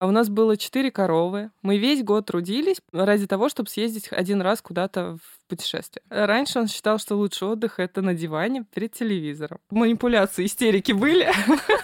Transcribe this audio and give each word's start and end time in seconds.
А 0.00 0.06
у 0.06 0.12
нас 0.12 0.30
было 0.30 0.56
четыре 0.56 0.90
коровы. 0.90 1.50
Мы 1.60 1.76
весь 1.76 2.02
год 2.02 2.24
трудились 2.24 2.80
ради 2.90 3.26
того, 3.26 3.50
чтобы 3.50 3.68
съездить 3.68 4.08
один 4.10 4.40
раз 4.40 4.62
куда-то 4.62 5.18
в 5.18 5.48
путешествие. 5.48 6.02
Раньше 6.08 6.58
он 6.58 6.68
считал, 6.68 6.98
что 6.98 7.16
лучший 7.16 7.48
отдых— 7.48 7.74
это 7.78 8.00
на 8.00 8.14
диване 8.14 8.64
перед 8.74 8.92
телевизором. 8.92 9.58
Манипуляции, 9.70 10.46
истерики 10.46 10.92
были. 10.92 11.30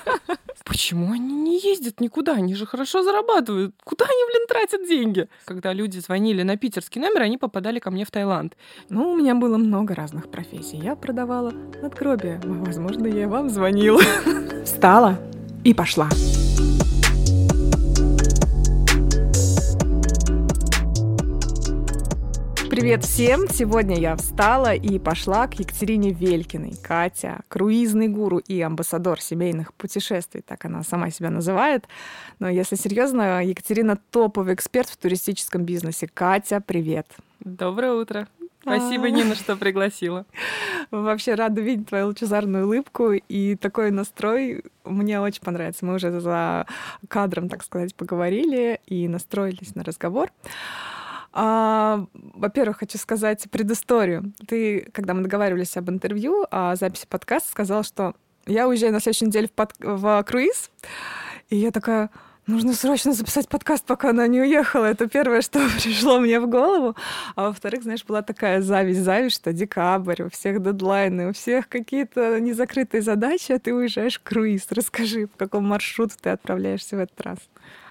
Почему 0.65 1.13
они 1.13 1.35
не 1.35 1.61
ездят 1.61 2.01
никуда? 2.01 2.33
Они 2.33 2.55
же 2.55 2.65
хорошо 2.65 3.03
зарабатывают. 3.03 3.75
Куда 3.85 4.07
они, 4.07 4.25
блин, 4.33 4.47
тратят 4.49 4.89
деньги? 4.89 5.29
Когда 5.45 5.75
люди 5.75 5.99
звонили 5.99 6.43
на 6.43 6.57
питерский 6.57 7.03
номер, 7.03 7.21
они 7.21 7.37
попадали 7.37 7.81
ко 7.81 7.91
мне 7.91 8.07
в 8.07 8.11
Таиланд. 8.11 8.57
Ну, 8.89 9.13
у 9.13 9.17
меня 9.17 9.35
было 9.35 9.59
много 9.59 9.95
разных 9.95 10.31
профессий. 10.31 10.79
Я 10.79 10.97
продавала 10.97 11.51
надгробия. 11.83 12.41
Возможно, 12.43 13.07
я 13.07 13.29
вам 13.29 13.51
звонила. 13.51 14.01
Встала 14.65 15.19
и 15.65 15.75
пошла. 15.75 16.09
Привет 22.77 23.05
всем! 23.05 23.49
Сегодня 23.49 23.99
я 23.99 24.15
встала 24.17 24.75
и 24.75 24.99
пошла 24.99 25.47
к 25.47 25.55
Екатерине 25.59 26.13
Велькиной. 26.13 26.75
Катя, 26.83 27.41
круизный 27.49 28.09
гуру 28.09 28.37
и 28.37 28.61
амбассадор 28.61 29.19
семейных 29.19 29.73
путешествий, 29.73 30.43
так 30.43 30.67
она 30.67 30.83
сама 30.83 31.09
себя 31.09 31.31
называет. 31.31 31.89
Но 32.39 32.51
если 32.51 32.77
серьезно, 32.77 33.43
Екатерина 33.43 33.99
топовый 34.11 34.53
эксперт 34.53 34.91
в 34.91 34.99
туристическом 34.99 35.65
бизнесе. 35.65 36.07
Катя, 36.07 36.61
привет! 36.61 37.07
Доброе 37.41 37.95
утро! 37.95 38.29
Спасибо, 38.61 39.09
Нина, 39.09 39.37
что 39.37 39.57
пригласила. 39.57 40.27
Вообще 40.91 41.35
рада 41.35 41.63
видеть 41.63 41.89
твою 41.89 42.09
лучезарную 42.09 42.67
улыбку 42.67 43.13
и 43.13 43.57
такой 43.57 43.91
настрой. 43.91 44.65
Мне 44.85 45.19
очень 45.19 45.41
понравится. 45.41 45.87
Мы 45.87 45.95
уже 45.95 46.21
за 46.21 46.67
кадром, 47.09 47.49
так 47.49 47.63
сказать, 47.63 47.95
поговорили 47.95 48.81
и 48.87 49.09
настроились 49.09 49.75
на 49.75 49.83
разговор. 49.83 50.31
А, 51.39 52.07
во-первых, 52.15 52.79
хочу 52.79 52.97
сказать 52.97 53.47
предысторию. 53.51 54.33
Ты, 54.49 54.89
когда 54.95 55.13
мы 55.13 55.21
договаривались 55.21 55.77
об 55.77 55.91
интервью, 55.91 56.47
о 56.51 56.77
записи 56.77 57.07
подкаста, 57.07 57.51
сказал, 57.51 57.85
что 57.85 58.15
я 58.47 58.67
уезжаю 58.67 58.95
на 58.95 59.01
следующей 59.01 59.27
неделе 59.27 59.47
в, 59.47 59.53
под... 59.53 59.75
в 59.79 60.23
круиз. 60.23 60.71
И 61.51 61.57
я 61.57 61.73
такая, 61.73 62.09
нужно 62.47 62.73
срочно 62.73 63.13
записать 63.13 63.51
подкаст, 63.51 63.85
пока 63.85 64.11
она 64.11 64.27
не 64.29 64.41
уехала. 64.41 64.87
Это 64.87 65.11
первое, 65.11 65.41
что 65.43 65.61
пришло 65.77 66.21
мне 66.21 66.41
в 66.41 66.49
голову. 66.49 66.97
А 67.35 67.49
во-вторых, 67.49 67.83
знаешь, 67.83 68.07
была 68.07 68.23
такая 68.23 68.63
зависть, 68.63 69.01
зависть, 69.01 69.37
что 69.37 69.53
декабрь, 69.53 70.23
у 70.23 70.31
всех 70.31 70.63
дедлайны, 70.63 71.29
у 71.29 71.33
всех 71.35 71.69
какие-то 71.69 72.41
незакрытые 72.41 73.03
задачи, 73.03 73.53
а 73.53 73.59
ты 73.59 73.75
уезжаешь 73.75 74.19
в 74.19 74.23
круиз. 74.23 74.69
Расскажи, 74.71 75.27
в 75.27 75.37
каком 75.37 75.69
маршрут 75.69 76.13
ты 76.19 76.31
отправляешься 76.31 76.97
в 76.97 77.01
этот 77.01 77.21
раз. 77.21 77.39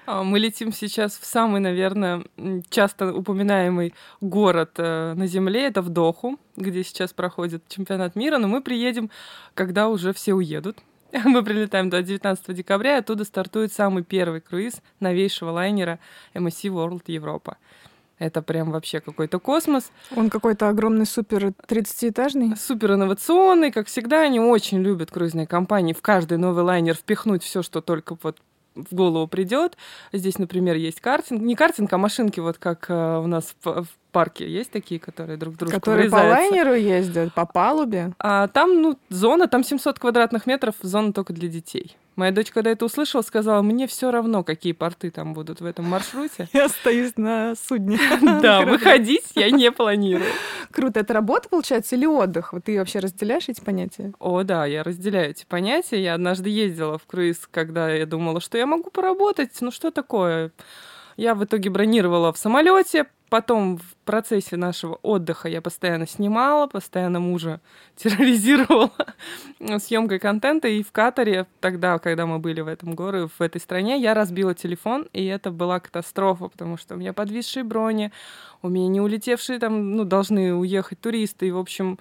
А, 0.05 0.23
мы 0.23 0.39
летим 0.39 0.71
сейчас 0.71 1.17
в 1.17 1.25
самый, 1.25 1.61
наверное, 1.61 2.23
часто 2.69 3.13
упоминаемый 3.13 3.93
город 4.21 4.71
э, 4.77 5.13
на 5.15 5.27
Земле, 5.27 5.65
это 5.65 5.81
в 5.81 5.89
Доху, 5.89 6.39
где 6.55 6.83
сейчас 6.83 7.13
проходит 7.13 7.63
чемпионат 7.67 8.15
мира, 8.15 8.37
но 8.37 8.47
мы 8.47 8.61
приедем, 8.61 9.09
когда 9.53 9.89
уже 9.89 10.13
все 10.13 10.33
уедут. 10.33 10.77
Мы 11.23 11.43
прилетаем 11.43 11.89
до 11.89 12.01
19 12.01 12.53
декабря, 12.53 12.97
и 12.97 12.99
оттуда 12.99 13.23
стартует 13.23 13.71
самый 13.71 14.03
первый 14.03 14.41
круиз 14.41 14.81
новейшего 14.99 15.51
лайнера 15.51 15.99
MSC 16.33 16.69
World 16.69 17.03
Европа. 17.07 17.57
Это 18.17 18.41
прям 18.41 18.71
вообще 18.71 18.99
какой-то 18.99 19.39
космос. 19.39 19.91
Он 20.15 20.29
какой-то 20.29 20.67
огромный 20.67 21.05
супер 21.05 21.53
30-этажный? 21.67 22.57
Супер 22.57 22.93
инновационный. 22.93 23.71
Как 23.71 23.87
всегда, 23.87 24.21
они 24.21 24.39
очень 24.39 24.81
любят 24.81 25.11
круизные 25.11 25.47
компании 25.47 25.93
в 25.93 26.01
каждый 26.01 26.37
новый 26.37 26.63
лайнер 26.63 26.95
впихнуть 26.95 27.43
все, 27.43 27.61
что 27.61 27.81
только 27.81 28.17
вот 28.21 28.37
в 28.75 28.93
голову 28.93 29.27
придет. 29.27 29.77
Здесь, 30.13 30.37
например, 30.37 30.75
есть 30.75 31.01
картинг. 31.01 31.41
Не 31.41 31.55
картинг, 31.55 31.91
а 31.93 31.97
машинки, 31.97 32.39
вот 32.39 32.57
как 32.57 32.85
э, 32.89 33.17
у 33.17 33.27
нас 33.27 33.55
в, 33.63 33.83
в 33.83 33.87
парке 34.11 34.49
есть 34.49 34.71
такие, 34.71 34.99
которые 34.99 35.37
друг 35.37 35.55
друга 35.55 35.73
Которые 35.73 36.09
по 36.09 36.15
лайнеру 36.15 36.73
ездят, 36.73 37.33
по 37.33 37.45
палубе? 37.45 38.13
А, 38.19 38.47
там, 38.49 38.81
ну, 38.81 38.99
зона, 39.09 39.47
там 39.47 39.63
700 39.63 39.99
квадратных 39.99 40.45
метров, 40.45 40.75
зона 40.81 41.13
только 41.13 41.33
для 41.33 41.47
детей. 41.47 41.97
Моя 42.15 42.31
дочь, 42.31 42.51
когда 42.51 42.71
это 42.71 42.85
услышала, 42.85 43.21
сказала, 43.21 43.61
мне 43.61 43.87
все 43.87 44.09
равно, 44.09 44.43
какие 44.43 44.71
порты 44.71 45.11
там 45.11 45.33
будут 45.33 45.59
в 45.59 45.65
этом 45.65 45.85
маршруте. 45.85 46.47
Я 46.53 46.65
остаюсь 46.65 47.13
на 47.17 47.55
судне. 47.55 47.99
Да, 48.41 48.61
выходить 48.61 49.25
я 49.35 49.49
не 49.49 49.71
планирую. 49.71 50.29
Круто. 50.71 50.99
Это 50.99 51.13
работа, 51.13 51.49
получается, 51.49 51.95
или 51.95 52.05
отдых? 52.05 52.53
Вот 52.53 52.65
ты 52.65 52.77
вообще 52.77 52.99
разделяешь 52.99 53.49
эти 53.49 53.61
понятия? 53.61 54.13
О, 54.19 54.43
да, 54.43 54.65
я 54.65 54.83
разделяю 54.83 55.31
эти 55.31 55.45
понятия. 55.45 56.01
Я 56.01 56.13
однажды 56.13 56.49
ездила 56.49 56.97
в 56.97 57.05
круиз, 57.05 57.47
когда 57.49 57.89
я 57.89 58.05
думала, 58.05 58.39
что 58.39 58.57
я 58.57 58.65
могу 58.65 58.89
поработать. 58.91 59.51
Ну 59.61 59.71
что 59.71 59.91
такое? 59.91 60.51
Я 61.17 61.33
в 61.33 61.43
итоге 61.45 61.69
бронировала 61.69 62.33
в 62.33 62.37
самолете, 62.37 63.05
потом 63.29 63.77
в 63.77 63.95
процессе 64.03 64.57
нашего 64.57 64.95
отдыха 64.95 65.47
я 65.47 65.61
постоянно 65.61 66.07
снимала, 66.07 66.67
постоянно 66.67 67.19
мужа 67.19 67.61
терроризировала 67.95 68.91
съемкой 69.79 70.19
контента. 70.19 70.67
И 70.67 70.83
в 70.83 70.91
Катаре, 70.91 71.47
тогда, 71.61 71.99
когда 71.99 72.25
мы 72.25 72.39
были 72.39 72.61
в 72.61 72.67
этом 72.67 72.95
городе, 72.95 73.29
в 73.37 73.41
этой 73.41 73.61
стране, 73.61 73.99
я 73.99 74.13
разбила 74.13 74.53
телефон, 74.53 75.07
и 75.13 75.25
это 75.25 75.51
была 75.51 75.79
катастрофа, 75.79 76.49
потому 76.49 76.77
что 76.77 76.95
у 76.95 76.97
меня 76.97 77.13
подвисшие 77.13 77.63
брони, 77.63 78.11
у 78.61 78.67
меня 78.67 78.87
не 78.89 78.99
улетевшие 78.99 79.59
там, 79.59 79.95
ну, 79.95 80.03
должны 80.03 80.53
уехать 80.53 80.99
туристы, 80.99 81.47
и, 81.47 81.51
в 81.51 81.57
общем, 81.57 81.97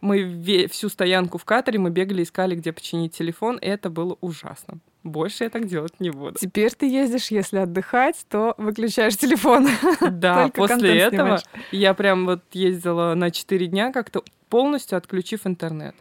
мы 0.00 0.68
всю 0.70 0.88
стоянку 0.88 1.38
в 1.38 1.44
Катаре 1.44 1.78
мы 1.78 1.90
бегали, 1.90 2.22
искали, 2.22 2.54
где 2.54 2.72
починить 2.72 3.16
телефон, 3.16 3.56
и 3.56 3.66
это 3.66 3.90
было 3.90 4.16
ужасно. 4.20 4.78
Больше 5.04 5.44
я 5.44 5.50
так 5.50 5.66
делать 5.66 6.00
не 6.00 6.10
буду. 6.10 6.36
Теперь 6.38 6.72
ты 6.74 6.86
ездишь, 6.88 7.30
если 7.30 7.58
отдыхать, 7.58 8.26
то 8.28 8.54
выключаешь 8.58 9.16
телефон. 9.16 9.68
Да, 10.10 10.48
после 10.48 10.98
этого 10.98 11.40
я 11.70 11.94
прям 11.94 12.26
вот 12.26 12.42
ездила 12.52 13.14
на 13.14 13.30
4 13.30 13.66
дня 13.66 13.92
как-то 13.92 14.22
полностью 14.48 14.98
отключив 14.98 15.46
интернет. 15.46 15.94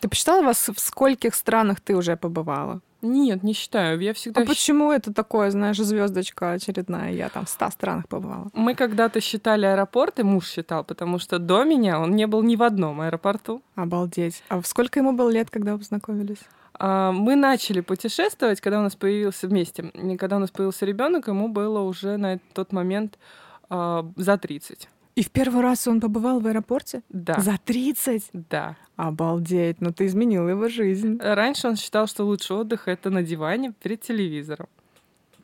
Ты 0.00 0.08
посчитала 0.08 0.42
вас, 0.42 0.68
в 0.68 0.78
скольких 0.78 1.34
странах 1.34 1.80
ты 1.80 1.96
уже 1.96 2.16
побывала? 2.16 2.80
Нет, 3.00 3.44
не 3.44 3.52
считаю. 3.52 4.00
Я 4.00 4.12
всегда. 4.12 4.42
А 4.42 4.44
почему 4.44 4.90
это 4.90 5.12
такое, 5.12 5.50
знаешь, 5.50 5.76
звездочка 5.76 6.52
очередная? 6.52 7.12
Я 7.12 7.28
там 7.28 7.46
в 7.46 7.48
ста 7.48 7.70
странах 7.70 8.08
побывала. 8.08 8.48
Мы 8.54 8.74
когда-то 8.74 9.20
считали 9.20 9.66
аэропорты, 9.66 10.24
муж 10.24 10.46
считал, 10.48 10.82
потому 10.82 11.18
что 11.18 11.38
до 11.38 11.62
меня 11.64 12.00
он 12.00 12.16
не 12.16 12.26
был 12.26 12.42
ни 12.42 12.56
в 12.56 12.62
одном 12.62 13.00
аэропорту. 13.00 13.62
Обалдеть. 13.76 14.42
А 14.48 14.60
сколько 14.62 14.98
ему 14.98 15.12
было 15.12 15.30
лет, 15.30 15.48
когда 15.50 15.72
вы 15.72 15.78
познакомились? 15.78 16.38
А, 16.78 17.12
мы 17.12 17.36
начали 17.36 17.80
путешествовать, 17.80 18.60
когда 18.60 18.80
у 18.80 18.82
нас 18.82 18.94
появился 18.94 19.48
вместе. 19.48 19.90
Когда 20.18 20.36
у 20.36 20.38
нас 20.38 20.50
появился 20.50 20.86
ребенок, 20.86 21.28
ему 21.28 21.48
было 21.48 21.80
уже 21.80 22.16
на 22.16 22.38
тот 22.54 22.72
момент 22.72 23.18
а, 23.68 24.10
за 24.16 24.38
30. 24.38 24.88
И 25.16 25.22
в 25.24 25.32
первый 25.32 25.62
раз 25.62 25.88
он 25.88 26.00
побывал 26.00 26.38
в 26.38 26.46
аэропорте? 26.46 27.02
Да. 27.08 27.40
За 27.40 27.58
30? 27.64 28.30
Да. 28.32 28.76
Обалдеть, 28.94 29.80
ну 29.80 29.92
ты 29.92 30.06
изменил 30.06 30.48
его 30.48 30.68
жизнь. 30.68 31.18
Раньше 31.20 31.66
он 31.66 31.76
считал, 31.76 32.06
что 32.06 32.24
лучший 32.24 32.56
отдых— 32.56 32.82
это 32.86 33.10
на 33.10 33.24
диване 33.24 33.72
перед 33.82 34.00
телевизором. 34.00 34.68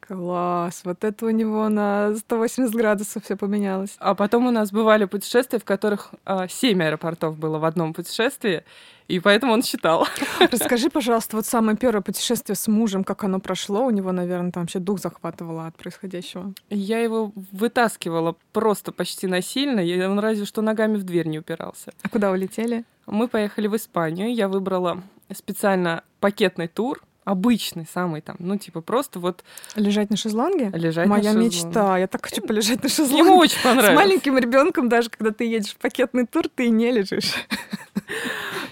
Класс, 0.07 0.83
вот 0.85 1.03
это 1.03 1.25
у 1.25 1.31
него 1.31 1.69
на 1.71 2.15
180 2.15 2.75
градусов 2.75 3.25
все 3.25 3.37
поменялось. 3.37 3.97
А 3.99 4.15
потом 4.15 4.47
у 4.47 4.51
нас 4.51 4.71
бывали 4.71 5.07
путешествия, 5.07 5.59
в 5.59 5.65
которых 5.65 6.11
а, 6.27 6.47
7 6.47 6.83
аэропортов 6.83 7.39
было 7.39 7.59
в 7.59 7.65
одном 7.65 7.95
путешествии, 7.95 8.65
и 9.09 9.19
поэтому 9.19 9.55
он 9.55 9.63
считал. 9.63 10.07
Расскажи, 10.41 10.91
пожалуйста, 10.91 11.37
вот 11.37 11.47
самое 11.47 11.79
первое 11.79 12.03
путешествие 12.03 12.55
с 12.55 12.69
мужем, 12.69 13.03
как 13.03 13.25
оно 13.25 13.41
прошло? 13.41 13.87
У 13.87 13.91
него, 13.91 14.13
наверное, 14.13 14.53
там 14.53 14.65
вообще 14.65 14.79
дух 14.79 15.01
захватывало 15.01 15.69
от 15.69 15.77
происходящего. 15.77 16.53
Я 16.69 16.99
его 16.99 17.33
вытаскивала 17.53 18.37
просто 18.53 18.93
почти 18.93 19.27
насильно, 19.27 19.81
и 19.81 20.05
он 20.05 20.19
разве 20.19 20.45
что 20.45 20.61
ногами 20.61 20.97
в 20.97 21.05
дверь 21.05 21.29
не 21.29 21.39
упирался. 21.39 21.95
А 22.03 22.11
куда 22.11 22.31
улетели? 22.31 22.85
Мы 23.07 23.29
поехали 23.29 23.69
в 23.69 23.77
Испанию. 23.77 24.35
Я 24.35 24.49
выбрала 24.49 25.03
специально 25.33 26.03
пакетный 26.21 26.69
тур, 26.69 27.03
обычный 27.25 27.87
самый 27.93 28.21
там, 28.21 28.37
ну 28.39 28.57
типа 28.57 28.81
просто 28.81 29.19
вот... 29.19 29.45
Лежать 29.77 30.11
на 30.11 30.17
шезлонге? 30.17 30.71
Лежать 30.75 31.07
Моя 31.07 31.33
на 31.33 31.41
шезлонге. 31.41 31.57
мечта. 31.57 31.99
Я 31.99 32.06
так 32.06 32.25
хочу 32.25 32.43
полежать 32.43 32.82
на 32.82 32.88
шезлонге. 32.88 33.19
Ему 33.19 33.37
очень 33.37 33.62
понравилось. 33.62 33.93
С 33.93 33.97
маленьким 33.97 34.38
ребенком 34.38 34.88
даже, 34.88 35.11
когда 35.11 35.31
ты 35.31 35.44
едешь 35.44 35.73
в 35.73 35.76
пакетный 35.76 36.26
тур, 36.26 36.49
ты 36.55 36.69
не 36.69 36.91
лежишь. 36.91 37.35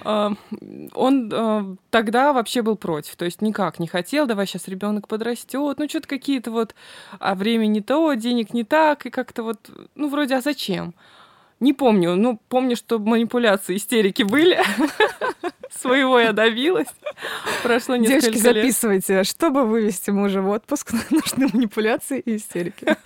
А, 0.04 0.32
он 0.94 1.30
а, 1.32 1.76
тогда 1.90 2.32
вообще 2.32 2.62
был 2.62 2.76
против, 2.76 3.14
то 3.14 3.24
есть 3.24 3.40
никак 3.40 3.78
не 3.78 3.86
хотел, 3.86 4.26
давай 4.26 4.46
сейчас 4.48 4.66
ребенок 4.66 5.06
подрастет, 5.06 5.78
ну 5.78 5.88
что-то 5.88 6.08
какие-то 6.08 6.50
вот, 6.50 6.74
а 7.20 7.36
время 7.36 7.66
не 7.66 7.80
то, 7.80 8.12
денег 8.14 8.52
не 8.52 8.64
так, 8.64 9.06
и 9.06 9.10
как-то 9.10 9.44
вот, 9.44 9.70
ну 9.94 10.08
вроде, 10.08 10.34
а 10.34 10.40
зачем? 10.40 10.92
Не 11.60 11.72
помню, 11.72 12.16
ну 12.16 12.40
помню, 12.48 12.74
что 12.74 12.98
манипуляции, 12.98 13.76
истерики 13.76 14.24
были. 14.24 14.60
Своего 15.78 16.18
я 16.18 16.32
добилась. 16.32 16.88
Прошло 17.62 17.96
несколько 17.96 18.20
Девочки, 18.30 18.44
лет. 18.44 18.54
записывайте. 18.54 19.24
Чтобы 19.24 19.64
вывести 19.64 20.10
мужа 20.10 20.42
в 20.42 20.48
отпуск, 20.48 20.92
нужны 21.10 21.48
манипуляции 21.52 22.20
и 22.20 22.36
истерики. 22.36 22.96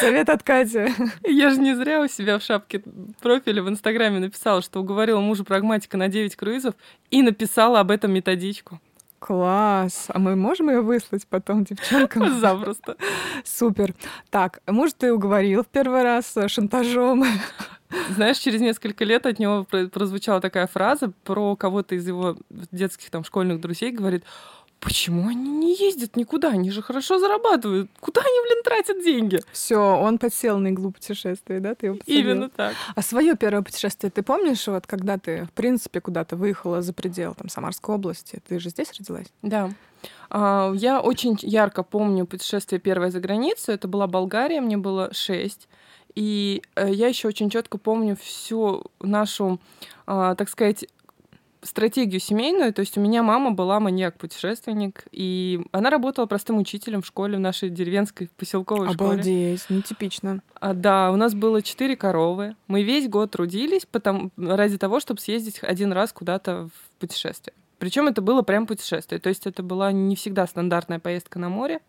Совет 0.00 0.28
от 0.28 0.42
Кати. 0.42 0.92
Я 1.24 1.50
же 1.50 1.60
не 1.60 1.74
зря 1.74 2.00
у 2.00 2.08
себя 2.08 2.38
в 2.38 2.42
шапке 2.42 2.82
профиля 3.20 3.62
в 3.62 3.68
Инстаграме 3.68 4.18
написала, 4.18 4.62
что 4.62 4.80
уговорила 4.80 5.20
мужа 5.20 5.44
прагматика 5.44 5.96
на 5.96 6.08
9 6.08 6.36
круизов 6.36 6.74
и 7.10 7.22
написала 7.22 7.80
об 7.80 7.90
этом 7.90 8.12
методичку. 8.12 8.80
Класс! 9.18 10.06
А 10.08 10.18
мы 10.18 10.36
можем 10.36 10.68
ее 10.68 10.82
выслать 10.82 11.26
потом 11.26 11.64
девчонкам? 11.64 12.38
Запросто. 12.40 12.96
Супер. 13.44 13.94
Так, 14.30 14.60
может, 14.66 14.98
ты 14.98 15.12
уговорил 15.12 15.62
в 15.64 15.66
первый 15.66 16.02
раз 16.02 16.34
шантажом? 16.48 17.24
Знаешь, 18.10 18.38
через 18.38 18.60
несколько 18.60 19.04
лет 19.04 19.26
от 19.26 19.38
него 19.38 19.64
прозвучала 19.64 20.40
такая 20.40 20.66
фраза 20.66 21.12
про 21.24 21.56
кого-то 21.56 21.94
из 21.94 22.06
его 22.06 22.36
детских 22.50 23.10
там 23.10 23.24
школьных 23.24 23.60
друзей, 23.60 23.90
говорит, 23.90 24.24
Почему 24.80 25.28
они 25.28 25.50
не 25.50 25.74
ездят 25.74 26.16
никуда? 26.16 26.50
Они 26.50 26.70
же 26.70 26.82
хорошо 26.82 27.18
зарабатывают. 27.18 27.90
Куда 27.98 28.20
они, 28.20 28.40
блин, 28.46 28.62
тратят 28.62 29.02
деньги? 29.02 29.40
Все, 29.50 29.78
он 29.78 30.18
подсел 30.18 30.58
на 30.58 30.68
иглу 30.68 30.92
путешествия, 30.92 31.60
да? 31.60 31.74
Ты 31.74 31.86
его 31.86 31.98
Именно 32.06 32.50
так. 32.50 32.74
А 32.94 33.02
свое 33.02 33.36
первое 33.36 33.62
путешествие 33.62 34.10
ты 34.10 34.22
помнишь, 34.22 34.66
вот 34.66 34.86
когда 34.86 35.18
ты, 35.18 35.44
в 35.44 35.52
принципе, 35.52 36.00
куда-то 36.00 36.36
выехала 36.36 36.82
за 36.82 36.92
предел 36.92 37.34
там, 37.34 37.48
Самарской 37.48 37.94
области? 37.94 38.40
Ты 38.46 38.60
же 38.60 38.68
здесь 38.68 38.92
родилась? 38.98 39.26
Да. 39.42 39.70
А, 40.28 40.72
я 40.74 41.00
очень 41.00 41.38
ярко 41.40 41.82
помню 41.82 42.26
путешествие 42.26 42.78
первое 42.78 43.10
за 43.10 43.20
границу. 43.20 43.72
Это 43.72 43.88
была 43.88 44.06
Болгария, 44.06 44.60
мне 44.60 44.76
было 44.76 45.12
шесть. 45.12 45.68
И 46.16 46.62
э, 46.74 46.90
я 46.92 47.08
еще 47.08 47.28
очень 47.28 47.50
четко 47.50 47.78
помню 47.78 48.16
всю 48.16 48.84
нашу, 49.00 49.60
а, 50.06 50.34
так 50.34 50.48
сказать, 50.48 50.86
стратегию 51.62 52.20
семейную. 52.20 52.72
То 52.72 52.80
есть 52.80 52.96
у 52.96 53.00
меня 53.00 53.22
мама 53.22 53.50
была 53.50 53.80
маньяк-путешественник, 53.80 55.04
и 55.12 55.60
она 55.72 55.90
работала 55.90 56.26
простым 56.26 56.58
учителем 56.58 57.02
в 57.02 57.06
школе 57.06 57.36
в 57.36 57.40
нашей 57.40 57.68
деревенской 57.68 58.30
поселковой 58.36 58.88
Обалдеть, 58.88 58.96
школе. 58.96 59.12
Обалдеть, 59.12 59.70
нетипично. 59.70 60.42
А, 60.54 60.72
да, 60.72 61.12
у 61.12 61.16
нас 61.16 61.34
было 61.34 61.60
четыре 61.60 61.96
коровы. 61.96 62.56
Мы 62.66 62.82
весь 62.82 63.08
год 63.08 63.32
трудились 63.32 63.84
потому, 63.84 64.30
ради 64.36 64.78
того, 64.78 65.00
чтобы 65.00 65.20
съездить 65.20 65.58
один 65.62 65.92
раз 65.92 66.12
куда-то 66.12 66.68
в 66.68 66.98
путешествие. 66.98 67.54
Причем 67.78 68.06
это 68.06 68.22
было 68.22 68.40
прям 68.40 68.66
путешествие. 68.66 69.20
То 69.20 69.28
есть 69.28 69.46
это 69.46 69.62
была 69.62 69.92
не 69.92 70.16
всегда 70.16 70.46
стандартная 70.46 70.98
поездка 70.98 71.38
на 71.38 71.50
море. 71.50 71.80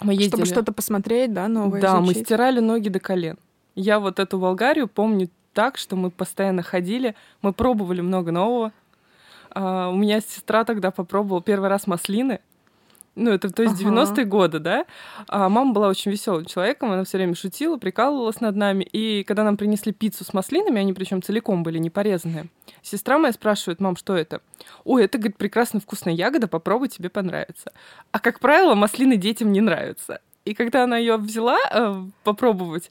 Мы 0.00 0.12
ездили... 0.12 0.28
Чтобы 0.28 0.46
что-то 0.46 0.72
посмотреть, 0.72 1.32
да, 1.32 1.48
новое 1.48 1.80
Да, 1.80 1.98
изучить. 1.98 2.16
мы 2.16 2.24
стирали 2.24 2.60
ноги 2.60 2.88
до 2.88 3.00
колен. 3.00 3.38
Я 3.74 3.98
вот 4.00 4.18
эту 4.18 4.38
Болгарию 4.38 4.88
помню 4.88 5.28
так, 5.52 5.78
что 5.78 5.96
мы 5.96 6.10
постоянно 6.10 6.62
ходили, 6.62 7.14
мы 7.42 7.52
пробовали 7.52 8.00
много 8.00 8.30
нового. 8.30 8.72
Uh, 9.54 9.90
у 9.90 9.96
меня 9.96 10.20
сестра 10.20 10.64
тогда 10.64 10.90
попробовала 10.90 11.40
первый 11.40 11.70
раз 11.70 11.86
маслины. 11.86 12.40
Ну, 13.16 13.30
это 13.30 13.50
то 13.50 13.62
есть 13.62 13.82
ага. 13.82 14.02
90-е 14.02 14.24
годы, 14.26 14.58
да? 14.58 14.84
А 15.28 15.48
мама 15.48 15.72
была 15.72 15.88
очень 15.88 16.10
веселым 16.10 16.44
человеком, 16.44 16.92
она 16.92 17.02
все 17.04 17.16
время 17.16 17.34
шутила, 17.34 17.78
прикалывалась 17.78 18.42
над 18.42 18.56
нами. 18.56 18.84
И 18.84 19.24
когда 19.24 19.42
нам 19.42 19.56
принесли 19.56 19.92
пиццу 19.92 20.24
с 20.24 20.34
маслинами, 20.34 20.80
они 20.80 20.92
причем 20.92 21.22
целиком 21.22 21.62
были 21.62 21.78
не 21.78 21.88
порезанные, 21.88 22.46
сестра 22.82 23.18
моя 23.18 23.32
спрашивает, 23.32 23.80
мам, 23.80 23.96
что 23.96 24.14
это? 24.14 24.42
Ой, 24.84 25.04
это, 25.04 25.16
говорит, 25.16 25.38
прекрасно 25.38 25.80
вкусная 25.80 26.12
ягода, 26.12 26.46
попробуй, 26.46 26.88
тебе 26.88 27.08
понравится. 27.08 27.72
А, 28.12 28.20
как 28.20 28.38
правило, 28.38 28.74
маслины 28.74 29.16
детям 29.16 29.50
не 29.50 29.62
нравятся. 29.62 30.20
И 30.44 30.54
когда 30.54 30.84
она 30.84 30.98
ее 30.98 31.16
взяла 31.16 31.58
э, 31.72 32.04
попробовать, 32.22 32.90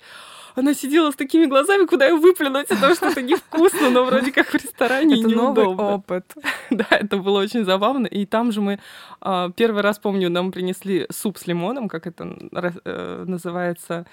она 0.55 0.73
сидела 0.73 1.11
с 1.11 1.15
такими 1.15 1.45
глазами, 1.45 1.85
куда 1.85 2.05
ее 2.07 2.15
выплюнуть, 2.15 2.67
это 2.69 3.21
невкусно, 3.21 3.89
но 3.89 4.05
вроде 4.05 4.31
как 4.31 4.47
в 4.47 4.55
ресторане 4.55 5.19
это 5.19 5.27
неудобно. 5.27 5.63
новый 5.63 5.95
опыт. 5.95 6.33
Да, 6.69 6.87
это 6.89 7.17
было 7.17 7.41
очень 7.41 7.63
забавно. 7.63 8.07
И 8.07 8.25
там 8.25 8.51
же 8.51 8.61
мы 8.61 8.79
а, 9.21 9.49
первый 9.51 9.81
раз, 9.81 9.99
помню, 9.99 10.29
нам 10.29 10.51
принесли 10.51 11.05
суп 11.11 11.37
с 11.37 11.47
лимоном, 11.47 11.87
как 11.87 12.07
это 12.07 12.37
э, 12.85 13.23
называется, 13.27 14.05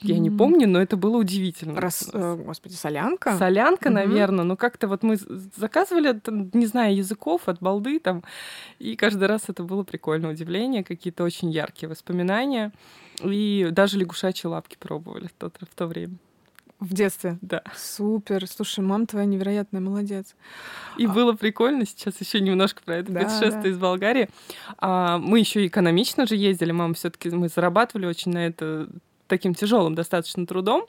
я 0.00 0.18
не 0.18 0.30
помню, 0.30 0.68
но 0.68 0.80
это 0.80 0.96
было 0.96 1.16
удивительно. 1.16 1.80
Раз, 1.80 2.10
э, 2.12 2.36
господи, 2.36 2.74
солянка? 2.74 3.36
Солянка, 3.36 3.88
mm-hmm. 3.88 3.92
наверное. 3.92 4.44
Но 4.44 4.56
как-то 4.56 4.86
вот 4.86 5.02
мы 5.02 5.16
заказывали, 5.56 6.20
не 6.56 6.66
знаю, 6.66 6.96
языков 6.96 7.42
от 7.46 7.60
балды 7.60 7.98
там. 7.98 8.22
И 8.78 8.94
каждый 8.94 9.26
раз 9.26 9.44
это 9.48 9.64
было 9.64 9.82
прикольное 9.82 10.30
удивление, 10.30 10.84
какие-то 10.84 11.24
очень 11.24 11.50
яркие 11.50 11.88
воспоминания. 11.88 12.72
И 13.22 13.68
даже 13.72 13.98
лягушачьи 13.98 14.48
лапки 14.48 14.76
пробовали 14.78 15.26
в 15.26 15.32
то, 15.32 15.50
в 15.50 15.74
то 15.74 15.86
время. 15.86 16.16
В 16.80 16.94
детстве? 16.94 17.38
Да. 17.42 17.62
Супер. 17.74 18.46
Слушай, 18.46 18.84
мам 18.84 19.06
твоя 19.06 19.26
невероятная, 19.26 19.80
молодец. 19.80 20.36
И 20.96 21.06
а... 21.06 21.08
было 21.08 21.32
прикольно. 21.32 21.84
Сейчас 21.84 22.20
еще 22.20 22.40
немножко 22.40 22.82
про 22.84 22.98
это 22.98 23.10
да, 23.10 23.20
путешествие 23.20 23.62
да. 23.62 23.68
из 23.68 23.78
Болгарии. 23.78 24.28
А, 24.78 25.18
мы 25.18 25.40
еще 25.40 25.66
экономично 25.66 26.24
же 26.26 26.36
ездили. 26.36 26.70
Мама 26.70 26.94
все-таки 26.94 27.30
мы 27.30 27.48
зарабатывали 27.48 28.06
очень 28.06 28.32
на 28.32 28.46
это 28.46 28.88
таким 29.28 29.54
тяжелым 29.54 29.94
достаточно 29.94 30.46
трудом. 30.46 30.86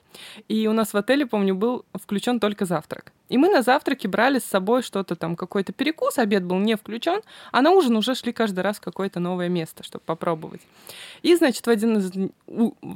И 0.48 0.66
у 0.66 0.72
нас 0.72 0.92
в 0.92 0.96
отеле, 0.96 1.26
помню, 1.26 1.54
был 1.54 1.84
включен 1.94 2.40
только 2.40 2.64
завтрак. 2.64 3.12
И 3.28 3.38
мы 3.38 3.48
на 3.48 3.62
завтраке 3.62 4.08
брали 4.08 4.40
с 4.40 4.44
собой 4.44 4.82
что-то 4.82 5.14
там, 5.14 5.36
какой-то 5.36 5.72
перекус, 5.72 6.18
обед 6.18 6.42
был 6.42 6.58
не 6.58 6.76
включен, 6.76 7.20
а 7.52 7.62
на 7.62 7.70
ужин 7.70 7.96
уже 7.96 8.16
шли 8.16 8.32
каждый 8.32 8.60
раз 8.60 8.78
в 8.78 8.80
какое-то 8.80 9.20
новое 9.20 9.48
место, 9.48 9.84
чтобы 9.84 10.02
попробовать. 10.04 10.62
И, 11.22 11.36
значит, 11.36 11.64
в 11.64 11.70
один 11.70 11.98
из, 11.98 12.10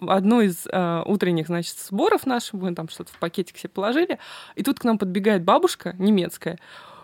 одну 0.08 0.40
из 0.40 0.66
э, 0.66 1.02
утренних, 1.06 1.46
значит, 1.46 1.78
сборов 1.78 2.26
наших, 2.26 2.54
мы 2.54 2.74
там 2.74 2.88
что-то 2.88 3.12
в 3.12 3.18
пакетик 3.18 3.58
себе 3.58 3.70
положили, 3.70 4.18
и 4.56 4.64
тут 4.64 4.80
к 4.80 4.84
нам 4.84 4.98
подбегает 4.98 5.44
бабушка 5.44 5.94
немецкая 5.98 6.58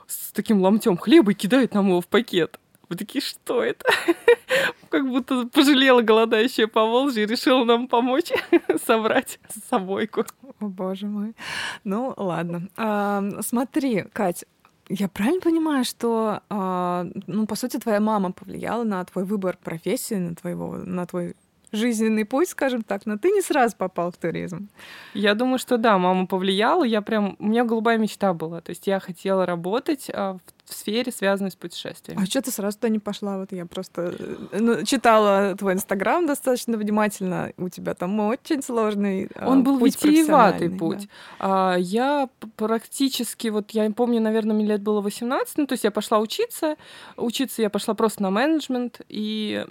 с 0.09 0.33
таким 0.33 0.61
ломтем 0.61 0.97
хлеба 0.97 1.31
и 1.31 1.35
кидает 1.35 1.73
нам 1.73 1.89
его 1.89 2.01
в 2.01 2.09
пакет. 2.09 2.59
Мы 2.91 2.97
такие, 2.97 3.23
что 3.23 3.63
это? 3.63 3.89
Как 4.91 5.09
будто 5.09 5.47
пожалела 5.47 6.03
голодающая 6.03 6.67
по 6.67 6.85
Волжье 6.85 7.23
и 7.23 7.27
решила 7.27 7.65
нам 7.65 7.87
помочь 7.87 8.33
собрать 8.85 9.39
собойку. 9.69 10.25
О, 10.59 10.67
боже 10.67 11.07
мой. 11.07 11.37
Ну, 11.85 12.13
ладно. 12.17 12.69
А, 12.77 13.23
смотри, 13.43 14.03
Кать, 14.13 14.45
я 14.89 15.09
правильно 15.09 15.41
понимаю, 15.41 15.85
что, 15.85 16.43
а, 16.51 17.07
ну, 17.29 17.47
по 17.47 17.55
сути, 17.55 17.79
твоя 17.79 18.01
мама 18.01 18.33
повлияла 18.33 18.83
на 18.83 19.05
твой 19.05 19.25
выбор 19.25 19.57
профессии, 19.63 20.17
на, 20.17 20.35
твоего, 20.35 20.79
на 20.79 21.07
твой 21.07 21.37
жизненный 21.73 22.25
путь, 22.25 22.49
скажем 22.49 22.83
так, 22.83 23.07
но 23.07 23.17
ты 23.17 23.31
не 23.31 23.43
сразу 23.43 23.77
попал 23.77 24.11
в 24.11 24.17
туризм. 24.17 24.69
Я 25.15 25.35
думаю, 25.35 25.59
что 25.59 25.77
да, 25.77 25.99
мама 25.99 26.27
повлияла. 26.27 26.85
Я 26.85 27.03
прям... 27.03 27.37
У 27.39 27.47
меня 27.47 27.65
голубая 27.65 27.99
мечта 27.99 28.35
была. 28.35 28.61
То 28.61 28.71
есть 28.71 28.87
я 28.87 29.01
хотела 29.01 29.47
работать 29.47 30.11
а, 30.13 30.39
в 30.65 30.75
сфере, 30.75 31.13
связанной 31.13 31.51
с 31.51 31.57
путешествиями. 31.57 32.23
А 32.23 32.27
что 32.27 32.43
ты 32.43 32.51
сразу 32.51 32.79
туда 32.79 32.89
не 32.89 32.99
пошла? 32.99 33.39
Вот 33.39 33.53
я 33.53 33.67
просто 33.67 34.15
э, 34.19 34.59
ну, 34.59 34.85
читала 34.85 35.55
твой 35.57 35.75
инстаграм 35.75 36.27
достаточно 36.27 36.77
внимательно. 36.77 37.53
У 37.57 37.69
тебя 37.69 37.95
там 37.95 38.19
очень 38.21 38.63
сложный 38.63 39.29
а, 39.35 39.49
Он 39.49 39.63
был 39.63 39.79
путь 39.79 40.03
витиеватый 40.03 40.71
путь. 40.71 41.09
Да. 41.39 41.75
А, 41.75 41.77
я 41.77 42.29
практически, 42.57 43.49
вот 43.49 43.71
я 43.73 43.91
помню, 43.91 44.21
наверное, 44.21 44.55
мне 44.55 44.67
лет 44.67 44.83
было 44.83 45.01
18, 45.01 45.59
ну, 45.59 45.67
то 45.67 45.75
есть 45.75 45.85
я 45.85 45.91
пошла 45.91 46.19
учиться. 46.19 46.77
Учиться 47.17 47.63
я 47.63 47.71
пошла 47.71 47.95
просто 47.95 48.23
на 48.23 48.31
менеджмент, 48.31 49.01
и 49.09 49.67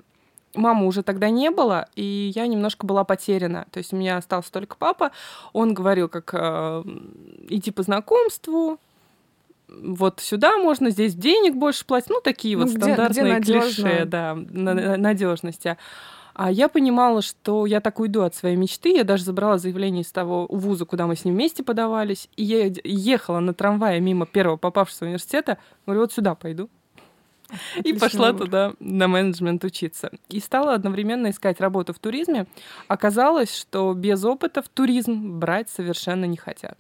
мамы 0.56 0.88
уже 0.88 1.04
тогда 1.04 1.30
не 1.30 1.52
было, 1.52 1.88
и 1.96 2.32
я 2.36 2.48
немножко 2.48 2.86
была 2.86 3.04
потеряна. 3.04 3.68
То 3.72 3.78
есть 3.80 3.94
у 3.94 3.98
меня 3.98 4.18
остался 4.18 4.52
только 4.52 4.76
папа. 4.78 5.12
Он 5.54 5.74
говорил, 5.74 6.10
как 6.10 6.32
э, 6.34 6.84
идти 7.50 7.72
по 7.72 7.84
знакомству, 7.84 8.80
вот 9.68 10.20
сюда 10.20 10.58
можно, 10.58 10.90
здесь 10.90 11.14
денег 11.14 11.56
больше 11.56 11.86
платить. 11.86 12.10
Ну, 12.10 12.22
такие 12.22 12.58
ну, 12.58 12.64
вот 12.64 12.74
где, 12.74 12.82
стандартные 12.82 13.40
где 13.40 13.60
клише, 13.60 14.06
да, 14.06 14.36
надежности. 14.36 15.78
А 16.34 16.50
я 16.52 16.70
понимала, 16.70 17.22
что 17.22 17.66
я 17.66 17.82
так 17.82 18.00
уйду 18.00 18.22
от 18.22 18.34
своей 18.34 18.56
мечты. 18.56 18.96
Я 18.96 19.04
даже 19.04 19.26
забрала 19.26 19.58
заявление 19.58 20.04
из 20.04 20.12
того 20.12 20.48
вуза, 20.50 20.86
куда 20.86 21.06
мы 21.06 21.16
с 21.16 21.26
ним 21.26 21.36
вместе 21.36 21.64
подавались. 21.64 22.30
И 22.38 22.46
я 22.46 22.72
ехала 22.84 23.40
на 23.40 23.54
трамвае 23.54 24.00
мимо 24.00 24.26
первого 24.26 24.56
попавшего 24.56 25.08
университета. 25.08 25.58
Говорю, 25.86 26.02
вот 26.02 26.14
сюда 26.14 26.36
пойду. 26.36 26.70
И 27.84 27.94
пошла 27.94 28.34
туда 28.34 28.74
на 28.80 29.08
менеджмент 29.08 29.64
учиться. 29.64 30.12
И 30.30 30.40
стала 30.40 30.74
одновременно 30.74 31.30
искать 31.30 31.60
работу 31.60 31.94
в 31.94 32.00
туризме. 32.00 32.46
Оказалось, 32.88 33.56
что 33.56 33.94
без 33.94 34.24
опыта 34.24 34.62
в 34.62 34.70
туризм 34.70 35.40
брать 35.40 35.70
совершенно 35.70 36.26
не 36.26 36.38
хотят. 36.38 36.78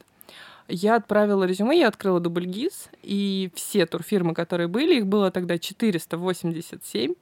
Я 0.68 0.96
отправила 0.96 1.46
резюме, 1.46 1.80
я 1.80 1.88
открыла 1.88 2.20
дубльгиз, 2.20 2.90
и 3.02 3.52
все 3.56 3.88
турфирмы, 3.88 4.36
которые 4.36 4.68
были, 4.68 4.98
их 4.98 5.08
было 5.08 5.32
тогда 5.32 5.58
487, 5.58 7.16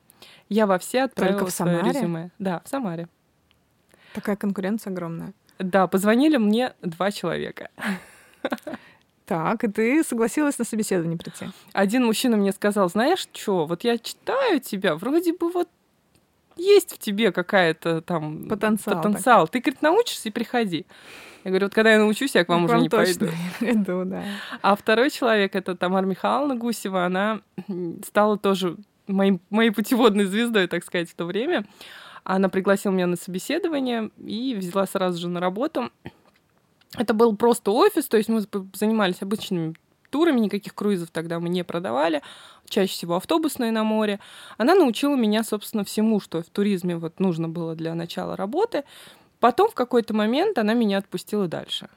я 0.49 0.67
во 0.67 0.77
все 0.79 1.03
отправила 1.03 1.39
Только 1.39 1.51
в 1.51 1.53
свое 1.53 1.77
Самаре? 1.77 1.99
резюме. 1.99 2.31
Да, 2.39 2.61
в 2.65 2.69
Самаре. 2.69 3.07
Такая 4.13 4.35
конкуренция 4.35 4.91
огромная. 4.91 5.33
Да, 5.59 5.87
позвонили 5.87 6.37
мне 6.37 6.73
два 6.81 7.11
человека. 7.11 7.69
Так, 9.27 9.65
и 9.65 9.67
ты 9.67 10.03
согласилась 10.05 10.57
на 10.57 10.63
собеседование 10.63 11.17
прийти? 11.17 11.47
Один 11.73 12.05
мужчина 12.05 12.37
мне 12.37 12.53
сказал, 12.53 12.89
знаешь 12.89 13.27
что, 13.33 13.65
вот 13.65 13.83
я 13.83 13.97
читаю 13.97 14.61
тебя, 14.61 14.95
вроде 14.95 15.33
бы 15.33 15.51
вот 15.51 15.67
есть 16.55 16.95
в 16.95 16.97
тебе 16.97 17.33
какая-то 17.33 18.01
там 18.01 18.47
потенциал. 18.47 19.01
потенциал. 19.01 19.47
Ты, 19.49 19.59
говорит, 19.59 19.81
научишься 19.81 20.29
и 20.29 20.31
приходи. 20.31 20.85
Я 21.43 21.51
говорю, 21.51 21.65
вот 21.65 21.73
когда 21.73 21.91
я 21.91 21.99
научусь, 21.99 22.35
я 22.35 22.45
к 22.45 22.49
вам, 22.49 22.65
к 22.65 22.69
уже 22.69 22.81
не 22.81 22.89
пойду. 22.89 23.27
иду, 23.59 24.05
да. 24.05 24.23
А 24.61 24.77
второй 24.77 25.09
человек, 25.09 25.55
это 25.55 25.75
Тамара 25.75 26.05
Михайловна 26.05 26.55
Гусева, 26.55 27.05
она 27.05 27.41
стала 28.05 28.37
тоже 28.37 28.77
моей, 29.07 29.39
моей 29.49 29.71
путеводной 29.71 30.23
звездой, 30.23 30.67
так 30.67 30.85
сказать, 30.85 31.09
в 31.09 31.15
то 31.15 31.25
время. 31.25 31.65
Она 32.23 32.47
пригласила 32.47 32.93
меня 32.93 33.07
на 33.07 33.17
собеседование 33.17 34.09
и 34.17 34.55
взяла 34.55 34.87
сразу 34.87 35.19
же 35.19 35.27
на 35.27 35.41
работу. 35.41 35.91
Это 36.95 37.13
был 37.13 37.35
просто 37.35 37.71
офис, 37.71 38.07
то 38.07 38.17
есть 38.17 38.29
мы 38.29 38.45
занимались 38.73 39.21
обычными 39.21 39.75
турами, 40.09 40.39
никаких 40.39 40.73
круизов 40.73 41.09
тогда 41.11 41.39
мы 41.39 41.49
не 41.49 41.63
продавали, 41.63 42.21
чаще 42.67 42.93
всего 42.93 43.15
автобусные 43.17 43.71
на 43.71 43.83
море. 43.83 44.19
Она 44.57 44.73
научила 44.75 45.15
меня, 45.15 45.43
собственно, 45.43 45.83
всему, 45.83 46.19
что 46.19 46.41
в 46.41 46.45
туризме 46.45 46.97
вот 46.97 47.19
нужно 47.19 47.49
было 47.49 47.75
для 47.75 47.93
начала 47.93 48.35
работы. 48.35 48.83
Потом 49.39 49.69
в 49.69 49.73
какой-то 49.73 50.13
момент 50.13 50.57
она 50.57 50.73
меня 50.73 50.97
отпустила 50.97 51.47
дальше. 51.47 51.89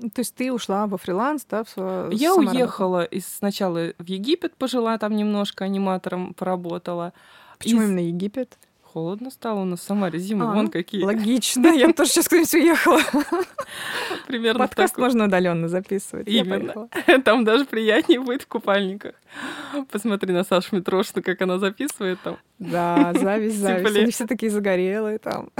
То 0.00 0.20
есть 0.20 0.34
ты 0.34 0.52
ушла 0.52 0.86
во 0.86 0.96
фриланс, 0.96 1.44
да? 1.48 1.64
В, 1.64 2.10
Я 2.10 2.34
уехала 2.34 3.04
из, 3.04 3.26
сначала 3.26 3.92
в 3.98 4.06
Египет, 4.06 4.54
пожила 4.54 4.96
там 4.96 5.16
немножко, 5.16 5.64
аниматором 5.64 6.34
поработала. 6.34 7.12
Почему 7.58 7.82
из... 7.82 7.88
именно 7.88 8.06
Египет? 8.06 8.56
Холодно 8.92 9.30
стало 9.30 9.60
у 9.60 9.64
нас 9.66 9.80
в 9.80 9.82
Самаре, 9.82 10.18
зимы 10.18 10.46
а, 10.46 10.54
вон 10.54 10.68
какие. 10.68 11.02
Логично, 11.02 11.66
я 11.68 11.92
тоже 11.92 12.10
сейчас 12.10 12.26
куда-нибудь 12.26 12.54
уехала. 12.54 13.00
Примерно 14.26 14.60
Подкаст 14.60 14.96
можно 14.96 15.26
удаленно 15.26 15.68
записывать. 15.68 16.26
Именно. 16.26 16.88
Там 17.24 17.44
даже 17.44 17.66
приятнее 17.66 18.18
будет 18.18 18.42
в 18.42 18.46
купальниках. 18.46 19.14
Посмотри 19.92 20.32
на 20.32 20.42
Сашу 20.42 20.76
Митрошину, 20.76 21.22
как 21.22 21.42
она 21.42 21.58
записывает 21.58 22.18
там. 22.22 22.38
Да, 22.58 23.12
зависть, 23.18 23.58
зависть. 23.58 23.96
Они 23.96 24.10
все 24.10 24.26
такие 24.26 24.50
загорелые 24.50 25.18
там. 25.18 25.50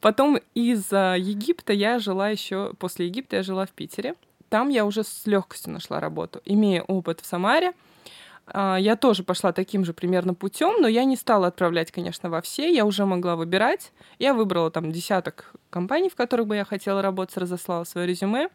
Потом 0.00 0.40
из 0.54 0.90
Египта 0.90 1.72
я 1.72 2.00
жила 2.00 2.28
еще, 2.28 2.72
после 2.80 3.06
Египта 3.06 3.36
я 3.36 3.42
жила 3.44 3.66
в 3.66 3.70
Питере. 3.70 4.16
Там 4.48 4.68
я 4.68 4.84
уже 4.84 5.04
с 5.04 5.26
легкостью 5.26 5.72
нашла 5.72 6.00
работу. 6.00 6.42
Имея 6.44 6.82
опыт 6.82 7.20
в 7.20 7.26
Самаре, 7.26 7.68
а, 7.68 7.72
я 8.54 8.96
тоже 8.96 9.24
пошла 9.24 9.52
таким 9.52 9.84
же 9.84 9.92
примерно 9.92 10.34
путем, 10.34 10.80
но 10.80 10.86
я 10.86 11.04
не 11.04 11.16
стала 11.16 11.48
отправлять, 11.48 11.90
конечно, 11.90 12.30
во 12.30 12.40
все. 12.40 12.72
Я 12.72 12.84
уже 12.84 13.04
могла 13.04 13.34
выбирать. 13.34 13.92
Я 14.18 14.34
выбрала 14.34 14.70
там 14.70 14.92
десяток 14.92 15.52
компаний, 15.70 16.08
в 16.08 16.14
которых 16.14 16.46
бы 16.46 16.56
я 16.56 16.64
хотела 16.64 17.02
работать, 17.02 17.36
разослала 17.36 17.84
свое 17.84 18.06
резюме. 18.06 18.48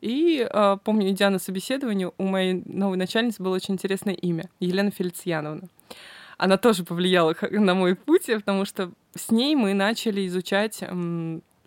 И 0.00 0.48
э, 0.48 0.76
помню, 0.84 1.10
идя 1.10 1.30
на 1.30 1.40
собеседование, 1.40 2.12
у 2.18 2.22
моей 2.24 2.62
новой 2.66 2.96
начальницы 2.96 3.42
было 3.42 3.56
очень 3.56 3.74
интересное 3.74 4.14
имя— 4.14 4.48
Елена 4.60 4.92
Фелициановна. 4.92 5.68
Она 6.36 6.56
тоже 6.56 6.84
повлияла 6.84 7.34
на 7.50 7.74
мой 7.74 7.96
путь, 7.96 8.26
потому 8.26 8.64
что 8.64 8.92
с 9.16 9.32
ней 9.32 9.56
мы 9.56 9.74
начали 9.74 10.24
изучать 10.28 10.84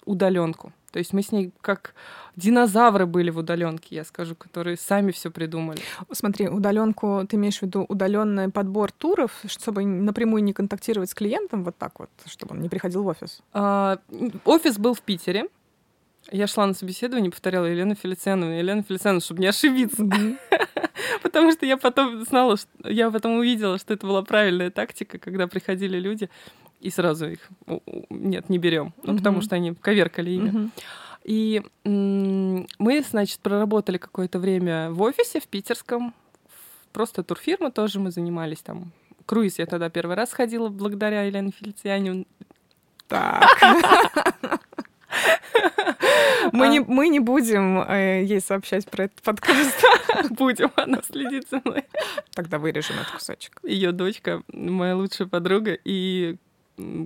удаленку. 0.05 0.71
То 0.91 0.99
есть 0.99 1.11
мы 1.11 1.21
с 1.21 1.31
ней 1.33 1.51
как 1.59 1.93
динозавры 2.35 3.05
были 3.05 3.29
в 3.29 3.37
удаленке, 3.37 3.95
я 3.95 4.03
скажу, 4.03 4.35
которые 4.35 4.77
сами 4.77 5.11
все 5.11 5.31
придумали. 5.31 5.79
Смотри, 6.11 6.47
удаленку 6.47 7.25
ты 7.27 7.35
имеешь 7.35 7.59
в 7.59 7.61
виду 7.63 7.85
удаленный 7.87 8.49
подбор 8.49 8.91
туров, 8.91 9.31
чтобы 9.45 9.85
напрямую 9.85 10.43
не 10.43 10.53
контактировать 10.53 11.09
с 11.09 11.13
клиентом, 11.13 11.63
вот 11.63 11.77
так 11.77 11.99
вот, 11.99 12.09
чтобы 12.25 12.55
он 12.55 12.61
не 12.61 12.69
приходил 12.69 13.03
в 13.03 13.07
офис? 13.07 13.41
А, 13.53 13.99
офис 14.45 14.77
был 14.77 14.93
в 14.93 15.01
Питере. 15.01 15.45
Я 16.31 16.45
шла 16.45 16.67
на 16.67 16.73
собеседование, 16.73 17.31
повторяла 17.31 17.65
Елена 17.65 17.95
Фелициановна, 17.95 18.59
Елена 18.59 18.83
Фелициановна, 18.83 19.21
чтобы 19.21 19.41
не 19.41 19.47
ошибиться. 19.47 20.07
Потому 21.23 21.51
что 21.51 21.65
я 21.65 21.77
потом 21.77 22.23
знала, 22.25 22.57
что 22.57 22.69
я 22.83 23.09
потом 23.09 23.37
увидела, 23.37 23.79
что 23.79 23.93
это 23.95 24.05
была 24.05 24.21
правильная 24.21 24.69
тактика, 24.69 25.17
когда 25.17 25.47
приходили 25.47 25.97
люди 25.97 26.29
и 26.79 26.89
сразу 26.89 27.29
их 27.29 27.39
нет, 28.09 28.49
не 28.49 28.57
берем, 28.57 28.93
ну, 29.03 29.15
потому 29.15 29.41
что 29.41 29.55
они 29.55 29.73
коверкали 29.73 30.31
имя. 30.31 30.69
И 31.23 31.61
мы, 31.83 33.03
значит, 33.03 33.39
проработали 33.39 33.97
какое-то 33.97 34.39
время 34.39 34.91
в 34.91 35.01
офисе 35.01 35.39
в 35.39 35.47
питерском, 35.47 36.13
просто 36.93 37.23
турфирма 37.23 37.71
тоже 37.71 37.99
мы 37.99 38.11
занимались 38.11 38.61
там. 38.61 38.91
Круиз 39.25 39.59
я 39.59 39.65
тогда 39.65 39.89
первый 39.89 40.15
раз 40.15 40.33
ходила 40.33 40.69
благодаря 40.69 41.23
Елене 41.23 41.51
Фелициане. 41.51 42.25
Так. 43.07 43.47
Мы, 46.51 46.67
не, 46.69 46.79
мы 46.79 47.09
не 47.09 47.19
будем 47.19 47.81
э, 47.81 48.23
ей 48.23 48.41
сообщать 48.41 48.89
про 48.89 49.05
этот 49.05 49.21
подкаст. 49.21 49.83
Будем, 50.31 50.71
она 50.75 51.01
следит 51.03 51.47
за 51.49 51.61
мной. 51.63 51.85
Тогда 52.33 52.57
вырежем 52.57 52.95
этот 52.95 53.11
кусочек. 53.11 53.59
Ее 53.63 53.91
дочка, 53.91 54.41
моя 54.51 54.95
лучшая 54.95 55.27
подруга 55.27 55.77
и 55.83 56.37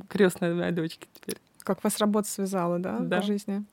крестная 0.07 0.53
моя 0.53 0.72
дочка 0.72 1.05
теперь. 1.13 1.38
Как 1.65 1.84
вас 1.84 1.98
работа 1.98 2.29
связала, 2.29 2.77
да, 2.77 3.00
да. 3.00 3.17
по 3.17 3.24
жизни? 3.24 3.65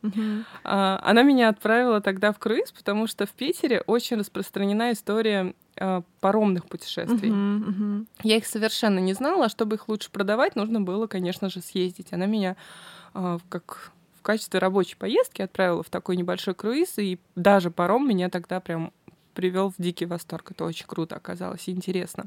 А, 0.65 0.99
она 1.05 1.23
меня 1.23 1.51
отправила 1.51 2.01
тогда 2.01 2.33
в 2.33 2.39
круиз, 2.39 2.73
потому 2.73 3.07
что 3.07 3.27
в 3.27 3.31
Питере 3.33 3.83
очень 3.87 4.17
распространена 4.17 4.93
история 4.93 5.55
а, 5.77 6.03
паромных 6.21 6.65
путешествий. 6.65 7.31
Угу, 7.31 7.71
угу. 7.71 8.07
Я 8.23 8.39
их 8.39 8.47
совершенно 8.47 8.99
не 8.99 9.13
знала, 9.13 9.45
а 9.45 9.49
чтобы 9.51 9.77
их 9.77 9.91
лучше 9.91 10.11
продавать, 10.11 10.57
нужно 10.57 10.81
было, 10.81 11.07
конечно 11.07 11.51
же, 11.51 11.61
съездить. 11.61 12.15
Она 12.15 12.25
меня 12.25 12.57
а, 13.13 13.39
как 13.51 13.93
в 14.19 14.23
качестве 14.23 14.59
рабочей 14.59 14.97
поездки 14.97 15.43
отправила 15.43 15.83
в 15.83 15.91
такой 15.91 16.17
небольшой 16.17 16.55
круиз, 16.55 16.99
и 16.99 17.19
даже 17.37 17.71
паром 17.71 18.09
меня 18.09 18.31
тогда 18.31 18.61
прям 18.61 18.91
привел 19.35 19.71
в 19.71 19.75
дикий 19.77 20.07
восторг. 20.07 20.53
Это 20.53 20.65
очень 20.65 20.87
круто 20.87 21.17
оказалось 21.17 21.69
и 21.69 21.73
интересно. 21.73 22.25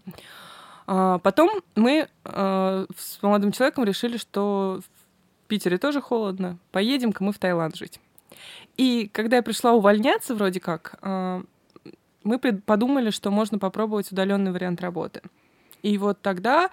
Потом 0.86 1.50
мы 1.74 2.08
с 2.24 3.20
молодым 3.24 3.52
человеком 3.52 3.86
решили, 3.86 4.18
что 4.18 4.82
Питере 5.56 5.78
тоже 5.78 6.02
холодно, 6.02 6.58
поедем-ка 6.74 7.24
мы 7.24 7.32
в 7.32 7.40
Таиланд 7.40 7.78
жить. 7.78 8.02
И 8.76 9.10
когда 9.14 9.38
я 9.38 9.42
пришла 9.42 9.72
увольняться, 9.72 10.36
вроде 10.36 10.60
как, 10.60 10.96
а, 11.02 11.44
мы 12.26 12.40
подумали, 12.40 13.10
что 13.10 13.32
можно 13.32 13.58
попробовать 13.58 14.12
удаленный 14.12 14.52
вариант 14.52 14.82
работы. 14.82 15.22
И 15.82 15.98
вот 15.98 16.22
тогда 16.22 16.70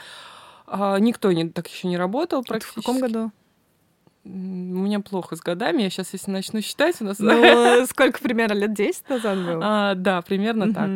никто 0.67 1.31
не, 1.31 1.49
так 1.49 1.69
еще 1.69 1.87
не 1.87 1.97
работал 1.97 2.43
практически. 2.43 2.81
Это 2.81 2.81
в 2.81 2.85
каком 2.85 3.01
году? 3.01 3.31
У 4.25 4.29
меня 4.29 4.99
плохо 4.99 5.37
с 5.37 5.41
годами. 5.41 5.83
Я 5.83 5.91
сейчас, 5.91 6.13
если 6.13 6.33
начну 6.33 6.61
считать, 6.61 7.01
у 7.01 7.05
нас... 7.05 7.21
Ну, 7.21 7.87
сколько 7.91 8.19
примерно? 8.21 8.55
Лет 8.55 8.75
10 8.75 9.09
назад 9.09 9.39
было? 9.39 9.61
А, 9.63 9.95
да, 9.95 10.23
примерно 10.23 10.75
так. 10.75 10.91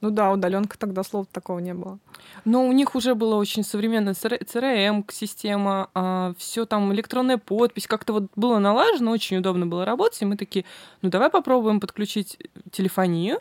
Ну 0.00 0.10
да, 0.10 0.30
удаленка 0.30 0.78
тогда 0.78 1.02
слова 1.02 1.26
такого 1.30 1.58
не 1.58 1.74
было. 1.74 1.98
Но 2.44 2.66
у 2.66 2.72
них 2.72 2.94
уже 2.94 3.14
была 3.14 3.36
очень 3.36 3.62
современная 3.62 4.14
CRM-система, 4.14 5.90
а, 5.94 6.32
все 6.38 6.64
там 6.64 6.92
электронная 6.94 7.36
подпись, 7.36 7.86
как-то 7.86 8.14
вот 8.14 8.24
было 8.34 8.58
налажено, 8.58 9.10
очень 9.10 9.36
удобно 9.36 9.66
было 9.66 9.84
работать, 9.84 10.22
и 10.22 10.24
мы 10.24 10.36
такие, 10.36 10.64
ну 11.02 11.10
давай 11.10 11.28
попробуем 11.28 11.80
подключить 11.80 12.38
телефонию, 12.70 13.40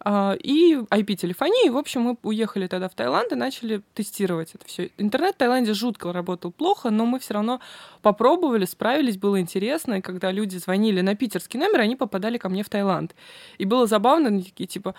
а, 0.00 0.36
и 0.40 0.74
IP-телефонии. 0.74 1.70
В 1.70 1.76
общем, 1.76 2.02
мы 2.02 2.16
уехали 2.22 2.66
тогда 2.66 2.88
в 2.88 2.94
Таиланд 2.94 3.32
и 3.32 3.34
начали 3.34 3.82
тестировать 3.94 4.54
это 4.54 4.64
все. 4.66 4.90
Интернет 4.96 5.34
в 5.34 5.38
Таиланде 5.38 5.74
жутко 5.74 6.12
работал 6.12 6.52
плохо, 6.52 6.90
но 6.90 7.04
мы 7.04 7.18
все 7.18 7.34
равно 7.34 7.60
попробовали, 8.02 8.64
справились, 8.64 9.16
было 9.16 9.40
интересно. 9.40 9.94
И 9.94 10.00
когда 10.00 10.30
люди 10.30 10.56
звонили 10.56 11.00
на 11.00 11.16
питерский 11.16 11.58
номер, 11.58 11.80
они 11.80 11.96
попадали 11.96 12.38
ко 12.38 12.48
мне 12.48 12.62
в 12.62 12.68
Таиланд. 12.68 13.14
И 13.58 13.64
было 13.64 13.86
забавно, 13.86 14.28
они 14.28 14.44
такие 14.44 14.66
типа, 14.66 14.94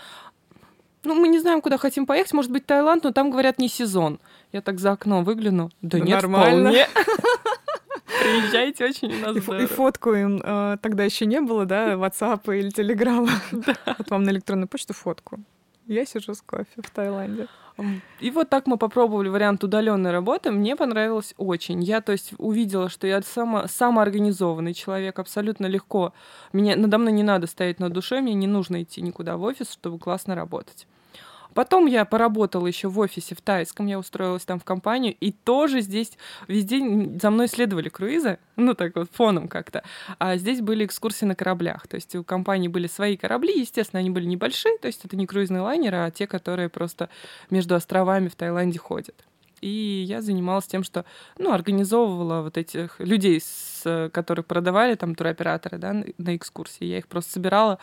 ну, 1.03 1.15
мы 1.15 1.27
не 1.27 1.39
знаем, 1.39 1.61
куда 1.61 1.77
хотим 1.77 2.05
поехать, 2.05 2.33
может 2.33 2.51
быть, 2.51 2.65
Таиланд, 2.65 3.03
но 3.03 3.11
там, 3.11 3.31
говорят, 3.31 3.59
не 3.59 3.69
сезон. 3.69 4.19
Я 4.51 4.61
так 4.61 4.79
за 4.79 4.91
окно 4.91 5.21
выгляну. 5.21 5.71
Да, 5.81 5.97
да 5.97 6.03
нет, 6.03 6.21
нормально. 6.21 6.71
вполне. 6.71 6.87
Приезжайте, 8.21 8.85
очень 8.85 9.13
у 9.15 9.19
нас 9.19 9.37
и, 9.37 9.63
и 9.63 9.65
фотку 9.65 10.13
им 10.13 10.41
э, 10.43 10.77
тогда 10.81 11.03
еще 11.03 11.25
не 11.25 11.39
было, 11.39 11.65
да, 11.65 11.93
WhatsApp 11.93 12.41
или 12.57 12.71
Telegram. 12.71 13.29
Да. 13.51 13.95
Вот 13.97 14.09
вам 14.09 14.23
на 14.23 14.31
электронную 14.31 14.67
почту 14.67 14.93
фотку. 14.93 15.39
Я 15.87 16.05
сижу 16.05 16.33
с 16.33 16.41
кофе 16.41 16.81
в 16.83 16.89
Таиланде. 16.89 17.47
И 18.19 18.31
вот 18.31 18.49
так 18.49 18.67
мы 18.67 18.77
попробовали 18.77 19.29
вариант 19.29 19.63
удаленной 19.63 20.11
работы. 20.11 20.51
Мне 20.51 20.75
понравилось 20.75 21.33
очень. 21.37 21.83
Я, 21.83 22.01
то 22.01 22.11
есть, 22.11 22.33
увидела, 22.37 22.89
что 22.89 23.07
я 23.07 23.21
сама, 23.21 23.67
самоорганизованный 23.67 24.73
человек, 24.73 25.19
абсолютно 25.19 25.65
легко. 25.67 26.13
Мне, 26.53 26.75
надо 26.75 26.97
мной 26.97 27.13
не 27.13 27.23
надо 27.23 27.47
стоять 27.47 27.79
на 27.79 27.89
душе, 27.89 28.21
мне 28.21 28.33
не 28.33 28.47
нужно 28.47 28.83
идти 28.83 29.01
никуда 29.01 29.37
в 29.37 29.43
офис, 29.43 29.71
чтобы 29.71 29.99
классно 29.99 30.35
работать. 30.35 30.87
Потом 31.53 31.85
я 31.85 32.05
поработала 32.05 32.67
еще 32.67 32.87
в 32.87 32.99
офисе 32.99 33.35
в 33.35 33.41
Тайском, 33.41 33.87
я 33.87 33.99
устроилась 33.99 34.45
там 34.45 34.59
в 34.59 34.63
компанию, 34.63 35.15
и 35.19 35.31
тоже 35.31 35.81
здесь 35.81 36.11
везде 36.47 36.79
за 37.19 37.29
мной 37.29 37.47
следовали 37.47 37.89
круизы, 37.89 38.39
ну 38.55 38.73
так 38.73 38.95
вот 38.95 39.09
фоном 39.11 39.47
как-то. 39.47 39.83
А 40.19 40.37
здесь 40.37 40.61
были 40.61 40.85
экскурсии 40.85 41.25
на 41.25 41.35
кораблях, 41.35 41.87
то 41.87 41.95
есть 41.95 42.15
у 42.15 42.23
компании 42.23 42.67
были 42.67 42.87
свои 42.87 43.17
корабли, 43.17 43.59
естественно, 43.59 43.99
они 43.99 44.09
были 44.09 44.25
небольшие, 44.25 44.77
то 44.77 44.87
есть 44.87 45.03
это 45.05 45.15
не 45.15 45.25
круизные 45.25 45.61
лайнеры, 45.61 45.97
а 45.97 46.11
те, 46.11 46.27
которые 46.27 46.69
просто 46.69 47.09
между 47.49 47.75
островами 47.75 48.27
в 48.27 48.35
Таиланде 48.35 48.79
ходят. 48.79 49.25
И 49.61 50.05
я 50.07 50.21
занималась 50.21 50.67
тем, 50.67 50.83
что, 50.83 51.05
ну, 51.37 51.51
организовывала 51.51 52.41
вот 52.41 52.57
этих 52.57 52.99
людей, 52.99 53.41
с, 53.41 54.09
которых 54.13 54.45
продавали 54.45 54.95
там 54.95 55.15
туроператоры, 55.15 55.77
да, 55.77 55.93
на 56.17 56.35
экскурсии. 56.35 56.85
Я 56.85 56.99
их 56.99 57.07
просто 57.07 57.33
собирала 57.33 57.79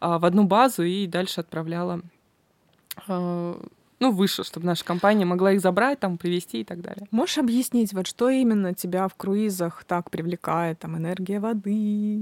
а, 0.00 0.18
в 0.18 0.24
одну 0.24 0.44
базу 0.44 0.84
и 0.84 1.06
дальше 1.06 1.40
отправляла 1.40 2.00
ну, 4.00 4.12
выше, 4.12 4.44
чтобы 4.44 4.66
наша 4.66 4.84
компания 4.84 5.24
могла 5.24 5.52
их 5.52 5.60
забрать, 5.60 5.98
там, 5.98 6.18
привезти 6.18 6.60
и 6.60 6.64
так 6.64 6.80
далее. 6.80 7.06
Можешь 7.10 7.38
объяснить, 7.38 7.92
вот 7.92 8.06
что 8.06 8.28
именно 8.28 8.72
тебя 8.74 9.08
в 9.08 9.14
круизах 9.14 9.84
так 9.84 10.10
привлекает, 10.10 10.78
там, 10.78 10.96
энергия 10.96 11.40
воды, 11.40 12.20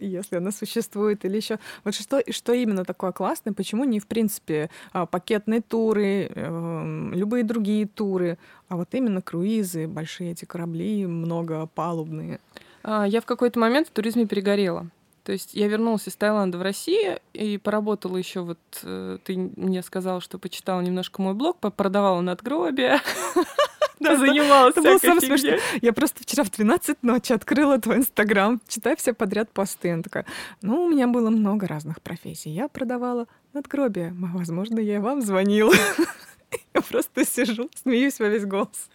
если 0.00 0.36
она 0.36 0.52
существует, 0.52 1.24
или 1.24 1.36
еще 1.36 1.58
вот 1.84 1.94
что, 1.94 2.22
что 2.30 2.52
именно 2.52 2.84
такое 2.84 3.12
классное, 3.12 3.54
почему 3.54 3.84
не, 3.84 4.00
в 4.00 4.06
принципе, 4.06 4.70
а, 4.92 5.06
пакетные 5.06 5.62
туры, 5.62 6.30
эм, 6.34 7.14
любые 7.14 7.42
другие 7.42 7.86
туры, 7.86 8.38
а 8.68 8.76
вот 8.76 8.88
именно 8.92 9.22
круизы, 9.22 9.86
большие 9.86 10.32
эти 10.32 10.44
корабли, 10.44 11.06
многопалубные? 11.06 12.38
А, 12.82 13.06
я 13.06 13.20
в 13.20 13.26
какой-то 13.26 13.58
момент 13.58 13.88
в 13.88 13.92
туризме 13.92 14.26
перегорела. 14.26 14.88
То 15.28 15.32
есть 15.32 15.52
я 15.52 15.68
вернулась 15.68 16.08
из 16.08 16.16
Таиланда 16.16 16.56
в 16.56 16.62
Россию 16.62 17.20
и 17.34 17.58
поработала 17.58 18.16
еще 18.16 18.40
вот... 18.40 18.58
э, 18.82 19.18
Ты 19.22 19.36
мне 19.36 19.82
сказала, 19.82 20.22
что 20.22 20.38
почитала 20.38 20.80
немножко 20.80 21.20
мой 21.20 21.34
блог, 21.34 21.58
продавала 21.58 22.22
надгробия. 22.22 23.02
Да, 24.00 24.16
занималась 24.16 24.72
это 24.72 24.80
было 24.82 24.98
самое 24.98 25.20
смешное. 25.20 25.58
Я 25.82 25.92
просто 25.92 26.22
вчера 26.22 26.44
в 26.44 26.50
12 26.52 27.02
ночи 27.02 27.32
открыла 27.32 27.78
твой 27.78 27.96
инстаграм, 27.96 28.60
читаю 28.68 28.96
все 28.96 29.12
подряд 29.12 29.50
посты. 29.50 29.90
Она 29.90 30.02
такая, 30.02 30.24
ну, 30.62 30.84
у 30.84 30.88
меня 30.88 31.08
было 31.08 31.30
много 31.30 31.66
разных 31.66 32.00
профессий. 32.00 32.50
Я 32.50 32.68
продавала 32.68 33.26
надгробия. 33.52 34.14
Возможно, 34.16 34.78
я 34.78 35.00
вам 35.00 35.20
звонила. 35.20 35.74
Я 36.74 36.80
просто 36.80 37.26
сижу, 37.26 37.68
смеюсь 37.74 38.20
во 38.20 38.28
весь 38.28 38.46
голос. 38.46 38.88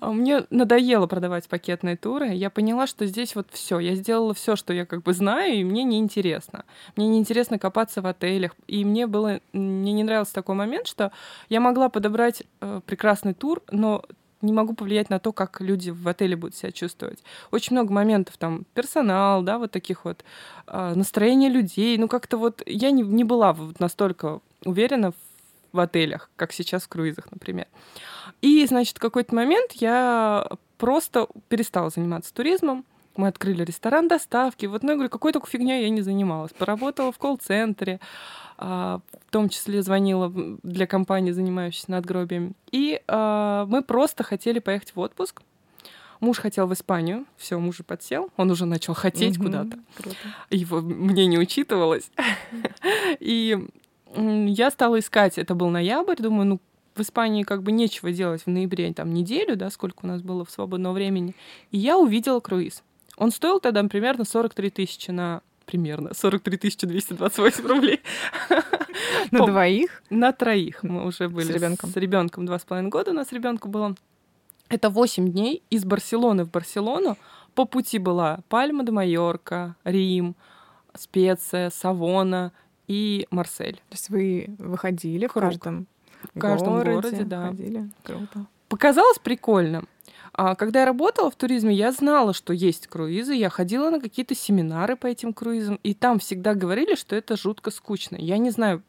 А 0.00 0.12
Мне 0.12 0.44
надоело 0.50 1.06
продавать 1.06 1.48
пакетные 1.48 1.96
туры. 1.96 2.28
Я 2.28 2.50
поняла, 2.50 2.86
что 2.86 3.06
здесь 3.06 3.34
вот 3.34 3.48
все. 3.50 3.78
Я 3.78 3.94
сделала 3.94 4.34
все, 4.34 4.56
что 4.56 4.72
я 4.72 4.86
как 4.86 5.02
бы 5.02 5.12
знаю, 5.12 5.54
и 5.54 5.64
мне 5.64 5.84
неинтересно. 5.84 6.64
Мне 6.96 7.08
неинтересно 7.08 7.58
копаться 7.58 8.02
в 8.02 8.06
отелях. 8.06 8.52
И 8.66 8.84
мне 8.84 9.06
было 9.06 9.40
мне 9.52 9.92
не 9.92 10.04
нравился 10.04 10.34
такой 10.34 10.54
момент, 10.54 10.86
что 10.86 11.12
я 11.48 11.60
могла 11.60 11.88
подобрать 11.88 12.42
э, 12.60 12.80
прекрасный 12.86 13.34
тур, 13.34 13.62
но 13.70 14.04
не 14.40 14.52
могу 14.52 14.74
повлиять 14.74 15.10
на 15.10 15.18
то, 15.18 15.32
как 15.32 15.60
люди 15.60 15.90
в 15.90 16.06
отеле 16.06 16.36
будут 16.36 16.54
себя 16.54 16.70
чувствовать. 16.70 17.22
Очень 17.50 17.74
много 17.74 17.92
моментов, 17.92 18.36
там, 18.36 18.64
персонал, 18.74 19.42
да, 19.42 19.58
вот 19.58 19.72
таких 19.72 20.04
вот, 20.04 20.24
э, 20.66 20.92
настроение 20.94 21.50
людей. 21.50 21.96
Ну, 21.98 22.08
как-то 22.08 22.36
вот 22.36 22.62
я 22.66 22.90
не, 22.90 23.02
не 23.02 23.24
была 23.24 23.52
вот 23.52 23.80
настолько 23.80 24.40
уверена 24.64 25.12
в, 25.72 25.80
отелях, 25.80 26.30
как 26.36 26.52
сейчас 26.52 26.84
в 26.84 26.88
круизах, 26.88 27.30
например. 27.30 27.66
И, 28.40 28.64
значит, 28.66 28.96
в 28.98 29.00
какой-то 29.00 29.34
момент 29.34 29.72
я 29.72 30.46
просто 30.76 31.28
перестала 31.48 31.90
заниматься 31.90 32.32
туризмом. 32.32 32.84
Мы 33.16 33.28
открыли 33.28 33.64
ресторан 33.64 34.06
доставки. 34.06 34.66
Вот, 34.66 34.82
ну, 34.82 34.90
я 34.90 34.94
говорю, 34.94 35.10
какой 35.10 35.32
только 35.32 35.48
фигней 35.48 35.82
я 35.82 35.90
не 35.90 36.02
занималась. 36.02 36.52
Поработала 36.52 37.10
в 37.10 37.18
колл-центре, 37.18 37.98
а, 38.56 39.00
в 39.26 39.32
том 39.32 39.48
числе 39.48 39.82
звонила 39.82 40.32
для 40.62 40.86
компании, 40.86 41.32
занимающейся 41.32 41.90
надгробиями. 41.90 42.52
И 42.70 43.02
а, 43.08 43.66
мы 43.66 43.82
просто 43.82 44.22
хотели 44.22 44.60
поехать 44.60 44.94
в 44.94 45.00
отпуск. 45.00 45.42
Муж 46.20 46.38
хотел 46.38 46.66
в 46.66 46.72
Испанию, 46.72 47.26
все, 47.36 47.58
муж 47.60 47.80
подсел, 47.86 48.30
он 48.36 48.50
уже 48.50 48.66
начал 48.66 48.92
хотеть 48.92 49.38
Мгм, 49.38 49.46
куда-то. 49.46 49.78
Круто. 49.96 50.16
Его 50.50 50.80
мне 50.80 51.26
не 51.26 51.38
учитывалось. 51.38 52.10
И 53.20 53.68
я 54.14 54.70
стала 54.70 54.98
искать, 54.98 55.38
это 55.38 55.54
был 55.54 55.68
ноябрь, 55.68 56.16
думаю, 56.16 56.46
ну, 56.46 56.60
в 56.94 57.00
Испании 57.00 57.44
как 57.44 57.62
бы 57.62 57.72
нечего 57.72 58.10
делать 58.10 58.42
в 58.42 58.48
ноябре, 58.48 58.92
там, 58.92 59.14
неделю, 59.14 59.56
да, 59.56 59.70
сколько 59.70 60.04
у 60.04 60.06
нас 60.06 60.20
было 60.20 60.44
в 60.44 60.50
свободного 60.50 60.94
времени. 60.94 61.34
И 61.70 61.78
я 61.78 61.96
увидела 61.96 62.40
круиз. 62.40 62.82
Он 63.16 63.30
стоил 63.30 63.60
тогда 63.60 63.82
примерно 63.84 64.24
43 64.24 64.70
тысячи 64.70 65.10
на 65.10 65.42
примерно 65.64 66.14
43 66.14 66.58
228 66.82 67.66
рублей 67.66 68.00
На 69.30 69.46
двоих? 69.46 70.02
на 70.08 70.32
троих. 70.32 70.82
Мы 70.82 71.06
уже 71.06 71.28
были 71.28 71.52
ребенком? 71.52 71.90
С 71.90 71.96
ребенком 71.96 72.46
два 72.46 72.58
с 72.58 72.64
половиной 72.64 72.90
года 72.90 73.10
у 73.10 73.14
нас 73.14 73.32
ребенку 73.32 73.68
было. 73.68 73.94
Это 74.68 74.88
8 74.90 75.30
дней 75.30 75.62
из 75.70 75.84
Барселоны 75.84 76.44
в 76.44 76.50
Барселону. 76.50 77.16
По 77.54 77.64
пути 77.64 77.98
была 77.98 78.40
Пальма 78.48 78.84
де 78.84 78.92
Майорка, 78.92 79.76
Рим, 79.84 80.36
Специя, 80.94 81.70
Савона 81.70 82.52
и 82.88 83.26
Марсель. 83.30 83.76
То 83.88 83.94
есть 83.94 84.10
вы 84.10 84.48
выходили 84.58 85.26
в 85.26 85.32
каждом 85.32 85.86
В 86.34 86.40
каждом 86.40 86.82
городе, 86.82 87.24
да. 87.24 87.48
Ходили. 87.48 87.90
Круто. 88.02 88.46
Показалось 88.68 89.18
прикольно. 89.18 89.84
А 90.32 90.54
когда 90.54 90.80
я 90.80 90.86
работала 90.86 91.30
в 91.30 91.36
туризме, 91.36 91.74
я 91.74 91.90
знала, 91.90 92.32
что 92.32 92.52
есть 92.52 92.86
круизы. 92.86 93.34
Я 93.34 93.50
ходила 93.50 93.90
на 93.90 94.00
какие-то 94.00 94.34
семинары 94.34 94.96
по 94.96 95.06
этим 95.06 95.32
круизам, 95.32 95.80
и 95.82 95.94
там 95.94 96.18
всегда 96.18 96.54
говорили, 96.54 96.94
что 96.94 97.16
это 97.16 97.36
жутко 97.36 97.70
скучно. 97.70 98.16
Я 98.16 98.38
не 98.38 98.50
знаю, 98.50 98.82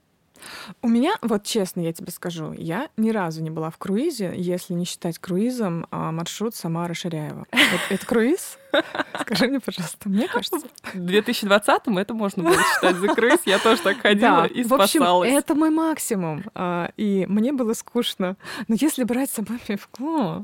У 0.82 0.88
меня, 0.88 1.14
вот 1.22 1.44
честно 1.44 1.82
я 1.82 1.94
тебе 1.94 2.12
скажу, 2.12 2.54
я 2.54 2.90
ни 2.98 3.10
разу 3.12 3.42
не 3.42 3.50
была 3.50 3.70
в 3.70 3.78
круизе, 3.78 4.34
если 4.36 4.74
не 4.74 4.86
считать 4.86 5.20
круизом 5.20 5.88
а, 5.92 6.12
маршрут 6.12 6.54
Самара-Ширяева. 6.56 7.46
Вот 7.52 7.82
это 7.90 8.06
круиз? 8.06 8.58
Скажи 9.22 9.48
мне, 9.48 9.60
пожалуйста. 9.60 10.10
Мне 10.10 10.28
кажется, 10.28 10.60
в 10.94 10.98
2020-м 10.98 11.98
это 11.98 12.14
можно 12.14 12.44
было 12.44 12.56
считать 12.76 12.96
за 12.98 13.08
круиз. 13.10 13.40
Я 13.46 13.60
тоже 13.60 13.82
так 13.82 14.00
ходила 14.02 14.42
Да, 14.42 14.46
и 14.46 14.64
в 14.64 14.74
общем, 14.74 15.02
спасалась. 15.02 15.32
это 15.32 15.56
мой 15.56 15.70
максимум. 15.70 16.44
А, 16.54 16.92
И 16.98 17.26
мне 17.28 17.52
было 17.52 17.74
скучно. 17.74 18.38
Но 18.68 18.76
если 18.80 19.04
брать 19.04 19.30
с 19.32 19.34
собой 19.34 19.60
пивко, 19.66 20.44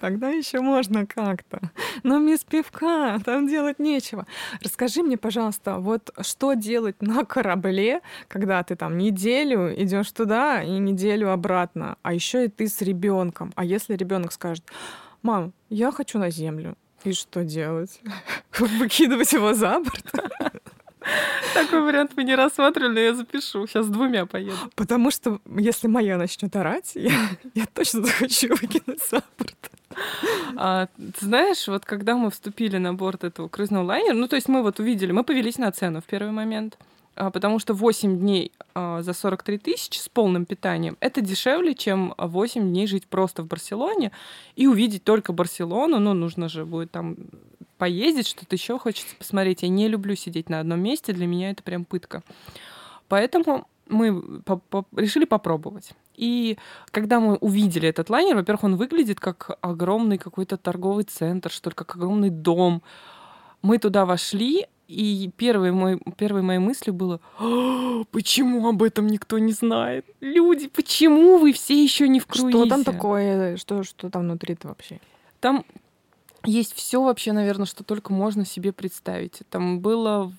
тогда 0.00 0.30
еще 0.30 0.60
можно 0.60 1.06
как-то. 1.06 1.60
Но 2.02 2.20
без 2.20 2.44
пивка 2.44 3.18
там 3.24 3.46
делать 3.48 3.78
нечего. 3.78 4.26
Расскажи 4.62 5.02
мне, 5.02 5.16
пожалуйста, 5.16 5.76
вот 5.78 6.10
что 6.20 6.54
делать 6.54 7.00
на 7.00 7.24
корабле, 7.24 8.00
когда 8.28 8.62
ты 8.62 8.76
там 8.76 8.98
неделю 8.98 9.74
идешь 9.82 10.10
туда 10.12 10.62
и 10.62 10.70
неделю 10.78 11.32
обратно, 11.32 11.96
а 12.02 12.12
еще 12.14 12.46
и 12.46 12.48
ты 12.48 12.68
с 12.68 12.80
ребенком. 12.82 13.52
А 13.56 13.64
если 13.64 13.94
ребенок 13.94 14.32
скажет, 14.32 14.64
мам, 15.22 15.52
я 15.68 15.90
хочу 15.92 16.18
на 16.18 16.30
землю. 16.30 16.76
И 17.04 17.12
что 17.12 17.44
делать? 17.44 18.00
Выкидывать 18.58 19.32
его 19.32 19.54
за 19.54 19.80
борт? 19.80 20.12
Такой 21.54 21.82
вариант 21.82 22.12
мы 22.16 22.24
не 22.24 22.34
рассматривали, 22.34 22.92
но 22.92 23.00
я 23.00 23.14
запишу. 23.14 23.66
Сейчас 23.66 23.86
с 23.86 23.88
двумя 23.88 24.26
поеду. 24.26 24.56
Потому 24.74 25.10
что 25.10 25.40
если 25.56 25.88
моя 25.88 26.16
начнет 26.16 26.54
орать, 26.56 26.92
я, 26.94 27.30
я 27.54 27.66
точно 27.66 28.04
захочу 28.04 28.48
выкинуть 28.48 29.02
за 29.10 29.22
борт. 29.38 29.70
А, 30.56 30.86
ты 30.96 31.24
знаешь, 31.24 31.66
вот 31.68 31.84
когда 31.84 32.16
мы 32.16 32.30
вступили 32.30 32.78
на 32.78 32.94
борт 32.94 33.24
этого 33.24 33.48
круизного 33.48 33.84
лайнера, 33.84 34.14
ну, 34.14 34.28
то 34.28 34.36
есть 34.36 34.48
мы 34.48 34.62
вот 34.62 34.80
увидели, 34.80 35.12
мы 35.12 35.24
повелись 35.24 35.58
на 35.58 35.72
цену 35.72 36.00
в 36.00 36.04
первый 36.04 36.32
момент, 36.32 36.78
потому 37.18 37.58
что 37.58 37.74
8 37.74 38.18
дней 38.18 38.52
а, 38.74 39.02
за 39.02 39.12
43 39.12 39.58
тысячи 39.58 39.98
с 39.98 40.08
полным 40.08 40.46
питанием— 40.46 40.96
это 41.00 41.20
дешевле, 41.20 41.74
чем 41.74 42.14
8 42.16 42.62
дней 42.62 42.86
жить 42.86 43.06
просто 43.06 43.42
в 43.42 43.46
Барселоне 43.46 44.12
и 44.56 44.66
увидеть 44.66 45.04
только 45.04 45.32
Барселону. 45.32 45.98
Ну, 45.98 46.14
нужно 46.14 46.48
же 46.48 46.64
будет 46.64 46.90
там 46.92 47.16
поездить, 47.76 48.26
что-то 48.26 48.54
еще 48.54 48.78
хочется 48.78 49.14
посмотреть. 49.16 49.62
Я 49.62 49.68
не 49.68 49.88
люблю 49.88 50.14
сидеть 50.14 50.48
на 50.48 50.60
одном 50.60 50.80
месте, 50.80 51.12
для 51.12 51.26
меня 51.26 51.50
это 51.50 51.62
прям 51.62 51.84
пытка. 51.84 52.22
Поэтому 53.08 53.66
мы 53.88 54.40
по- 54.42 54.58
по- 54.58 54.86
решили 54.96 55.24
попробовать. 55.24 55.92
И 56.14 56.58
когда 56.90 57.20
мы 57.20 57.36
увидели 57.36 57.88
этот 57.88 58.10
лайнер, 58.10 58.36
во-первых, 58.36 58.64
он 58.64 58.76
выглядит 58.76 59.20
как 59.20 59.56
огромный 59.60 60.18
какой-то 60.18 60.56
торговый 60.56 61.04
центр, 61.04 61.50
что 61.50 61.70
ли, 61.70 61.74
как 61.74 61.94
огромный 61.96 62.30
дом. 62.30 62.82
Мы 63.62 63.78
туда 63.78 64.04
вошли, 64.04 64.66
и 64.88 65.30
первой, 65.36 65.70
мой, 65.70 66.00
первой 66.16 66.40
моей 66.40 66.58
мыслью 66.58 66.94
было, 66.94 67.20
«А, 67.38 68.04
почему 68.10 68.66
об 68.66 68.82
этом 68.82 69.06
никто 69.06 69.38
не 69.38 69.52
знает? 69.52 70.06
Люди, 70.20 70.68
почему 70.68 71.36
вы 71.36 71.52
все 71.52 71.80
еще 71.80 72.08
не 72.08 72.20
в 72.20 72.26
круизе? 72.26 72.58
Что 72.58 72.68
там 72.68 72.84
такое? 72.84 73.56
Что, 73.58 73.82
что 73.82 74.08
там 74.08 74.22
внутри-то 74.22 74.68
вообще? 74.68 74.98
Там 75.40 75.64
есть 76.44 76.72
все 76.74 77.02
вообще, 77.02 77.32
наверное, 77.32 77.66
что 77.66 77.84
только 77.84 78.14
можно 78.14 78.46
себе 78.46 78.72
представить. 78.72 79.42
Там 79.50 79.80
было, 79.80 80.32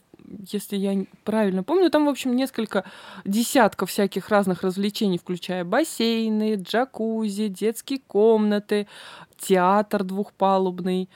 если 0.52 0.78
я 0.78 1.06
правильно 1.24 1.62
помню, 1.62 1.92
там, 1.92 2.06
в 2.06 2.10
общем, 2.10 2.36
несколько 2.36 2.86
десятков 3.26 3.92
всяких 3.92 4.30
разных 4.30 4.64
развлечений, 4.64 5.20
включая 5.20 5.64
бассейны, 5.64 6.56
джакузи, 6.56 7.50
детские 7.50 8.00
комнаты, 8.00 8.88
театр 9.38 10.04
двухпалубный, 10.04 11.08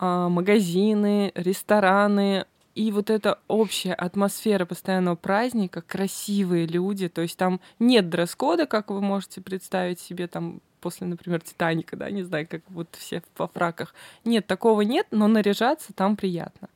а, 0.00 0.28
магазины, 0.28 1.30
рестораны. 1.36 2.46
И 2.80 2.92
вот 2.92 3.10
эта 3.10 3.38
общая 3.46 3.92
атмосфера 3.92 4.64
постоянного 4.64 5.14
праздника, 5.14 5.82
красивые 5.82 6.64
люди, 6.66 7.10
то 7.10 7.20
есть 7.20 7.36
там 7.36 7.60
нет 7.78 8.08
дресс-кода, 8.08 8.64
как 8.64 8.90
вы 8.90 9.02
можете 9.02 9.42
представить 9.42 10.00
себе 10.00 10.28
там 10.28 10.62
после, 10.80 11.06
например, 11.06 11.42
Титаника, 11.42 11.94
да, 11.96 12.10
не 12.10 12.22
знаю, 12.22 12.48
как 12.48 12.62
вот 12.68 12.88
все 12.98 13.22
во 13.36 13.48
фраках. 13.48 13.94
Нет, 14.24 14.46
такого 14.46 14.80
нет, 14.80 15.06
но 15.10 15.28
наряжаться 15.28 15.92
там 15.92 16.16
приятно. 16.16 16.70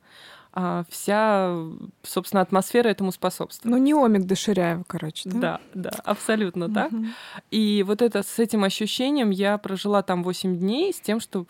А 0.57 0.85
вся, 0.89 1.53
собственно, 2.01 2.41
атмосфера 2.41 2.87
этому 2.87 3.11
способствует. 3.11 3.69
Ну, 3.69 3.77
не 3.77 3.93
омик 3.93 4.23
до 4.23 4.37
Ширяева, 4.37 4.85
короче, 4.87 5.29
да? 5.29 5.39
Да, 5.39 5.61
да, 5.73 5.89
абсолютно 6.05 6.73
так. 6.73 6.91
И 7.51 7.83
вот 7.85 8.01
это 8.01 8.23
с 8.23 8.39
этим 8.39 8.63
ощущением 8.63 9.31
я 9.31 9.57
прожила 9.57 10.01
там 10.01 10.23
8 10.23 10.57
дней 10.57 10.93
с 10.93 11.01
тем, 11.01 11.19
что, 11.19 11.45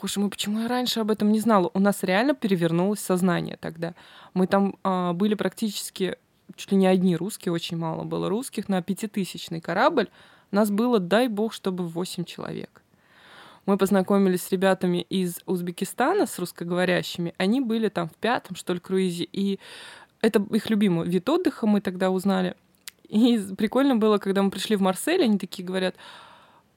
боже 0.00 0.18
мой, 0.18 0.28
почему 0.28 0.60
я 0.60 0.68
раньше 0.68 0.98
об 0.98 1.12
этом 1.12 1.30
не 1.30 1.38
знала? 1.38 1.70
У 1.72 1.78
нас 1.78 2.02
реально 2.02 2.34
перевернулось 2.34 2.98
сознание 2.98 3.58
тогда. 3.60 3.94
Мы 4.34 4.48
там 4.48 4.74
а, 4.82 5.12
были 5.12 5.34
практически 5.34 6.16
чуть 6.56 6.72
ли 6.72 6.78
не 6.78 6.88
одни 6.88 7.16
русские, 7.16 7.52
очень 7.52 7.76
мало 7.76 8.02
было 8.02 8.28
русских, 8.28 8.68
на 8.68 8.82
пятитысячный 8.82 9.60
корабль. 9.60 10.08
Нас 10.50 10.70
было, 10.70 10.98
дай 10.98 11.28
бог, 11.28 11.52
чтобы 11.52 11.86
8 11.86 12.24
человек. 12.24 12.82
Мы 13.68 13.76
познакомились 13.76 14.44
с 14.44 14.50
ребятами 14.50 15.02
из 15.10 15.40
Узбекистана, 15.44 16.26
с 16.26 16.38
русскоговорящими. 16.38 17.34
Они 17.36 17.60
были 17.60 17.90
там 17.90 18.08
в 18.08 18.14
пятом, 18.14 18.56
что 18.56 18.72
ли, 18.72 18.80
круизе. 18.80 19.28
И 19.30 19.60
это 20.22 20.42
их 20.52 20.70
любимый 20.70 21.06
вид 21.06 21.28
отдыха, 21.28 21.66
мы 21.66 21.82
тогда 21.82 22.10
узнали. 22.10 22.54
И 23.10 23.38
прикольно 23.58 23.94
было, 23.94 24.16
когда 24.16 24.42
мы 24.42 24.50
пришли 24.50 24.74
в 24.74 24.80
Марсель, 24.80 25.22
они 25.22 25.36
такие 25.36 25.66
говорят, 25.66 25.96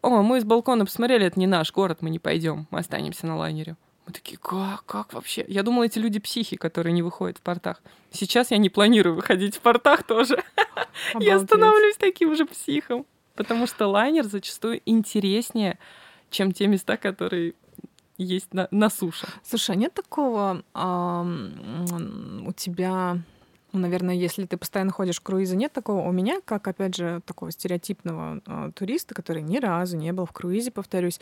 о, 0.02 0.22
мы 0.22 0.40
из 0.40 0.44
балкона 0.44 0.84
посмотрели, 0.84 1.26
это 1.26 1.40
не 1.40 1.48
наш 1.48 1.72
город, 1.72 2.00
мы 2.02 2.10
не 2.10 2.20
пойдем, 2.20 2.68
мы 2.72 2.80
останемся 2.80 3.26
на 3.26 3.38
лайнере. 3.38 3.78
Мы 4.06 4.12
такие, 4.12 4.38
как, 4.38 4.84
как 4.86 5.14
вообще? 5.14 5.46
Я 5.48 5.64
думала, 5.64 5.86
эти 5.86 5.98
люди 5.98 6.20
психи, 6.20 6.58
которые 6.58 6.92
не 6.92 7.04
выходят 7.04 7.38
в 7.38 7.42
портах. 7.42 7.82
Сейчас 8.12 8.52
я 8.52 8.58
не 8.58 8.70
планирую 8.70 9.16
выходить 9.16 9.56
в 9.56 9.62
портах 9.62 10.04
тоже. 10.04 10.44
Я 11.22 11.40
становлюсь 11.40 11.96
таким 11.96 12.36
же 12.36 12.46
психом. 12.46 13.06
Потому 13.36 13.66
что 13.66 13.88
лайнер 13.88 14.26
зачастую 14.26 14.82
интереснее, 14.86 15.80
чем 16.32 16.52
те 16.52 16.66
места, 16.66 16.98
которые 16.98 17.54
есть 18.18 18.54
на, 18.54 18.68
на 18.72 18.90
суше. 18.90 19.28
Слушай, 19.44 19.76
а 19.76 19.76
нет 19.76 19.94
такого 19.94 20.64
а, 20.74 21.24
у 22.46 22.52
тебя 22.54 23.18
ну, 23.74 23.80
наверное, 23.80 24.16
если 24.16 24.46
ты 24.46 24.58
постоянно 24.58 24.92
ходишь 24.92 25.20
в 25.20 25.24
круизы, 25.24 25.56
нет 25.56 25.72
такого. 25.72 26.08
У 26.08 26.12
меня, 26.12 26.40
как, 26.44 26.68
опять 26.68 26.96
же, 26.96 27.22
такого 27.26 27.52
стереотипного 27.52 28.42
э, 28.46 28.72
туриста, 28.76 29.16
который 29.16 29.42
ни 29.42 29.58
разу 29.58 29.98
не 29.98 30.12
был 30.14 30.26
в 30.26 30.32
круизе, 30.32 30.72
повторюсь, 30.72 31.20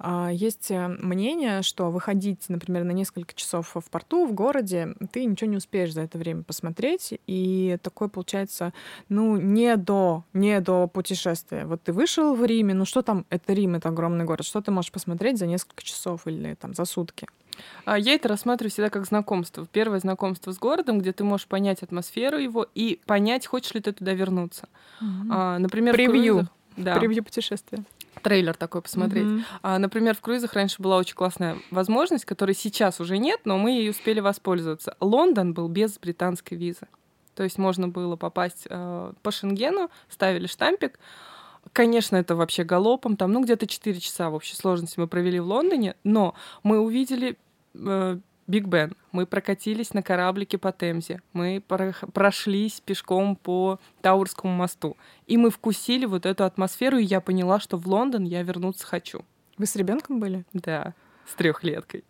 э, 0.00 0.30
есть 0.32 0.70
мнение, 0.70 1.62
что 1.62 1.90
выходить, 1.90 2.48
например, 2.48 2.84
на 2.84 2.92
несколько 2.92 3.34
часов 3.34 3.74
в 3.74 3.90
порту, 3.90 4.26
в 4.26 4.32
городе, 4.32 4.94
ты 5.12 5.24
ничего 5.24 5.50
не 5.50 5.56
успеешь 5.56 5.92
за 5.92 6.02
это 6.02 6.18
время 6.18 6.42
посмотреть, 6.42 7.18
и 7.26 7.78
такое 7.82 8.08
получается, 8.08 8.72
ну, 9.08 9.36
не 9.36 9.76
до, 9.76 10.24
не 10.32 10.60
до 10.60 10.86
путешествия. 10.88 11.64
Вот 11.66 11.82
ты 11.82 11.92
вышел 11.92 12.34
в 12.34 12.44
Риме, 12.44 12.74
ну 12.74 12.84
что 12.84 13.02
там, 13.02 13.24
это 13.30 13.52
Рим, 13.52 13.74
это 13.76 13.88
огромный 13.88 14.24
город, 14.24 14.46
что 14.46 14.60
ты 14.60 14.70
можешь 14.70 14.92
посмотреть 14.92 15.38
за 15.38 15.46
несколько 15.46 15.82
часов 15.82 16.26
или 16.26 16.54
там 16.54 16.74
за 16.74 16.84
сутки? 16.84 17.26
А 17.84 17.98
я 17.98 18.14
это 18.14 18.28
рассматриваю 18.28 18.70
всегда 18.70 18.90
как 18.90 19.06
знакомство. 19.06 19.66
Первое 19.66 19.98
знакомство 19.98 20.52
с 20.52 20.58
городом, 20.58 21.00
где 21.00 21.12
ты 21.12 21.24
можешь 21.24 21.46
понять 21.46 21.82
атмосферу 21.82 22.38
его 22.38 22.66
и 22.74 23.00
понять, 23.06 23.46
хочешь 23.46 23.74
ли 23.74 23.80
ты 23.80 23.92
туда 23.92 24.12
вернуться. 24.14 24.68
А, 25.30 25.58
например, 25.58 25.94
превью. 25.94 26.48
В 26.76 26.82
да. 26.82 26.96
Превью 26.96 27.22
путешествия. 27.22 27.84
Трейлер 28.22 28.54
такой 28.54 28.82
посмотреть. 28.82 29.26
Mm-hmm. 29.26 29.42
А, 29.62 29.78
например, 29.78 30.16
в 30.16 30.20
круизах 30.20 30.54
раньше 30.54 30.82
была 30.82 30.96
очень 30.96 31.14
классная 31.14 31.56
возможность, 31.70 32.24
которой 32.24 32.54
сейчас 32.54 33.00
уже 33.00 33.18
нет, 33.18 33.40
но 33.44 33.58
мы 33.58 33.72
ей 33.72 33.90
успели 33.90 34.20
воспользоваться. 34.20 34.96
Лондон 35.00 35.52
был 35.52 35.68
без 35.68 35.98
британской 35.98 36.56
визы. 36.56 36.88
То 37.34 37.42
есть 37.42 37.58
можно 37.58 37.88
было 37.88 38.16
попасть 38.16 38.66
э, 38.68 39.12
по 39.22 39.30
Шенгену, 39.30 39.90
ставили 40.08 40.46
штампик, 40.46 40.98
Конечно, 41.72 42.16
это 42.16 42.36
вообще 42.36 42.62
галопом, 42.62 43.16
там, 43.16 43.32
ну, 43.32 43.42
где-то 43.42 43.66
4 43.66 43.98
часа 43.98 44.28
в 44.30 44.34
общей 44.34 44.54
сложности 44.54 45.00
мы 45.00 45.08
провели 45.08 45.40
в 45.40 45.46
Лондоне, 45.46 45.96
но 46.04 46.34
мы 46.62 46.78
увидели 46.78 47.38
Биг 48.46 48.66
Бен, 48.66 48.94
мы 49.10 49.26
прокатились 49.26 49.94
на 49.94 50.02
кораблике 50.02 50.58
по 50.58 50.70
Темзе, 50.70 51.22
мы 51.32 51.62
прошлись 52.12 52.80
пешком 52.80 53.36
по 53.36 53.80
Таурскому 54.02 54.54
мосту, 54.54 54.96
и 55.26 55.38
мы 55.38 55.50
вкусили 55.50 56.04
вот 56.04 56.26
эту 56.26 56.44
атмосферу, 56.44 56.98
и 56.98 57.04
я 57.04 57.20
поняла, 57.20 57.58
что 57.58 57.78
в 57.78 57.86
Лондон 57.86 58.24
я 58.24 58.42
вернуться 58.42 58.86
хочу. 58.86 59.24
Вы 59.56 59.66
с 59.66 59.76
ребенком 59.76 60.20
были? 60.20 60.44
Да, 60.52 60.94
с 61.26 61.34
трехлеткой. 61.34 62.04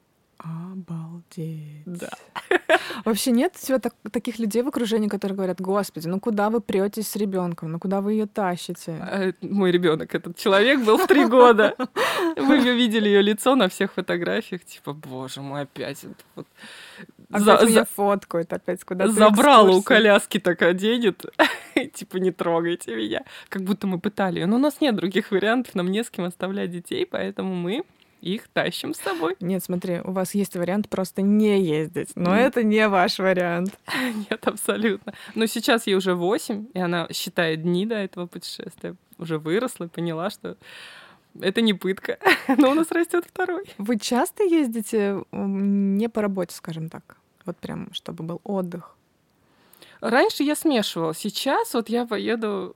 Обалдеть. 0.44 1.82
Да. 1.86 2.10
Вообще 3.04 3.30
нет 3.30 3.54
у 3.62 3.66
тебя 3.66 3.78
так, 3.78 3.94
таких 4.12 4.38
людей 4.38 4.62
в 4.62 4.68
окружении, 4.68 5.08
которые 5.08 5.36
говорят, 5.36 5.60
господи, 5.60 6.06
ну 6.06 6.20
куда 6.20 6.50
вы 6.50 6.60
претесь 6.60 7.08
с 7.08 7.16
ребенком, 7.16 7.72
ну 7.72 7.78
куда 7.78 8.02
вы 8.02 8.12
ее 8.12 8.26
тащите? 8.26 8.92
А, 9.00 9.32
мой 9.40 9.70
ребенок, 9.70 10.14
этот 10.14 10.36
человек 10.36 10.84
был 10.84 10.98
в 10.98 11.06
три 11.06 11.24
года. 11.24 11.74
Вы 12.36 12.58
видели 12.58 13.08
ее 13.08 13.22
лицо 13.22 13.54
на 13.54 13.68
всех 13.68 13.92
фотографиях, 13.92 14.64
типа, 14.64 14.92
боже 14.92 15.40
мой, 15.40 15.62
опять 15.62 16.04
это 16.04 16.14
вот. 16.34 16.46
Опять 17.30 17.60
за, 17.60 17.66
меня 17.66 17.84
фотку, 17.84 18.38
это 18.38 18.56
опять 18.56 18.84
куда-то 18.84 19.12
Забрала 19.12 19.70
у 19.70 19.82
коляски 19.82 20.38
так 20.38 20.62
оденет. 20.62 21.24
типа, 21.94 22.18
не 22.18 22.32
трогайте 22.32 22.94
меня. 22.94 23.24
Как 23.48 23.62
будто 23.62 23.86
мы 23.86 23.98
пытали 23.98 24.40
ее. 24.40 24.46
Но 24.46 24.56
у 24.56 24.58
нас 24.58 24.80
нет 24.80 24.94
других 24.96 25.30
вариантов, 25.30 25.74
нам 25.74 25.90
не 25.90 26.02
с 26.02 26.10
кем 26.10 26.24
оставлять 26.24 26.70
детей, 26.70 27.06
поэтому 27.06 27.54
мы 27.54 27.84
их 28.24 28.48
тащим 28.48 28.94
с 28.94 28.98
собой. 28.98 29.36
Нет, 29.40 29.62
смотри, 29.62 30.00
у 30.00 30.12
вас 30.12 30.34
есть 30.34 30.56
вариант 30.56 30.88
просто 30.88 31.22
не 31.22 31.62
ездить, 31.62 32.10
но 32.14 32.34
mm. 32.34 32.38
это 32.38 32.62
не 32.62 32.88
ваш 32.88 33.18
вариант. 33.18 33.78
Нет, 34.30 34.46
абсолютно. 34.46 35.12
Но 35.34 35.46
сейчас 35.46 35.86
ей 35.86 35.94
уже 35.94 36.14
8, 36.14 36.68
и 36.72 36.78
она 36.78 37.06
считает 37.12 37.62
дни 37.62 37.86
до 37.86 37.96
этого 37.96 38.26
путешествия. 38.26 38.94
Уже 39.18 39.38
выросла 39.38 39.84
и 39.84 39.88
поняла, 39.88 40.30
что 40.30 40.56
это 41.40 41.60
не 41.60 41.74
пытка, 41.74 42.18
но 42.58 42.70
у 42.70 42.74
нас 42.74 42.90
растет 42.90 43.24
второй. 43.28 43.64
Вы 43.78 43.98
часто 43.98 44.42
ездите 44.42 45.22
не 45.32 46.08
по 46.08 46.22
работе, 46.22 46.54
скажем 46.54 46.88
так? 46.88 47.16
Вот 47.44 47.56
прям, 47.58 47.92
чтобы 47.92 48.24
был 48.24 48.40
отдых? 48.44 48.96
Раньше 50.00 50.42
я 50.42 50.56
смешивала. 50.56 51.14
Сейчас 51.14 51.74
вот 51.74 51.88
я 51.88 52.06
поеду 52.06 52.74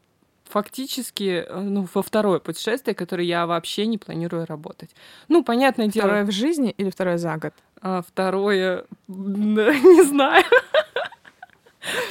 фактически 0.48 1.44
э, 1.46 1.60
ну, 1.60 1.86
во 1.92 2.02
второе 2.02 2.38
путешествие, 2.38 2.94
которое 2.94 3.24
я 3.24 3.46
вообще 3.46 3.86
не 3.86 3.98
планирую 3.98 4.46
работать. 4.46 4.90
Ну, 5.28 5.44
понятное 5.44 5.88
дело... 5.88 6.06
Второе 6.06 6.24
в 6.24 6.30
жизни 6.30 6.70
или 6.70 6.90
второе 6.90 7.18
за 7.18 7.36
год? 7.36 7.54
А, 7.80 8.02
второе... 8.02 8.84
Не 9.08 10.04
знаю. 10.04 10.44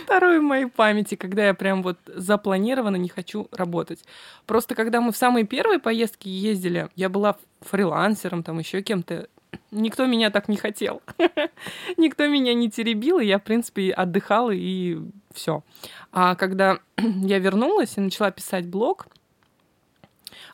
Второе 0.04 0.40
в 0.40 0.44
моей 0.44 0.66
памяти, 0.66 1.16
когда 1.16 1.46
я 1.46 1.54
прям 1.54 1.84
вот 1.84 1.98
запланированно 2.08 2.96
не 2.96 3.10
хочу 3.10 3.48
работать. 3.52 4.04
Просто 4.46 4.76
когда 4.76 5.02
мы 5.02 5.12
в 5.12 5.18
самые 5.18 5.46
первые 5.46 5.80
поездки 5.80 6.28
ездили, 6.28 6.90
я 6.96 7.10
была 7.10 7.38
фрилансером, 7.62 8.44
там 8.44 8.60
еще 8.60 8.82
кем-то, 8.82 9.28
никто 9.72 10.06
меня 10.06 10.30
так 10.30 10.48
не 10.48 10.58
хотел. 10.58 11.02
никто 11.98 12.28
меня 12.28 12.54
не 12.54 12.72
теребил, 12.72 13.20
и 13.20 13.26
я, 13.26 13.40
в 13.40 13.44
принципе, 13.44 13.92
отдыхала, 13.92 14.52
и 14.52 15.00
все. 15.38 15.64
А 16.12 16.36
когда 16.36 16.80
я 16.98 17.40
вернулась 17.40 17.98
и 17.98 18.02
начала 18.02 18.32
писать 18.32 18.68
блог, 18.68 19.08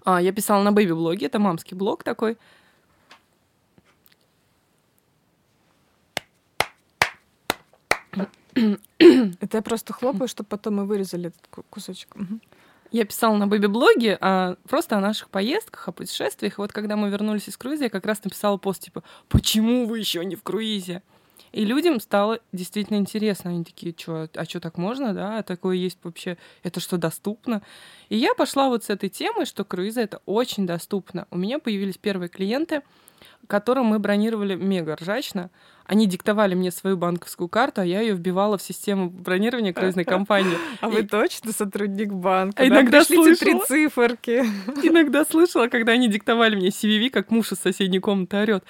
а, 0.05 0.21
я 0.21 0.31
писала 0.31 0.61
на 0.61 0.71
бэби-блоге, 0.71 1.25
это 1.25 1.39
мамский 1.39 1.75
блог 1.75 2.03
такой. 2.03 2.37
Это 8.99 9.57
я 9.57 9.61
просто 9.63 9.93
хлопаю, 9.93 10.27
чтобы 10.27 10.47
потом 10.47 10.75
мы 10.75 10.85
вырезали 10.85 11.29
этот 11.29 11.65
кусочек. 11.71 12.15
Я 12.91 13.05
писала 13.05 13.35
на 13.37 13.47
бэби-блоге 13.47 14.19
а, 14.21 14.55
просто 14.69 14.95
о 14.95 14.99
наших 14.99 15.29
поездках, 15.29 15.87
о 15.87 15.91
путешествиях. 15.91 16.59
И 16.59 16.61
вот 16.61 16.71
когда 16.71 16.95
мы 16.95 17.09
вернулись 17.09 17.49
из 17.49 17.57
круиза, 17.57 17.85
я 17.85 17.89
как 17.89 18.05
раз 18.05 18.23
написала 18.23 18.57
пост 18.57 18.83
типа 18.83 19.01
«Почему 19.29 19.87
вы 19.87 19.97
еще 19.97 20.23
не 20.23 20.35
в 20.35 20.43
круизе?» 20.43 21.01
И 21.53 21.65
людям 21.65 21.99
стало 21.99 22.39
действительно 22.51 22.97
интересно. 22.97 23.51
Они 23.51 23.63
такие, 23.63 23.95
что, 23.97 24.27
а 24.33 24.45
что 24.45 24.59
так 24.59 24.77
можно, 24.77 25.13
да? 25.13 25.37
А 25.37 25.43
такое 25.43 25.75
есть 25.75 25.99
вообще, 26.03 26.37
это 26.63 26.79
что, 26.79 26.97
доступно? 26.97 27.61
И 28.09 28.17
я 28.17 28.33
пошла 28.33 28.69
вот 28.69 28.83
с 28.83 28.89
этой 28.89 29.09
темой, 29.09 29.45
что 29.45 29.63
круизы 29.63 30.01
это 30.01 30.19
очень 30.25 30.65
доступно. 30.65 31.27
У 31.29 31.37
меня 31.37 31.59
появились 31.59 31.99
первые 31.99 32.27
клиенты, 32.27 32.81
которым 33.47 33.85
мы 33.85 33.99
бронировали 33.99 34.55
мега 34.55 34.95
ржачно. 34.95 35.51
Они 35.85 36.07
диктовали 36.07 36.55
мне 36.55 36.71
свою 36.71 36.97
банковскую 36.97 37.49
карту, 37.49 37.81
а 37.81 37.85
я 37.85 38.01
ее 38.01 38.15
вбивала 38.15 38.57
в 38.57 38.61
систему 38.63 39.11
бронирования 39.11 39.73
круизной 39.73 40.05
компании. 40.05 40.57
А 40.81 40.89
вы 40.89 41.03
точно 41.03 41.51
сотрудник 41.51 42.11
банка? 42.13 42.63
А 42.63 42.67
иногда 42.67 43.03
слышала. 43.03 43.35
три 43.35 43.59
циферки. 43.67 44.43
Иногда 44.83 45.23
слышала, 45.23 45.67
когда 45.67 45.93
они 45.93 46.09
диктовали 46.09 46.55
мне 46.55 46.69
CVV, 46.69 47.09
как 47.09 47.31
муж 47.31 47.51
из 47.51 47.59
соседней 47.59 47.99
комнаты 47.99 48.37
орет. 48.37 48.63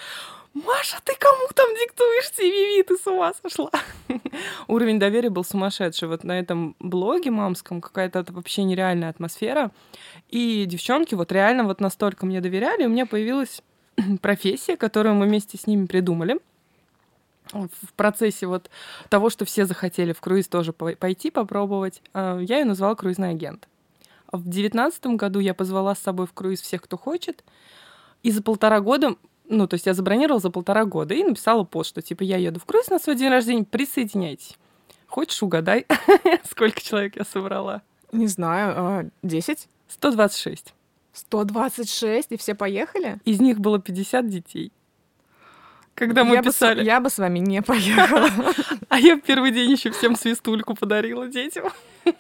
Маша, 0.53 0.97
ты 1.03 1.13
кому 1.17 1.47
там 1.55 1.67
диктуешь 1.73 2.31
CVV? 2.37 2.83
Ты 2.83 2.97
с 2.97 3.07
ума 3.07 3.33
сошла? 3.33 3.71
Уровень 4.67 4.99
доверия 4.99 5.31
был 5.31 5.43
сумасшедший. 5.43 6.07
Вот 6.07 6.23
на 6.23 6.39
этом 6.39 6.75
блоге 6.79 7.31
мамском 7.31 7.81
какая-то 7.81 8.23
вообще 8.29 8.63
нереальная 8.63 9.09
атмосфера. 9.09 9.71
И 10.29 10.65
девчонки 10.65 11.15
вот 11.15 11.31
реально 11.31 11.63
вот 11.63 11.81
настолько 11.81 12.27
мне 12.27 12.39
доверяли, 12.39 12.85
у 12.85 12.89
меня 12.89 13.07
появилась 13.07 13.63
профессия, 14.21 14.77
которую 14.77 15.15
мы 15.15 15.25
вместе 15.25 15.57
с 15.57 15.65
ними 15.65 15.87
придумали 15.87 16.39
в 17.51 17.93
процессе 17.95 18.47
вот 18.47 18.69
того, 19.09 19.29
что 19.29 19.45
все 19.45 19.65
захотели 19.65 20.13
в 20.13 20.21
круиз 20.21 20.47
тоже 20.47 20.73
пойти 20.73 21.29
попробовать, 21.29 22.01
а, 22.13 22.39
я 22.39 22.59
ее 22.59 22.65
назвала 22.65 22.95
круизный 22.95 23.29
агент. 23.31 23.67
В 24.31 24.47
девятнадцатом 24.47 25.17
году 25.17 25.39
я 25.39 25.53
позвала 25.53 25.93
с 25.93 25.99
собой 25.99 26.25
в 26.25 26.33
круиз 26.33 26.61
всех, 26.61 26.81
кто 26.81 26.97
хочет, 26.97 27.43
и 28.23 28.31
за 28.31 28.41
полтора 28.41 28.79
года 28.79 29.15
ну, 29.53 29.67
то 29.67 29.75
есть 29.75 29.85
я 29.85 29.93
забронировала 29.93 30.39
за 30.39 30.49
полтора 30.49 30.85
года 30.85 31.13
и 31.13 31.23
написала 31.23 31.63
пост, 31.63 31.89
что 31.89 32.01
типа 32.01 32.23
я 32.23 32.37
еду 32.37 32.59
в 32.59 32.65
круиз 32.65 32.89
на 32.89 32.99
свой 32.99 33.15
день 33.15 33.29
рождения, 33.29 33.63
присоединяйтесь. 33.63 34.57
Хочешь, 35.07 35.41
угадай, 35.43 35.85
сколько 36.49 36.81
человек 36.81 37.15
я 37.15 37.23
собрала? 37.23 37.81
Не 38.11 38.27
знаю, 38.27 39.11
10? 39.21 39.67
126. 39.87 40.73
126, 41.13 42.31
и 42.31 42.37
все 42.37 42.55
поехали? 42.55 43.19
Из 43.23 43.39
них 43.39 43.59
было 43.59 43.79
50 43.79 44.27
детей. 44.27 44.71
Когда 45.95 46.23
мы 46.23 46.35
я 46.35 46.41
писали. 46.41 46.79
Бы, 46.79 46.85
я 46.85 46.99
бы 46.99 47.09
с 47.09 47.19
вами 47.19 47.39
не 47.39 47.61
поехала. 47.61 48.29
А 48.89 48.99
я 48.99 49.15
в 49.15 49.21
первый 49.21 49.51
день 49.51 49.71
еще 49.71 49.89
всем 49.91 50.15
свистульку 50.15 50.75
подарила 50.75 51.27
детям. 51.27 51.71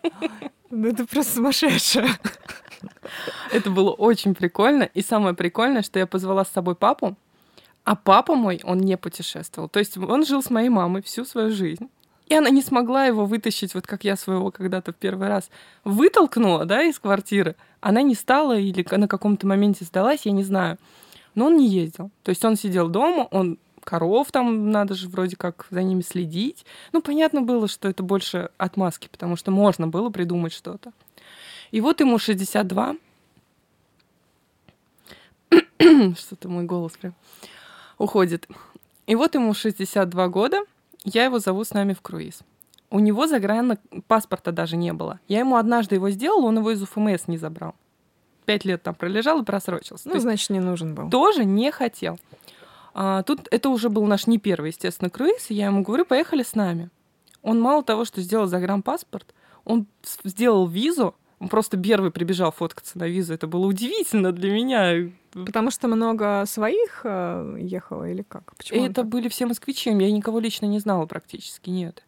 Ну 0.75 0.87
это 0.87 1.05
просто 1.05 1.35
сумасшедшее. 1.35 2.09
Это 3.51 3.69
было 3.69 3.91
очень 3.91 4.35
прикольно. 4.35 4.83
И 4.83 5.01
самое 5.01 5.35
прикольное, 5.35 5.81
что 5.81 5.99
я 5.99 6.07
позвала 6.07 6.45
с 6.45 6.49
собой 6.49 6.75
папу, 6.75 7.15
а 7.83 7.95
папа 7.95 8.35
мой, 8.35 8.61
он 8.63 8.79
не 8.79 8.97
путешествовал. 8.97 9.69
То 9.69 9.79
есть 9.79 9.97
он 9.97 10.25
жил 10.25 10.41
с 10.41 10.49
моей 10.49 10.69
мамой 10.69 11.01
всю 11.01 11.25
свою 11.25 11.51
жизнь. 11.51 11.89
И 12.27 12.35
она 12.35 12.49
не 12.49 12.61
смогла 12.61 13.05
его 13.05 13.25
вытащить, 13.25 13.75
вот 13.75 13.85
как 13.85 14.05
я 14.05 14.15
своего 14.15 14.49
когда-то 14.49 14.93
в 14.93 14.95
первый 14.95 15.27
раз 15.27 15.49
вытолкнула, 15.83 16.65
да, 16.65 16.83
из 16.83 16.97
квартиры. 16.97 17.55
Она 17.81 18.01
не 18.01 18.15
стала 18.15 18.57
или 18.57 18.85
на 18.95 19.07
каком-то 19.07 19.45
моменте 19.45 19.83
сдалась, 19.83 20.25
я 20.25 20.31
не 20.31 20.43
знаю. 20.43 20.77
Но 21.35 21.47
он 21.47 21.57
не 21.57 21.67
ездил. 21.67 22.11
То 22.23 22.29
есть 22.29 22.43
он 22.45 22.55
сидел 22.55 22.87
дома, 22.87 23.27
он 23.31 23.57
коров 23.83 24.31
там 24.31 24.71
надо 24.71 24.95
же 24.95 25.09
вроде 25.09 25.35
как 25.35 25.67
за 25.69 25.83
ними 25.83 26.01
следить. 26.01 26.65
Ну, 26.93 27.01
понятно 27.01 27.41
было, 27.41 27.67
что 27.67 27.89
это 27.89 28.01
больше 28.01 28.49
отмазки, 28.57 29.09
потому 29.11 29.35
что 29.35 29.51
можно 29.51 29.87
было 29.87 30.09
придумать 30.09 30.53
что-то. 30.53 30.93
И 31.73 31.81
вот 31.81 31.99
ему 32.01 32.19
62. 32.19 32.95
Что-то 36.15 36.47
мой 36.47 36.65
голос 36.65 36.91
прям 36.91 37.15
уходит. 37.97 38.47
И 39.07 39.15
вот 39.15 39.33
ему 39.33 39.55
62 39.55 40.27
года, 40.27 40.59
я 41.03 41.25
его 41.25 41.39
зову 41.39 41.63
с 41.63 41.73
нами 41.73 41.93
в 41.93 42.01
круиз. 42.01 42.41
У 42.91 42.99
него 42.99 43.25
загранно 43.25 43.79
паспорта 44.05 44.51
даже 44.51 44.77
не 44.77 44.93
было. 44.93 45.19
Я 45.27 45.39
ему 45.39 45.55
однажды 45.55 45.95
его 45.95 46.11
сделала, 46.11 46.45
он 46.45 46.59
его 46.59 46.69
из 46.69 46.83
УФМС 46.83 47.27
не 47.27 47.39
забрал. 47.39 47.73
Пять 48.45 48.65
лет 48.65 48.83
там 48.83 48.93
пролежал 48.93 49.41
и 49.41 49.45
просрочился. 49.45 50.07
Ну, 50.07 50.19
значит, 50.19 50.51
не 50.51 50.59
нужен 50.59 50.93
был. 50.93 51.09
Тоже 51.09 51.43
не 51.43 51.71
хотел. 51.71 52.19
А, 52.93 53.23
тут 53.23 53.47
это 53.49 53.69
уже 53.69 53.89
был 53.89 54.05
наш 54.05 54.27
не 54.27 54.37
первый, 54.37 54.67
естественно, 54.67 55.09
круиз, 55.09 55.49
и 55.49 55.55
я 55.55 55.65
ему 55.65 55.81
говорю, 55.81 56.05
поехали 56.05 56.43
с 56.43 56.53
нами. 56.53 56.91
Он 57.41 57.59
мало 57.59 57.81
того, 57.81 58.05
что 58.05 58.21
сделал 58.21 58.45
загранпаспорт, 58.45 59.33
он 59.65 59.87
сделал 60.23 60.67
визу, 60.67 61.15
он 61.43 61.49
просто 61.49 61.75
первый 61.75 62.09
прибежал 62.09 62.53
фоткаться 62.53 62.97
на 62.97 63.03
визу. 63.03 63.33
Это 63.33 63.47
было 63.47 63.65
удивительно 63.65 64.31
для 64.31 64.49
меня. 64.49 65.11
Потому 65.33 65.71
что 65.71 65.89
много 65.89 66.45
своих 66.47 67.01
э, 67.03 67.57
ехало 67.59 68.09
или 68.09 68.21
как? 68.21 68.55
Почему 68.55 68.85
это 68.85 69.03
были 69.03 69.27
все 69.27 69.45
москвичи. 69.45 69.89
Я 69.89 70.11
никого 70.11 70.39
лично 70.39 70.67
не 70.67 70.79
знала 70.79 71.05
практически, 71.05 71.69
нет. 71.69 72.03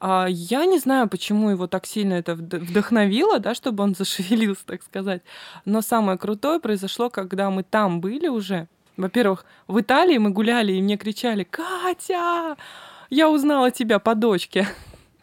А 0.00 0.26
я 0.28 0.64
не 0.64 0.80
знаю, 0.80 1.08
почему 1.08 1.50
его 1.50 1.68
так 1.68 1.86
сильно 1.86 2.14
это 2.14 2.34
вдохновило, 2.34 3.38
да, 3.38 3.54
чтобы 3.54 3.84
он 3.84 3.94
зашевелился, 3.98 4.66
так 4.66 4.82
сказать. 4.82 5.22
Но 5.64 5.80
самое 5.80 6.18
крутое 6.18 6.58
произошло, 6.58 7.08
когда 7.08 7.50
мы 7.50 7.62
там 7.62 8.00
были 8.00 8.26
уже. 8.26 8.66
Во-первых, 8.96 9.44
в 9.68 9.80
Италии 9.80 10.18
мы 10.18 10.30
гуляли, 10.30 10.72
и 10.72 10.82
мне 10.82 10.96
кричали 10.96 11.44
«Катя! 11.44 12.56
Я 13.10 13.30
узнала 13.30 13.70
тебя 13.70 14.00
по 14.00 14.16
дочке!» 14.16 14.66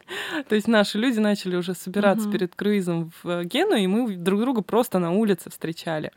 То 0.48 0.56
есть 0.56 0.67
наши 0.67 0.98
люди 0.98 1.19
начали 1.19 1.56
уже 1.56 1.74
собираться 1.74 2.28
uh-huh. 2.28 2.32
перед 2.32 2.56
круизом 2.56 3.12
в 3.24 3.43
Гену, 3.43 3.76
и 3.76 3.88
мы 3.88 4.15
друг 4.15 4.41
друга 4.41 4.62
просто 4.62 5.00
на 5.00 5.12
улице 5.12 5.50
встречали. 5.50 6.12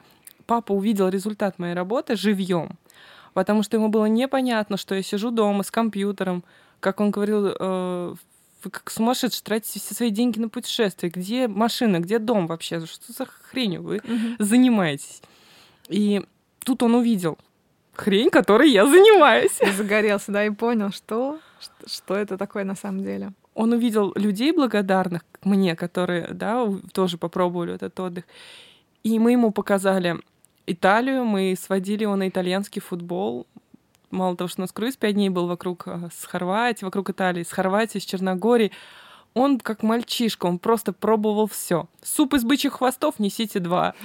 Папа 0.46 0.72
увидел 0.72 1.08
результат 1.08 1.58
моей 1.58 1.74
работы 1.74 2.16
живьем, 2.16 2.78
потому 3.34 3.62
что 3.62 3.76
ему 3.76 3.88
было 3.88 4.06
непонятно, 4.06 4.76
что 4.76 4.94
я 4.94 5.02
сижу 5.02 5.30
дома 5.30 5.62
с 5.62 5.70
компьютером, 5.70 6.44
как 6.80 7.00
он 7.00 7.10
говорил, 7.10 7.54
э, 7.58 8.14
вы 8.64 8.70
как 8.70 8.90
сумасшедшие 8.90 9.42
тратите 9.44 9.80
все 9.80 9.94
свои 9.94 10.10
деньги 10.10 10.38
на 10.38 10.48
путешествие. 10.48 11.10
Где 11.10 11.48
машина, 11.48 12.00
где 12.00 12.18
дом 12.18 12.46
вообще? 12.46 12.84
Что 12.86 13.12
за 13.12 13.26
хренью 13.26 13.82
вы 13.82 13.96
uh-huh. 13.98 14.36
занимаетесь? 14.38 15.22
И 15.88 16.22
тут 16.64 16.82
он 16.82 16.94
увидел 16.94 17.38
хрень, 17.94 18.30
которой 18.30 18.70
я 18.70 18.86
занимаюсь. 18.86 19.60
И 19.60 19.70
загорелся, 19.70 20.32
да, 20.32 20.44
и 20.44 20.50
понял, 20.50 20.90
что, 20.90 21.38
что 21.86 22.16
это 22.16 22.36
такое 22.38 22.64
на 22.64 22.74
самом 22.74 23.02
деле 23.02 23.32
он 23.54 23.72
увидел 23.72 24.12
людей 24.14 24.52
благодарных 24.52 25.22
мне, 25.44 25.76
которые, 25.76 26.28
да, 26.32 26.68
тоже 26.92 27.18
попробовали 27.18 27.74
этот 27.74 27.98
отдых. 28.00 28.24
И 29.02 29.18
мы 29.18 29.32
ему 29.32 29.50
показали 29.50 30.18
Италию, 30.66 31.24
мы 31.24 31.56
сводили 31.60 32.02
его 32.02 32.16
на 32.16 32.28
итальянский 32.28 32.80
футбол. 32.80 33.46
Мало 34.10 34.36
того, 34.36 34.48
что 34.48 34.60
у 34.60 34.64
нас 34.64 34.72
круиз 34.72 34.96
пять 34.96 35.14
дней 35.14 35.28
был 35.28 35.46
вокруг 35.46 35.84
э, 35.86 36.08
с 36.14 36.24
Хорватии, 36.26 36.84
вокруг 36.84 37.10
Италии, 37.10 37.42
с 37.42 37.50
Хорватии, 37.50 37.98
с 37.98 38.04
Черногории. 38.04 38.70
Он 39.34 39.58
как 39.58 39.82
мальчишка, 39.82 40.46
он 40.46 40.58
просто 40.58 40.92
пробовал 40.92 41.46
все. 41.46 41.88
Суп 42.02 42.34
из 42.34 42.44
бычьих 42.44 42.74
хвостов 42.74 43.18
несите 43.18 43.58
два. 43.58 43.94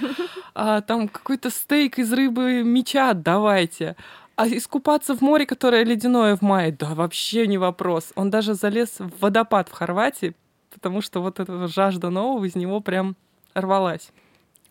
А, 0.60 0.80
там 0.80 1.06
какой-то 1.06 1.50
стейк 1.50 2.00
из 2.00 2.12
рыбы 2.12 2.64
меча 2.64 3.12
давайте. 3.14 3.94
А 4.38 4.46
искупаться 4.46 5.16
в 5.16 5.20
море, 5.20 5.46
которое 5.46 5.82
ледяное 5.82 6.36
в 6.36 6.42
мае, 6.42 6.70
да, 6.70 6.94
вообще 6.94 7.48
не 7.48 7.58
вопрос. 7.58 8.12
Он 8.14 8.30
даже 8.30 8.54
залез 8.54 9.00
в 9.00 9.10
водопад 9.20 9.68
в 9.68 9.72
Хорватии, 9.72 10.36
потому 10.70 11.00
что 11.00 11.20
вот 11.20 11.40
эта 11.40 11.66
жажда 11.66 12.10
нового 12.10 12.44
из 12.44 12.54
него 12.54 12.78
прям 12.78 13.16
рвалась. 13.54 14.12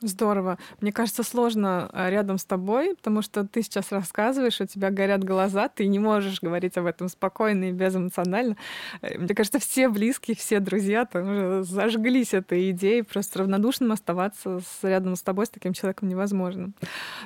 Здорово. 0.01 0.59
Мне 0.79 0.91
кажется, 0.91 1.23
сложно 1.23 1.89
а, 1.91 2.11
рядом 2.11 2.37
с 2.37 2.45
тобой, 2.45 2.95
потому 2.95 3.23
что 3.23 3.47
ты 3.47 3.63
сейчас 3.63 3.91
рассказываешь, 3.91 4.61
у 4.61 4.65
тебя 4.67 4.91
горят 4.91 5.23
глаза, 5.23 5.69
ты 5.69 5.87
не 5.87 5.97
можешь 5.97 6.39
говорить 6.39 6.77
об 6.77 6.85
этом 6.85 7.09
спокойно 7.09 7.69
и 7.69 7.71
безэмоционально. 7.71 8.57
Э, 9.01 9.17
мне 9.17 9.33
кажется, 9.33 9.57
все 9.57 9.89
близкие, 9.89 10.37
все 10.37 10.59
друзья 10.59 11.05
там 11.05 11.29
уже 11.29 11.63
зажглись 11.63 12.35
этой 12.35 12.69
идеей, 12.69 13.01
просто 13.01 13.39
равнодушным 13.39 13.91
оставаться 13.91 14.59
с, 14.59 14.83
рядом 14.83 15.15
с 15.15 15.23
тобой 15.23 15.47
с 15.47 15.49
таким 15.49 15.73
человеком 15.73 16.09
невозможно. 16.09 16.73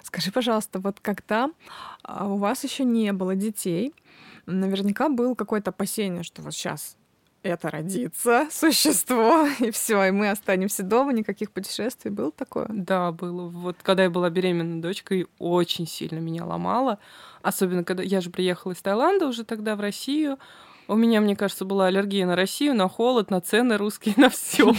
Скажи, 0.04 0.32
пожалуйста, 0.32 0.80
вот 0.80 1.02
когда 1.02 1.50
а, 2.04 2.28
у 2.28 2.38
вас 2.38 2.64
еще 2.64 2.86
не 2.86 3.12
было 3.12 3.36
детей, 3.36 3.94
наверняка 4.46 5.10
было 5.10 5.36
какое-то 5.36 5.72
опасение, 5.72 6.24
что 6.24 6.42
вот 6.42 6.54
сейчас 6.54 6.96
это 7.44 7.70
родится 7.70 8.48
существо, 8.52 9.48
и 9.60 9.72
все, 9.72 10.04
и 10.06 10.12
мы 10.12 10.30
останемся 10.30 10.84
дома, 10.84 11.14
никаких 11.14 11.52
путешествий. 11.52 12.12
Было 12.12 12.32
такое? 12.32 12.68
Да, 12.70 13.12
было. 13.12 13.48
Вот 13.50 13.78
когда 13.82 14.04
я 14.04 14.10
была 14.10 14.30
беременной 14.30 14.82
дочкой, 14.82 15.28
очень 15.40 15.88
сильно 15.88 16.20
меня 16.20 16.46
ломало. 16.46 17.00
Особенно, 17.42 17.84
когда 17.84 18.04
я 18.04 18.22
же 18.22 18.30
приехала 18.30 18.74
из 18.74 18.82
Таиланда 18.82 19.28
уже 19.28 19.44
тогда 19.44 19.76
в 19.76 19.80
Россию. 19.80 20.38
У 20.88 20.96
меня, 20.96 21.22
мне 21.22 21.36
кажется, 21.36 21.66
была 21.66 21.88
аллергия 21.88 22.26
на 22.26 22.36
Россию, 22.36 22.76
на 22.76 22.88
холод, 22.90 23.32
на 23.32 23.42
цены 23.42 23.78
русские, 23.78 24.14
на 24.18 24.30
все. 24.30 24.74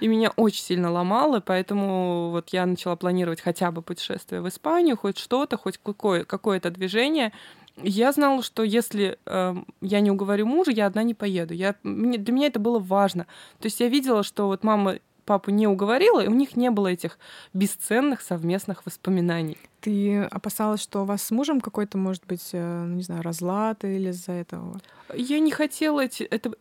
И 0.00 0.08
меня 0.08 0.30
очень 0.36 0.62
сильно 0.62 0.90
ломало, 0.90 1.40
поэтому 1.40 2.30
вот 2.30 2.50
я 2.50 2.66
начала 2.66 2.96
планировать 2.96 3.40
хотя 3.40 3.70
бы 3.70 3.82
путешествие 3.82 4.40
в 4.40 4.48
Испанию, 4.48 4.96
хоть 4.96 5.18
что-то, 5.18 5.56
хоть 5.56 5.78
какое- 5.78 6.24
какое-то 6.24 6.70
движение 6.70 7.32
я 7.76 8.12
знала, 8.12 8.42
что 8.42 8.62
если 8.62 9.18
э, 9.26 9.54
я 9.80 10.00
не 10.00 10.10
уговорю 10.10 10.46
мужа, 10.46 10.70
я 10.70 10.86
одна 10.86 11.02
не 11.02 11.14
поеду. 11.14 11.54
Я, 11.54 11.74
мне, 11.82 12.18
для 12.18 12.34
меня 12.34 12.46
это 12.48 12.60
было 12.60 12.78
важно. 12.78 13.26
То 13.60 13.66
есть 13.66 13.80
я 13.80 13.88
видела, 13.88 14.22
что 14.22 14.46
вот 14.46 14.64
мама 14.64 14.98
папу 15.24 15.50
не 15.50 15.66
уговорила, 15.66 16.20
и 16.20 16.28
у 16.28 16.34
них 16.34 16.56
не 16.56 16.70
было 16.70 16.88
этих 16.88 17.18
бесценных 17.54 18.20
совместных 18.20 18.84
воспоминаний. 18.84 19.56
Ты 19.80 20.22
опасалась, 20.24 20.82
что 20.82 21.02
у 21.02 21.04
вас 21.04 21.22
с 21.22 21.30
мужем 21.30 21.60
какой-то, 21.60 21.96
может 21.98 22.24
быть, 22.26 22.50
э, 22.52 22.84
ну, 22.84 22.96
не 22.96 23.02
знаю, 23.02 23.22
разлад 23.22 23.84
или 23.84 24.10
из-за 24.10 24.32
этого? 24.32 24.80
Я 25.14 25.38
не 25.38 25.50
хотела 25.50 26.00
эти, 26.00 26.24
это, 26.24 26.52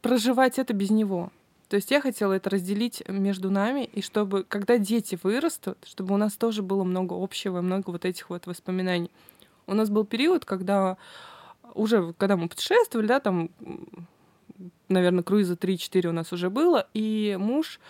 проживать 0.00 0.58
это 0.58 0.72
без 0.72 0.90
него. 0.90 1.30
То 1.68 1.76
есть 1.76 1.90
я 1.90 2.00
хотела 2.00 2.32
это 2.32 2.50
разделить 2.50 3.02
между 3.08 3.50
нами, 3.50 3.84
и 3.92 4.00
чтобы, 4.00 4.44
когда 4.44 4.78
дети 4.78 5.18
вырастут, 5.20 5.78
чтобы 5.84 6.14
у 6.14 6.16
нас 6.16 6.34
тоже 6.34 6.62
было 6.62 6.84
много 6.84 7.14
общего, 7.20 7.60
много 7.60 7.90
вот 7.90 8.04
этих 8.04 8.30
вот 8.30 8.46
воспоминаний. 8.46 9.10
У 9.66 9.74
нас 9.74 9.90
был 9.90 10.04
период, 10.04 10.44
когда 10.44 10.96
уже, 11.74 12.12
когда 12.14 12.36
мы 12.36 12.48
путешествовали, 12.48 13.06
да, 13.06 13.20
там, 13.20 13.50
наверное, 14.88 15.22
круиза 15.22 15.54
3-4 15.54 16.08
у 16.08 16.12
нас 16.12 16.32
уже 16.32 16.50
было, 16.50 16.86
и 16.94 17.36
муж 17.38 17.80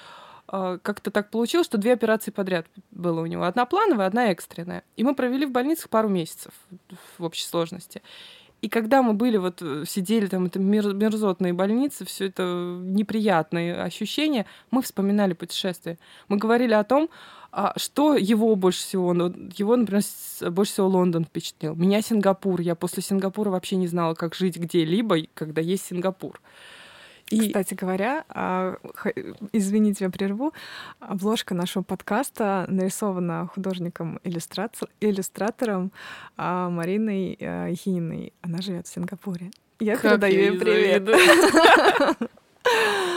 э, 0.51 0.79
как-то 0.83 1.11
так 1.11 1.31
получилось, 1.31 1.67
что 1.67 1.79
две 1.79 1.93
операции 1.93 2.31
подряд 2.31 2.67
было 2.91 3.21
у 3.21 3.27
него. 3.27 3.45
Одна 3.45 3.65
плановая, 3.65 4.07
одна 4.07 4.31
экстренная. 4.31 4.83
И 4.97 5.05
мы 5.05 5.15
провели 5.15 5.47
в 5.47 5.53
больницах 5.53 5.89
пару 5.89 6.09
месяцев 6.09 6.53
в 7.19 7.25
общей 7.25 7.45
сложности. 7.45 8.03
И 8.62 8.69
когда 8.69 9.03
мы 9.03 9.12
были, 9.12 9.37
вот 9.37 9.61
э, 9.61 9.85
сидели 9.87 10.27
там, 10.27 10.47
это 10.47 10.59
мерзотные 10.59 11.53
больницы, 11.53 12.05
все 12.05 12.27
это 12.27 12.43
неприятные 12.81 13.83
ощущения, 13.83 14.47
мы 14.71 14.83
вспоминали 14.83 15.35
путешествие. 15.35 15.99
Мы 16.29 16.39
говорили 16.39 16.73
о 16.73 16.83
том, 16.83 17.11
а 17.59 17.73
что 17.79 18.16
его 18.16 18.55
больше 18.55 18.81
всего, 18.81 19.14
ну, 19.14 19.33
его, 19.57 19.77
например, 19.77 20.03
больше 20.51 20.73
всего 20.73 20.88
Лондон 20.88 21.25
впечатлил. 21.25 21.75
Меня 21.75 22.03
Сингапур. 22.03 22.61
Я 22.61 22.75
после 22.75 23.03
Сингапура 23.03 23.49
вообще 23.49 23.77
не 23.77 23.87
знала, 23.87 24.12
как 24.12 24.35
жить 24.35 24.59
где-либо, 24.59 25.21
когда 25.33 25.62
есть 25.62 25.87
Сингапур. 25.87 26.38
И... 27.31 27.40
Кстати 27.40 27.73
говоря, 27.73 28.27
а, 28.29 28.77
извините, 29.53 30.05
я 30.05 30.11
прерву, 30.11 30.53
обложка 31.01 31.55
нашего 31.55 31.83
подкаста 31.83 32.66
нарисована 32.69 33.47
художником-иллюстратором 33.47 35.92
а, 36.37 36.69
Мариной 36.69 37.38
Хининой. 37.75 38.35
Она 38.42 38.61
живет 38.61 38.87
в 38.87 38.92
Сингапуре. 38.92 39.51
Я 39.81 39.97
как 39.97 40.21
передаю 40.21 40.53
ей 40.53 40.59
привет. 40.59 41.09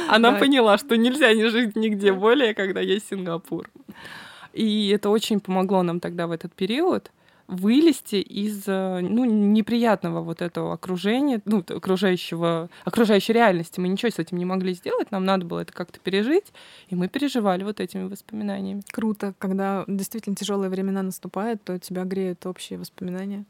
Она 0.07 0.31
поняла, 0.31 0.77
что 0.77 0.95
нельзя 0.95 1.33
не 1.33 1.49
жить 1.49 1.75
нигде 1.75 2.13
более, 2.13 2.53
когда 2.53 2.79
есть 2.79 3.09
Сингапур. 3.09 3.69
И 4.53 4.89
это 4.89 5.09
очень 5.09 5.39
помогло 5.39 5.83
нам 5.83 5.99
тогда 5.99 6.27
в 6.27 6.31
этот 6.31 6.53
период 6.53 7.11
вылезти 7.49 8.17
из 8.17 8.63
э, 8.67 8.99
ну, 9.01 9.25
неприятного 9.25 10.21
вот 10.21 10.41
этого 10.43 10.73
окружения, 10.73 11.41
ну, 11.45 11.65
окружающего, 11.67 12.69
окружающей 12.85 13.33
реальности. 13.33 13.79
Мы 13.79 13.87
ничего 13.87 14.11
с 14.11 14.19
этим 14.19 14.37
не 14.37 14.45
могли 14.45 14.73
сделать, 14.73 15.09
нам 15.09 15.25
надо 15.25 15.45
было 15.45 15.61
это 15.61 15.73
как-то 15.73 15.99
пережить, 15.99 16.53
и 16.89 16.95
мы 16.95 17.07
переживали 17.07 17.63
вот 17.63 17.79
этими 17.79 18.07
воспоминаниями. 18.07 18.83
Круто, 18.91 19.33
когда 19.39 19.83
действительно 19.87 20.35
тяжелые 20.35 20.69
времена 20.69 21.01
наступают, 21.01 21.63
то 21.63 21.79
тебя 21.79 22.03
греют 22.03 22.45
общие 22.45 22.77
воспоминания. 22.77 23.45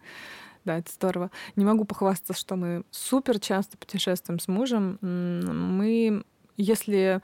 Да, 0.64 0.78
это 0.78 0.92
здорово. 0.92 1.30
Не 1.58 1.66
могу 1.66 1.84
похвастаться, 1.84 2.34
что 2.34 2.56
мы 2.56 2.84
супер 2.92 3.40
часто 3.40 3.78
путешествуем 3.78 4.40
с 4.40 4.48
мужем. 4.48 4.98
Мы, 5.02 6.24
если 6.56 7.22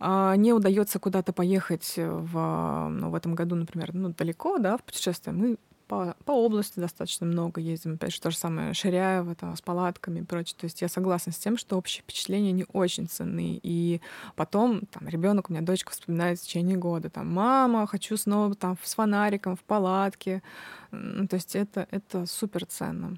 не 0.00 0.52
удается 0.52 0.98
куда-то 0.98 1.32
поехать 1.32 1.94
в, 1.96 2.88
ну, 2.90 3.10
в 3.10 3.14
этом 3.14 3.34
году, 3.34 3.56
например, 3.56 3.94
ну, 3.94 4.10
далеко, 4.10 4.58
да, 4.58 4.76
в 4.76 4.82
путешествие, 4.82 5.34
мы 5.34 5.56
по, 5.88 6.14
по 6.24 6.32
области 6.32 6.78
достаточно 6.78 7.26
много 7.26 7.60
ездим. 7.60 7.94
Опять 7.94 8.12
же, 8.12 8.20
то 8.20 8.30
же 8.30 8.36
самое 8.36 8.74
Ширяево, 8.74 9.34
там, 9.34 9.56
с 9.56 9.62
палатками 9.62 10.20
и 10.20 10.22
прочее. 10.22 10.54
То 10.60 10.64
есть 10.64 10.82
я 10.82 10.88
согласна 10.88 11.32
с 11.32 11.38
тем, 11.38 11.56
что 11.56 11.76
общие 11.76 12.02
впечатления 12.02 12.52
не 12.52 12.66
очень 12.72 13.08
ценны. 13.08 13.58
И 13.62 14.00
потом 14.36 14.82
там 14.92 15.08
ребенок, 15.08 15.48
у 15.48 15.52
меня 15.52 15.62
дочка 15.62 15.90
вспоминает 15.90 16.38
в 16.38 16.42
течение 16.42 16.76
года, 16.76 17.10
там, 17.10 17.32
мама, 17.32 17.86
хочу 17.86 18.16
снова 18.16 18.54
там 18.54 18.76
с 18.82 18.94
фонариком 18.94 19.56
в 19.56 19.60
палатке. 19.60 20.42
То 20.90 21.34
есть 21.34 21.56
это, 21.56 21.88
это 21.90 22.26
супер 22.26 22.66
ценно. 22.66 23.16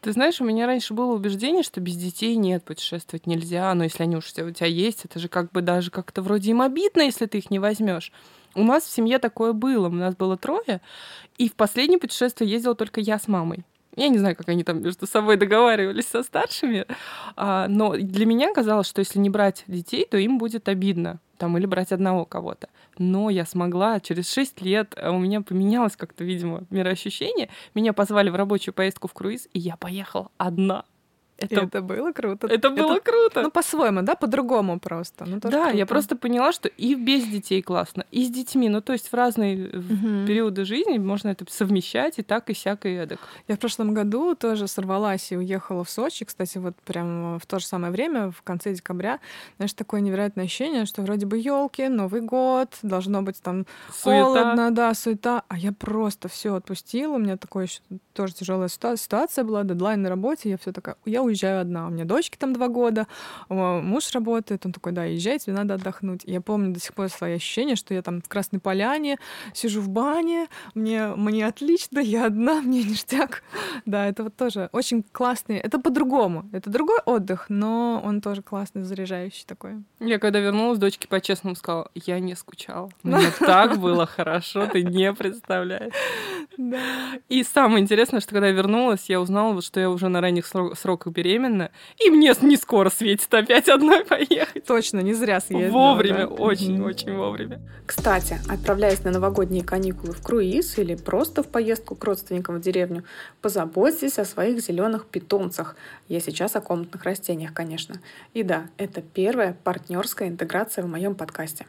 Ты 0.00 0.12
знаешь, 0.12 0.40
у 0.40 0.44
меня 0.44 0.66
раньше 0.66 0.94
было 0.94 1.14
убеждение, 1.14 1.62
что 1.62 1.80
без 1.80 1.96
детей 1.96 2.36
нет, 2.36 2.64
путешествовать 2.64 3.26
нельзя, 3.26 3.72
но 3.74 3.84
если 3.84 4.02
они 4.02 4.16
уж 4.16 4.26
у 4.26 4.50
тебя 4.50 4.66
есть, 4.66 5.04
это 5.04 5.18
же 5.18 5.28
как 5.28 5.50
бы 5.52 5.62
даже 5.62 5.90
как-то 5.90 6.22
вроде 6.22 6.50
им 6.50 6.60
обидно, 6.60 7.02
если 7.02 7.26
ты 7.26 7.38
их 7.38 7.50
не 7.50 7.58
возьмешь. 7.58 8.12
У 8.54 8.62
нас 8.62 8.84
в 8.84 8.90
семье 8.90 9.18
такое 9.18 9.52
было, 9.52 9.88
у 9.88 9.92
нас 9.92 10.16
было 10.16 10.36
трое, 10.36 10.80
и 11.38 11.48
в 11.48 11.54
последнее 11.54 11.98
путешествие 11.98 12.50
ездила 12.50 12.74
только 12.74 13.00
я 13.00 13.18
с 13.18 13.28
мамой. 13.28 13.64
Я 13.96 14.08
не 14.08 14.18
знаю, 14.18 14.36
как 14.36 14.48
они 14.48 14.62
там 14.62 14.82
между 14.82 15.06
собой 15.06 15.36
договаривались 15.36 16.06
со 16.06 16.22
старшими, 16.22 16.86
а, 17.36 17.66
но 17.68 17.96
для 17.96 18.26
меня 18.26 18.52
казалось, 18.52 18.86
что 18.86 19.00
если 19.00 19.18
не 19.18 19.28
брать 19.28 19.64
детей, 19.66 20.06
то 20.08 20.16
им 20.16 20.38
будет 20.38 20.68
обидно 20.68 21.18
там, 21.36 21.58
или 21.58 21.66
брать 21.66 21.92
одного 21.92 22.24
кого-то. 22.24 22.68
Но 22.98 23.30
я 23.30 23.46
смогла, 23.46 24.00
через 24.00 24.32
шесть 24.32 24.60
лет 24.60 24.94
а 24.96 25.12
у 25.12 25.18
меня 25.18 25.40
поменялось 25.40 25.96
как-то, 25.96 26.24
видимо, 26.24 26.64
мироощущение. 26.70 27.48
Меня 27.74 27.92
позвали 27.92 28.30
в 28.30 28.34
рабочую 28.34 28.74
поездку 28.74 29.08
в 29.08 29.14
круиз, 29.14 29.48
и 29.52 29.58
я 29.58 29.76
поехала 29.76 30.30
одна. 30.36 30.84
Это, 31.38 31.60
это 31.60 31.82
было 31.82 32.12
круто. 32.12 32.48
Это 32.48 32.70
было 32.70 32.96
это, 32.96 33.00
круто. 33.00 33.42
Ну, 33.42 33.50
по-своему, 33.50 34.02
да, 34.02 34.16
по-другому 34.16 34.80
просто. 34.80 35.24
Ну, 35.24 35.38
да, 35.38 35.50
круто. 35.50 35.76
я 35.76 35.86
просто 35.86 36.16
поняла, 36.16 36.52
что 36.52 36.68
и 36.68 36.94
без 36.96 37.24
детей 37.26 37.62
классно, 37.62 38.04
и 38.10 38.24
с 38.24 38.30
детьми. 38.30 38.68
Ну, 38.68 38.80
то 38.80 38.92
есть 38.92 39.12
в 39.12 39.14
разные 39.14 39.68
угу. 39.68 40.26
периоды 40.26 40.64
жизни 40.64 40.98
можно 40.98 41.28
это 41.28 41.44
совмещать 41.48 42.18
и 42.18 42.22
так, 42.22 42.50
и 42.50 42.54
всякое 42.54 42.92
и 42.92 42.96
эдак. 42.96 43.20
Я 43.46 43.54
в 43.54 43.60
прошлом 43.60 43.94
году 43.94 44.34
тоже 44.34 44.66
сорвалась 44.66 45.30
и 45.30 45.36
уехала 45.36 45.84
в 45.84 45.90
Сочи. 45.90 46.24
Кстати, 46.24 46.58
вот 46.58 46.74
прям 46.84 47.38
в 47.38 47.46
то 47.46 47.60
же 47.60 47.66
самое 47.66 47.92
время, 47.92 48.32
в 48.32 48.42
конце 48.42 48.74
декабря, 48.74 49.20
знаешь, 49.58 49.74
такое 49.74 50.00
невероятное 50.00 50.46
ощущение, 50.46 50.86
что 50.86 51.02
вроде 51.02 51.26
бы 51.26 51.38
елки, 51.38 51.86
Новый 51.88 52.20
год, 52.20 52.76
должно 52.82 53.22
быть 53.22 53.40
там 53.40 53.64
суета. 53.92 54.24
холодно, 54.24 54.70
да, 54.72 54.92
суета. 54.94 55.44
А 55.46 55.56
я 55.56 55.70
просто 55.72 56.28
все 56.28 56.56
отпустила. 56.56 57.14
У 57.14 57.18
меня 57.18 57.36
такое 57.36 57.66
еще 57.66 57.80
тоже 58.12 58.34
тяжелая 58.34 58.68
ситуация 58.68 59.44
была, 59.44 59.62
дедлайн 59.62 60.02
на 60.02 60.08
работе. 60.08 60.50
Я 60.50 60.58
все 60.58 60.72
такая, 60.72 60.96
я 61.04 61.22
уезжаю 61.28 61.60
одна. 61.60 61.86
У 61.86 61.90
меня 61.90 62.04
дочки 62.04 62.36
там 62.36 62.52
два 62.52 62.68
года, 62.68 63.06
муж 63.48 64.10
работает, 64.12 64.66
он 64.66 64.72
такой, 64.72 64.92
да, 64.92 65.04
езжай, 65.04 65.38
тебе 65.38 65.54
надо 65.54 65.74
отдохнуть. 65.74 66.22
Я 66.24 66.40
помню 66.40 66.72
до 66.72 66.80
сих 66.80 66.94
пор 66.94 67.08
свои 67.08 67.34
ощущения, 67.34 67.76
что 67.76 67.94
я 67.94 68.02
там 68.02 68.20
в 68.20 68.28
Красной 68.28 68.60
Поляне, 68.60 69.18
сижу 69.54 69.80
в 69.80 69.88
бане, 69.88 70.48
мне, 70.74 71.08
мне 71.08 71.46
отлично, 71.46 71.98
я 71.98 72.26
одна, 72.26 72.60
мне 72.62 72.82
ништяк. 72.82 73.42
Да, 73.86 74.06
это 74.06 74.24
вот 74.24 74.36
тоже 74.36 74.68
очень 74.72 75.04
классный, 75.12 75.56
это 75.56 75.78
по-другому, 75.78 76.48
это 76.52 76.70
другой 76.70 76.98
отдых, 77.04 77.46
но 77.48 78.00
он 78.04 78.20
тоже 78.20 78.42
классный, 78.42 78.82
заряжающий 78.82 79.44
такой. 79.46 79.82
Я 80.00 80.18
когда 80.18 80.38
вернулась, 80.38 80.78
дочке 80.78 81.08
по-честному 81.08 81.56
сказала, 81.56 81.90
я 81.94 82.18
не 82.20 82.34
скучала. 82.34 82.90
Мне 83.02 83.30
так 83.38 83.78
было 83.78 84.06
хорошо, 84.06 84.66
ты 84.66 84.82
не 84.82 85.12
представляешь. 85.12 85.92
Да. 86.56 86.78
И 87.28 87.42
самое 87.44 87.82
интересное, 87.82 88.20
что 88.20 88.32
когда 88.32 88.48
я 88.48 88.52
вернулась, 88.52 89.08
я 89.08 89.20
узнала, 89.20 89.60
что 89.62 89.80
я 89.80 89.90
уже 89.90 90.08
на 90.08 90.20
ранних 90.20 90.46
сроках 90.46 91.12
беременна, 91.18 91.70
и 91.98 92.10
мне 92.10 92.32
не 92.42 92.56
скоро 92.56 92.90
светит 92.90 93.32
опять 93.34 93.68
одной 93.68 94.04
поехать. 94.04 94.64
Точно, 94.64 95.00
не 95.00 95.14
зря 95.14 95.40
съездила. 95.40 95.72
Вовремя, 95.72 96.26
очень-очень 96.26 97.08
да? 97.08 97.14
вовремя. 97.14 97.60
Кстати, 97.86 98.38
отправляясь 98.48 99.02
на 99.02 99.10
новогодние 99.10 99.64
каникулы 99.64 100.12
в 100.12 100.22
круиз 100.22 100.78
или 100.78 100.94
просто 100.94 101.42
в 101.42 101.48
поездку 101.48 101.96
к 101.96 102.04
родственникам 102.04 102.56
в 102.56 102.60
деревню, 102.60 103.02
позаботьтесь 103.42 104.18
о 104.20 104.24
своих 104.24 104.60
зеленых 104.60 105.06
питомцах. 105.06 105.76
Я 106.06 106.20
сейчас 106.20 106.54
о 106.54 106.60
комнатных 106.60 107.02
растениях, 107.02 107.52
конечно. 107.52 108.00
И 108.32 108.44
да, 108.44 108.68
это 108.76 109.02
первая 109.02 109.56
партнерская 109.64 110.28
интеграция 110.28 110.84
в 110.84 110.88
моем 110.88 111.16
подкасте. 111.16 111.66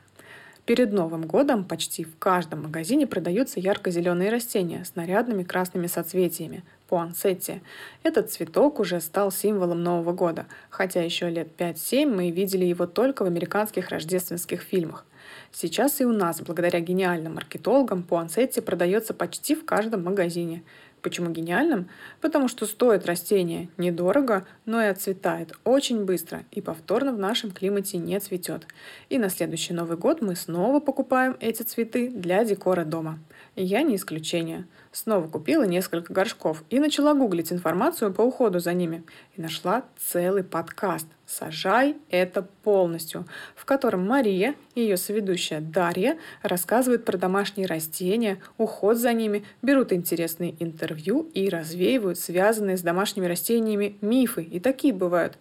Перед 0.65 0.93
Новым 0.93 1.23
годом 1.25 1.63
почти 1.63 2.03
в 2.03 2.19
каждом 2.19 2.61
магазине 2.63 3.07
продаются 3.07 3.59
ярко-зеленые 3.59 4.29
растения 4.29 4.85
с 4.85 4.95
нарядными 4.95 5.41
красными 5.41 5.87
соцветиями– 5.87 6.63
пуансетти. 6.89 7.61
Этот 8.03 8.31
цветок 8.31 8.79
уже 8.79 8.99
стал 8.99 9.31
символом 9.31 9.83
Нового 9.83 10.11
года, 10.11 10.47
хотя 10.69 11.03
еще 11.03 11.29
лет 11.29 11.49
5-7 11.57 12.07
мы 12.07 12.31
видели 12.31 12.65
его 12.65 12.87
только 12.87 13.23
в 13.23 13.27
американских 13.27 13.89
рождественских 13.89 14.61
фильмах. 14.61 15.05
Сейчас 15.51 16.01
и 16.01 16.05
у 16.05 16.11
нас, 16.11 16.41
благодаря 16.41 16.79
гениальным 16.79 17.35
маркетологам, 17.35 18.03
пуансетти 18.03 18.61
продается 18.61 19.13
почти 19.13 19.55
в 19.55 19.65
каждом 19.65 20.03
магазине– 20.03 20.63
Почему 21.01 21.29
гениальным? 21.31 21.89
Потому 22.19 22.47
что 22.47 22.65
стоит 22.65 23.05
растение 23.05 23.69
недорого, 23.77 24.45
но 24.65 24.81
и 24.81 24.87
отцветает 24.87 25.53
очень 25.63 26.03
быстро 26.03 26.43
и 26.51 26.61
повторно 26.61 27.13
в 27.13 27.19
нашем 27.19 27.51
климате 27.51 27.97
не 27.97 28.19
цветет. 28.19 28.67
И 29.09 29.17
на 29.17 29.29
следующий 29.29 29.73
Новый 29.73 29.97
год 29.97 30.21
мы 30.21 30.35
снова 30.35 30.79
покупаем 30.79 31.37
эти 31.39 31.63
цветы 31.63 32.09
для 32.09 32.43
декора 32.43 32.83
дома. 32.83 33.19
Я 33.55 33.81
не 33.81 33.95
исключение. 33.95 34.67
Снова 34.91 35.27
купила 35.27 35.63
несколько 35.63 36.11
горшков 36.11 36.63
и 36.71 36.79
начала 36.79 37.13
гуглить 37.13 37.51
информацию 37.51 38.11
по 38.11 38.23
уходу 38.23 38.59
за 38.59 38.73
ними. 38.73 39.03
И 39.35 39.41
нашла 39.41 39.83
целый 39.99 40.43
подкаст 40.43 41.05
«Сажай 41.27 41.95
это 42.09 42.41
полностью», 42.63 43.27
в 43.55 43.65
котором 43.65 44.07
Мария 44.07 44.55
и 44.73 44.81
ее 44.81 44.97
соведущая 44.97 45.61
Дарья 45.61 46.17
рассказывают 46.41 47.05
про 47.05 47.19
домашние 47.19 47.67
растения, 47.67 48.39
уход 48.57 48.97
за 48.97 49.13
ними, 49.13 49.45
берут 49.61 49.93
интересные 49.93 50.55
интервью 50.59 51.29
и 51.35 51.49
развеивают 51.49 52.17
связанные 52.17 52.75
с 52.75 52.81
домашними 52.81 53.27
растениями 53.27 53.95
мифы. 54.01 54.41
И 54.41 54.59
такие 54.59 54.91
бывают. 54.91 55.37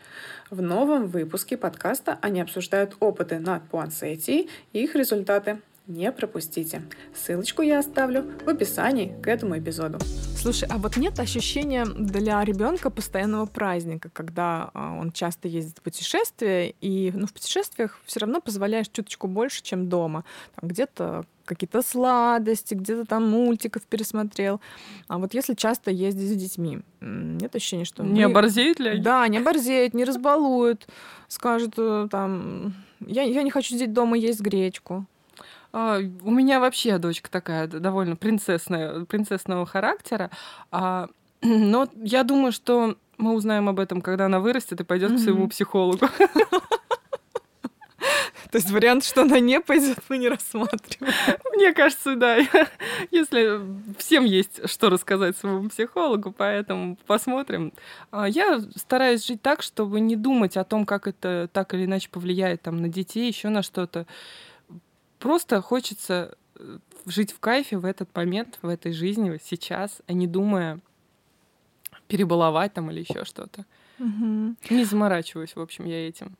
В 0.50 0.60
новом 0.60 1.06
выпуске 1.06 1.56
подкаста 1.56 2.18
они 2.20 2.42
обсуждают 2.42 2.96
опыты 3.00 3.38
над 3.38 3.66
пуансетией 3.68 4.50
и 4.74 4.84
их 4.84 4.94
результаты. 4.94 5.60
Не 5.88 6.12
пропустите. 6.12 6.82
Ссылочку 7.14 7.62
я 7.62 7.78
оставлю 7.78 8.30
в 8.44 8.48
описании 8.48 9.16
к 9.22 9.26
этому 9.26 9.58
эпизоду. 9.58 9.98
Слушай, 10.36 10.68
а 10.70 10.76
вот 10.76 10.98
нет 10.98 11.18
ощущения 11.18 11.86
для 11.86 12.44
ребенка 12.44 12.90
постоянного 12.90 13.46
праздника, 13.46 14.10
когда 14.12 14.70
а, 14.74 14.98
он 15.00 15.12
часто 15.12 15.48
ездит 15.48 15.78
в 15.78 15.82
путешествия, 15.82 16.74
и 16.82 17.10
ну, 17.14 17.26
в 17.26 17.32
путешествиях 17.32 17.98
все 18.04 18.20
равно 18.20 18.42
позволяешь 18.42 18.88
чуточку 18.88 19.28
больше, 19.28 19.62
чем 19.62 19.88
дома. 19.88 20.24
Там 20.60 20.68
где-то 20.68 21.24
какие-то 21.46 21.80
сладости, 21.80 22.74
где-то 22.74 23.06
там 23.06 23.26
мультиков 23.26 23.82
пересмотрел. 23.84 24.60
А 25.06 25.16
вот 25.16 25.32
если 25.32 25.54
часто 25.54 25.90
ездить 25.90 26.28
с 26.28 26.36
детьми, 26.36 26.80
нет 27.00 27.56
ощущения, 27.56 27.86
что... 27.86 28.02
Не 28.02 28.26
мы... 28.26 28.32
оборзеют 28.32 28.78
ли 28.78 28.90
они? 28.90 29.00
Да, 29.00 29.26
не 29.26 29.38
оборзеют, 29.38 29.94
не 29.94 30.04
разбалуют, 30.04 30.86
скажут 31.28 31.76
э, 31.78 32.08
там... 32.10 32.74
Я, 33.00 33.22
я 33.22 33.42
не 33.42 33.50
хочу 33.50 33.70
сидеть 33.70 33.94
дома 33.94 34.18
есть 34.18 34.42
гречку. 34.42 35.06
А, 35.72 35.98
у 36.22 36.30
меня 36.30 36.60
вообще 36.60 36.98
дочка 36.98 37.30
такая 37.30 37.66
довольно 37.66 38.16
принцессная, 38.16 39.04
принцессного 39.04 39.66
характера. 39.66 40.30
А, 40.70 41.08
но 41.42 41.88
я 41.94 42.24
думаю, 42.24 42.52
что 42.52 42.96
мы 43.18 43.34
узнаем 43.34 43.68
об 43.68 43.80
этом, 43.80 44.00
когда 44.00 44.26
она 44.26 44.40
вырастет 44.40 44.80
и 44.80 44.84
пойдет 44.84 45.12
mm-hmm. 45.12 45.16
к 45.16 45.20
своему 45.20 45.48
психологу. 45.48 46.08
То 48.50 48.56
есть 48.56 48.70
вариант, 48.70 49.04
что 49.04 49.22
она 49.22 49.40
не 49.40 49.60
пойдет, 49.60 49.98
мы 50.08 50.16
не 50.16 50.28
рассматриваем. 50.28 51.12
Мне 51.52 51.74
кажется, 51.74 52.16
да. 52.16 52.38
Если 53.10 53.60
всем 53.98 54.24
есть 54.24 54.68
что 54.70 54.88
рассказать 54.88 55.36
своему 55.36 55.68
психологу, 55.68 56.32
поэтому 56.32 56.96
посмотрим. 57.06 57.72
А, 58.10 58.26
я 58.26 58.60
стараюсь 58.74 59.26
жить 59.26 59.42
так, 59.42 59.62
чтобы 59.62 60.00
не 60.00 60.16
думать 60.16 60.56
о 60.56 60.64
том, 60.64 60.86
как 60.86 61.06
это 61.06 61.50
так 61.52 61.74
или 61.74 61.84
иначе 61.84 62.08
повлияет 62.10 62.62
там, 62.62 62.80
на 62.80 62.88
детей, 62.88 63.28
еще 63.28 63.50
на 63.50 63.62
что-то. 63.62 64.06
Просто 65.18 65.60
хочется 65.60 66.36
э, 66.56 66.78
жить 67.06 67.32
в 67.32 67.40
кайфе 67.40 67.78
в 67.78 67.84
этот 67.84 68.14
момент, 68.14 68.58
в 68.62 68.68
этой 68.68 68.92
жизни, 68.92 69.38
сейчас, 69.42 70.00
а 70.06 70.12
не 70.12 70.26
думая 70.26 70.80
перебаловать 72.06 72.72
там 72.74 72.90
или 72.90 73.00
еще 73.00 73.24
что-то. 73.24 73.64
Угу. 73.98 74.54
Не 74.70 74.84
заморачиваюсь, 74.84 75.56
в 75.56 75.60
общем, 75.60 75.84
я 75.84 76.08
этим. 76.08 76.36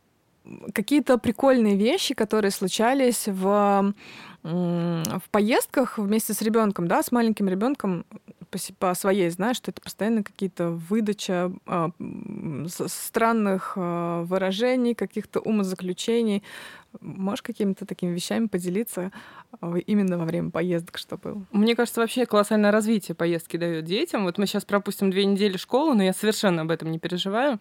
Какие-то 0.72 1.18
прикольные 1.18 1.76
вещи, 1.76 2.14
которые 2.14 2.52
случались 2.52 3.26
в, 3.26 3.94
в 4.42 5.22
поездках 5.30 5.98
вместе 5.98 6.32
с 6.32 6.40
ребенком, 6.40 6.88
да, 6.88 7.02
с 7.02 7.12
маленьким 7.12 7.48
ребенком 7.48 8.06
по, 8.50 8.58
по 8.78 8.94
своей, 8.94 9.30
знаешь, 9.30 9.56
что 9.56 9.70
это 9.70 9.80
постоянно 9.80 10.22
какие-то 10.22 10.70
выдача 10.70 11.52
э, 11.66 11.88
странных 12.68 13.72
э, 13.76 14.22
выражений, 14.24 14.94
каких-то 14.94 15.40
умозаключений. 15.40 16.42
Можешь 17.00 17.42
какими-то 17.42 17.84
такими 17.86 18.14
вещами 18.14 18.46
поделиться 18.46 19.12
а, 19.60 19.76
именно 19.76 20.16
во 20.16 20.24
время 20.24 20.50
поездок, 20.50 20.96
что 20.96 21.18
было? 21.18 21.44
Мне 21.52 21.76
кажется, 21.76 22.00
вообще 22.00 22.24
колоссальное 22.24 22.72
развитие 22.72 23.14
поездки 23.14 23.58
дает 23.58 23.84
детям. 23.84 24.24
Вот 24.24 24.38
мы 24.38 24.46
сейчас 24.46 24.64
пропустим 24.64 25.10
две 25.10 25.26
недели 25.26 25.58
школы, 25.58 25.94
но 25.94 26.02
я 26.02 26.14
совершенно 26.14 26.62
об 26.62 26.70
этом 26.70 26.90
не 26.90 26.98
переживаю. 26.98 27.60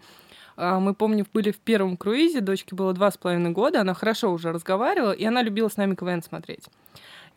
Мы, 0.55 0.95
помню, 0.95 1.25
были 1.33 1.51
в 1.51 1.59
первом 1.59 1.97
круизе, 1.97 2.41
дочке 2.41 2.75
было 2.75 2.93
два 2.93 3.11
с 3.11 3.17
половиной 3.17 3.51
года, 3.51 3.81
она 3.81 3.93
хорошо 3.93 4.31
уже 4.31 4.51
разговаривала, 4.51 5.11
и 5.11 5.23
она 5.23 5.43
любила 5.43 5.67
с 5.67 5.77
нами 5.77 5.93
КВН 5.93 6.23
смотреть. 6.23 6.67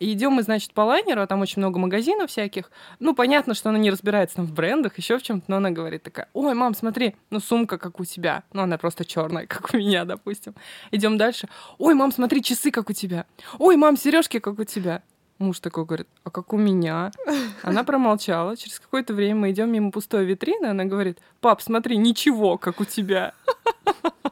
И 0.01 0.13
идем 0.13 0.31
мы, 0.31 0.41
значит, 0.41 0.73
по 0.73 0.81
лайнеру, 0.81 1.21
а 1.21 1.27
там 1.27 1.41
очень 1.41 1.59
много 1.59 1.77
магазинов 1.77 2.31
всяких. 2.31 2.71
Ну, 2.99 3.13
понятно, 3.13 3.53
что 3.53 3.69
она 3.69 3.77
не 3.77 3.91
разбирается 3.91 4.37
там 4.37 4.47
в 4.47 4.51
брендах, 4.51 4.97
еще 4.97 5.19
в 5.19 5.21
чем-то, 5.21 5.45
но 5.47 5.57
она 5.57 5.69
говорит 5.69 6.01
такая, 6.01 6.27
ой, 6.33 6.55
мам, 6.55 6.73
смотри, 6.73 7.15
ну, 7.29 7.39
сумка, 7.39 7.77
как 7.77 7.99
у 7.99 8.05
тебя. 8.05 8.41
Ну, 8.51 8.63
она 8.63 8.79
просто 8.79 9.05
черная, 9.05 9.45
как 9.47 9.69
у 9.71 9.77
меня, 9.77 10.03
допустим. 10.05 10.55
Идем 10.89 11.19
дальше. 11.19 11.49
Ой, 11.77 11.93
мам, 11.93 12.11
смотри, 12.11 12.41
часы, 12.41 12.71
как 12.71 12.89
у 12.89 12.93
тебя. 12.93 13.27
Ой, 13.59 13.75
мам, 13.75 13.95
сережки, 13.95 14.39
как 14.39 14.57
у 14.57 14.63
тебя. 14.63 15.03
Муж 15.37 15.59
такой 15.59 15.85
говорит, 15.85 16.07
а 16.23 16.31
как 16.31 16.51
у 16.51 16.57
меня? 16.57 17.11
Она 17.61 17.83
промолчала. 17.83 18.57
Через 18.57 18.79
какое-то 18.79 19.13
время 19.13 19.35
мы 19.35 19.51
идем 19.51 19.71
мимо 19.71 19.91
пустой 19.91 20.25
витрины, 20.25 20.65
она 20.65 20.85
говорит, 20.85 21.19
пап, 21.41 21.61
смотри, 21.61 21.97
ничего, 21.97 22.57
как 22.57 22.79
у 22.79 22.85
тебя. 22.85 23.35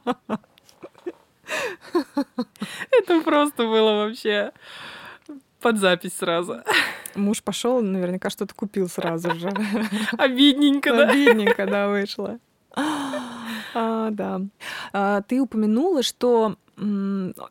Это 2.91 3.21
просто 3.21 3.67
было 3.67 4.05
вообще 4.05 4.51
под 5.59 5.77
запись 5.77 6.13
сразу. 6.17 6.61
Муж 7.15 7.43
пошел, 7.43 7.81
наверняка 7.81 8.29
что-то 8.29 8.53
купил 8.55 8.87
сразу 8.87 9.33
же. 9.35 9.49
Обидненько, 10.17 10.91
да? 10.91 11.09
Обидненько, 11.09 11.65
да, 11.65 11.87
вышло. 11.87 12.39
А, 12.75 14.09
да. 14.11 14.41
А, 14.93 15.21
ты 15.21 15.41
упомянула, 15.41 16.03
что 16.03 16.55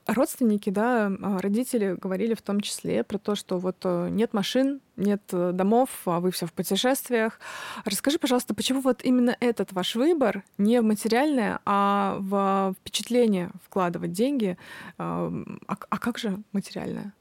родственники, 0.06 0.70
да, 0.70 1.06
а, 1.06 1.38
родители 1.40 1.96
говорили 2.00 2.34
в 2.34 2.40
том 2.40 2.60
числе 2.60 3.04
про 3.04 3.18
то, 3.18 3.34
что 3.34 3.58
вот 3.58 3.76
э, 3.84 4.08
нет 4.10 4.32
машин, 4.32 4.80
нет 4.96 5.22
э, 5.32 5.52
домов, 5.52 5.90
а 6.06 6.20
вы 6.20 6.30
все 6.30 6.46
в 6.46 6.52
путешествиях. 6.54 7.38
Расскажи, 7.84 8.18
пожалуйста, 8.18 8.54
почему 8.54 8.80
вот 8.80 9.04
именно 9.04 9.36
этот 9.40 9.72
ваш 9.72 9.96
выбор 9.96 10.44
не 10.56 10.80
в 10.80 10.84
материальное, 10.84 11.60
а 11.66 12.16
в 12.20 12.74
впечатление 12.80 13.50
вкладывать 13.64 14.12
деньги? 14.12 14.56
А, 14.96 15.30
а 15.66 15.98
как 15.98 16.16
же 16.16 16.38
материальное? 16.52 17.12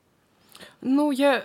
Ну, 0.81 1.11
я 1.11 1.43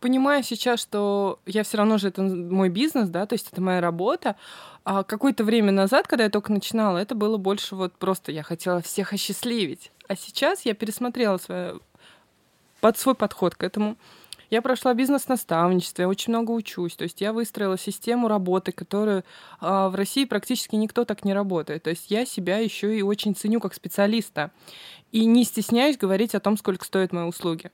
понимаю 0.00 0.42
сейчас, 0.42 0.80
что 0.80 1.40
я 1.46 1.62
все 1.64 1.78
равно 1.78 1.98
же 1.98 2.08
это 2.08 2.22
мой 2.22 2.68
бизнес, 2.68 3.08
да, 3.08 3.26
то 3.26 3.34
есть 3.34 3.48
это 3.52 3.60
моя 3.60 3.80
работа. 3.80 4.36
А 4.84 5.02
какое-то 5.02 5.44
время 5.44 5.72
назад, 5.72 6.06
когда 6.06 6.24
я 6.24 6.30
только 6.30 6.52
начинала, 6.52 6.98
это 6.98 7.14
было 7.14 7.36
больше 7.36 7.76
вот 7.76 7.92
просто 7.94 8.32
я 8.32 8.42
хотела 8.42 8.80
всех 8.80 9.12
осчастливить. 9.12 9.92
А 10.08 10.16
сейчас 10.16 10.64
я 10.64 10.74
пересмотрела 10.74 11.36
свое, 11.38 11.80
под 12.80 12.96
свой 12.96 13.14
подход 13.14 13.54
к 13.54 13.62
этому. 13.62 13.96
Я 14.50 14.62
прошла 14.62 14.94
бизнес-наставничество, 14.94 16.02
я 16.02 16.08
очень 16.08 16.32
много 16.32 16.52
учусь. 16.52 16.96
То 16.96 17.02
есть 17.02 17.20
я 17.20 17.34
выстроила 17.34 17.76
систему 17.76 18.28
работы, 18.28 18.72
которую 18.72 19.24
а, 19.60 19.90
в 19.90 19.94
России 19.94 20.24
практически 20.24 20.74
никто 20.76 21.04
так 21.04 21.24
не 21.24 21.34
работает. 21.34 21.82
То 21.82 21.90
есть 21.90 22.10
я 22.10 22.24
себя 22.24 22.56
еще 22.56 22.96
и 22.96 23.02
очень 23.02 23.36
ценю 23.36 23.60
как 23.60 23.74
специалиста. 23.74 24.50
И 25.12 25.26
не 25.26 25.44
стесняюсь 25.44 25.98
говорить 25.98 26.34
о 26.34 26.40
том, 26.40 26.56
сколько 26.56 26.86
стоят 26.86 27.12
мои 27.12 27.24
услуги. 27.24 27.70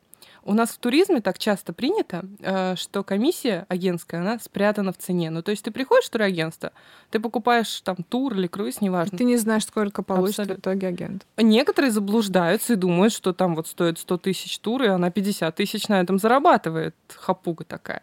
У 0.47 0.53
нас 0.53 0.71
в 0.71 0.79
туризме 0.79 1.23
так 1.23 1.39
часто 1.39 1.73
принято, 1.73 2.25
э, 2.41 2.77
что 2.77 3.03
комиссия 3.03 3.65
агентская, 3.69 4.21
она 4.21 4.39
спрятана 4.39 4.93
в 4.93 4.99
цене. 4.99 5.31
Ну, 5.31 5.43
то 5.43 5.51
есть 5.51 5.65
ты 5.65 5.71
приходишь 5.71 6.07
в 6.07 6.11
турагентство, 6.11 6.73
ты 7.11 7.19
покупаешь 7.19 7.81
там 7.81 7.97
тур 7.97 8.35
или 8.35 8.47
круиз, 8.47 8.83
неважно. 8.83 9.17
Ты 9.17 9.25
не 9.25 9.39
знаешь, 9.39 9.65
сколько 9.65 10.03
получит 10.03 10.41
Абсолютно. 10.41 10.57
в 10.57 10.59
итоге 10.59 10.87
агент. 10.89 11.27
Некоторые 11.39 11.91
заблуждаются 11.91 12.75
и 12.75 12.77
думают, 12.77 13.15
что 13.15 13.33
там 13.33 13.55
вот 13.55 13.69
стоит 13.69 13.99
100 13.99 14.19
тысяч 14.19 14.59
тур, 14.59 14.83
и 14.83 14.89
она 14.89 15.11
50 15.11 15.55
тысяч 15.55 15.89
на 15.89 16.01
этом 16.01 16.19
зарабатывает. 16.19 16.95
Хапуга 17.09 17.65
такая. 17.65 18.03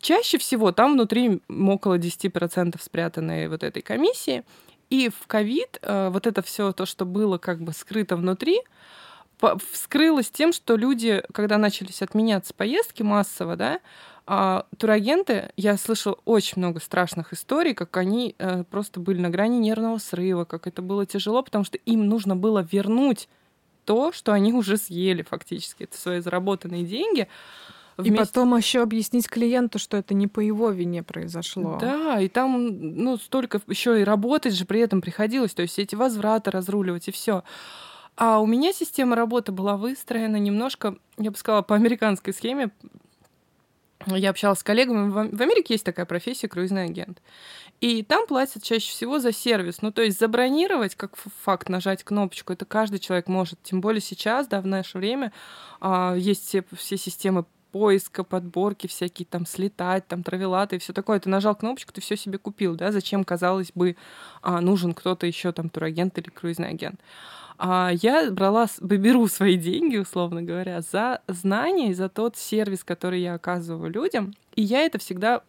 Чаще 0.00 0.38
всего 0.38 0.72
там 0.72 0.94
внутри 0.94 1.40
около 1.48 1.98
10% 1.98 2.76
спрятанной 2.80 3.48
вот 3.48 3.62
этой 3.62 3.82
комиссии. 3.82 4.44
И 4.90 5.10
в 5.10 5.26
ковид 5.26 5.78
э, 5.82 6.08
вот 6.10 6.26
это 6.26 6.42
все 6.42 6.72
то, 6.72 6.86
что 6.86 7.04
было 7.04 7.38
как 7.38 7.60
бы 7.60 7.72
скрыто 7.72 8.16
внутри, 8.16 8.62
вскрылось 9.72 10.30
тем, 10.30 10.52
что 10.52 10.76
люди, 10.76 11.22
когда 11.32 11.58
начались 11.58 12.02
отменяться 12.02 12.54
поездки 12.54 13.02
массово, 13.02 13.56
да, 13.56 13.80
а 14.26 14.66
турагенты, 14.76 15.50
я 15.56 15.78
слышала 15.78 16.18
очень 16.26 16.54
много 16.56 16.80
страшных 16.80 17.32
историй, 17.32 17.72
как 17.72 17.96
они 17.96 18.34
э, 18.38 18.64
просто 18.64 19.00
были 19.00 19.20
на 19.20 19.30
грани 19.30 19.56
нервного 19.56 19.96
срыва, 19.96 20.44
как 20.44 20.66
это 20.66 20.82
было 20.82 21.06
тяжело, 21.06 21.42
потому 21.42 21.64
что 21.64 21.78
им 21.78 22.06
нужно 22.06 22.36
было 22.36 22.66
вернуть 22.70 23.28
то, 23.86 24.12
что 24.12 24.32
они 24.32 24.52
уже 24.52 24.76
съели 24.76 25.22
фактически, 25.22 25.84
это 25.84 25.96
свои 25.96 26.20
заработанные 26.20 26.84
деньги. 26.84 27.26
Вместе... 27.96 28.14
И 28.14 28.18
потом 28.18 28.54
еще 28.54 28.82
объяснить 28.82 29.28
клиенту, 29.28 29.78
что 29.78 29.96
это 29.96 30.12
не 30.12 30.26
по 30.26 30.40
его 30.40 30.68
вине 30.70 31.02
произошло. 31.02 31.78
Да, 31.80 32.20
и 32.20 32.28
там 32.28 32.68
ну 33.02 33.16
столько 33.16 33.62
еще 33.66 34.00
и 34.00 34.04
работать 34.04 34.52
же 34.52 34.66
при 34.66 34.80
этом 34.80 35.00
приходилось, 35.00 35.54
то 35.54 35.62
есть 35.62 35.78
эти 35.78 35.94
возвраты 35.94 36.50
разруливать 36.50 37.08
и 37.08 37.12
все. 37.12 37.44
А 38.18 38.40
у 38.40 38.46
меня 38.46 38.72
система 38.72 39.14
работы 39.14 39.52
была 39.52 39.76
выстроена 39.76 40.38
немножко, 40.38 40.96
я 41.18 41.30
бы 41.30 41.36
сказала, 41.36 41.62
по 41.62 41.76
американской 41.76 42.34
схеме. 42.34 42.70
Я 44.06 44.30
общалась 44.30 44.58
с 44.58 44.64
коллегами. 44.64 45.08
В 45.08 45.40
Америке 45.40 45.74
есть 45.74 45.84
такая 45.84 46.04
профессия 46.04 46.48
круизный 46.48 46.86
агент. 46.86 47.22
И 47.80 48.02
там 48.02 48.26
платят 48.26 48.64
чаще 48.64 48.90
всего 48.90 49.20
за 49.20 49.32
сервис. 49.32 49.82
Ну, 49.82 49.92
то 49.92 50.02
есть 50.02 50.18
забронировать, 50.18 50.96
как 50.96 51.16
факт, 51.44 51.68
нажать 51.68 52.02
кнопочку, 52.02 52.52
это 52.52 52.64
каждый 52.64 52.98
человек 52.98 53.28
может. 53.28 53.62
Тем 53.62 53.80
более 53.80 54.00
сейчас, 54.00 54.48
да, 54.48 54.60
в 54.60 54.66
наше 54.66 54.98
время 54.98 55.32
а, 55.80 56.16
есть 56.16 56.44
все, 56.48 56.64
все 56.72 56.96
системы 56.96 57.44
поиска, 57.70 58.24
подборки, 58.24 58.88
всякие 58.88 59.26
там 59.26 59.46
слетать, 59.46 60.08
там 60.08 60.24
травелаты 60.24 60.76
и 60.76 60.78
все 60.80 60.92
такое. 60.92 61.20
Ты 61.20 61.28
нажал 61.28 61.54
кнопочку, 61.54 61.92
ты 61.92 62.00
все 62.00 62.16
себе 62.16 62.38
купил, 62.38 62.74
да? 62.74 62.90
Зачем, 62.90 63.22
казалось 63.22 63.70
бы, 63.72 63.96
а, 64.42 64.60
нужен 64.60 64.92
кто-то 64.92 65.24
еще 65.24 65.52
там 65.52 65.68
турагент 65.68 66.18
или 66.18 66.30
круизный 66.30 66.70
агент? 66.70 67.00
А 67.58 67.90
я 67.92 68.30
брала, 68.30 68.68
беру 68.80 69.26
свои 69.26 69.56
деньги, 69.56 69.96
условно 69.96 70.42
говоря, 70.42 70.80
за 70.80 71.22
знания 71.26 71.90
и 71.90 71.94
за 71.94 72.08
тот 72.08 72.36
сервис, 72.36 72.84
который 72.84 73.20
я 73.20 73.34
оказываю 73.34 73.90
людям. 73.90 74.34
И 74.54 74.62
я 74.62 74.82
это 74.82 74.98
всегда 74.98 75.42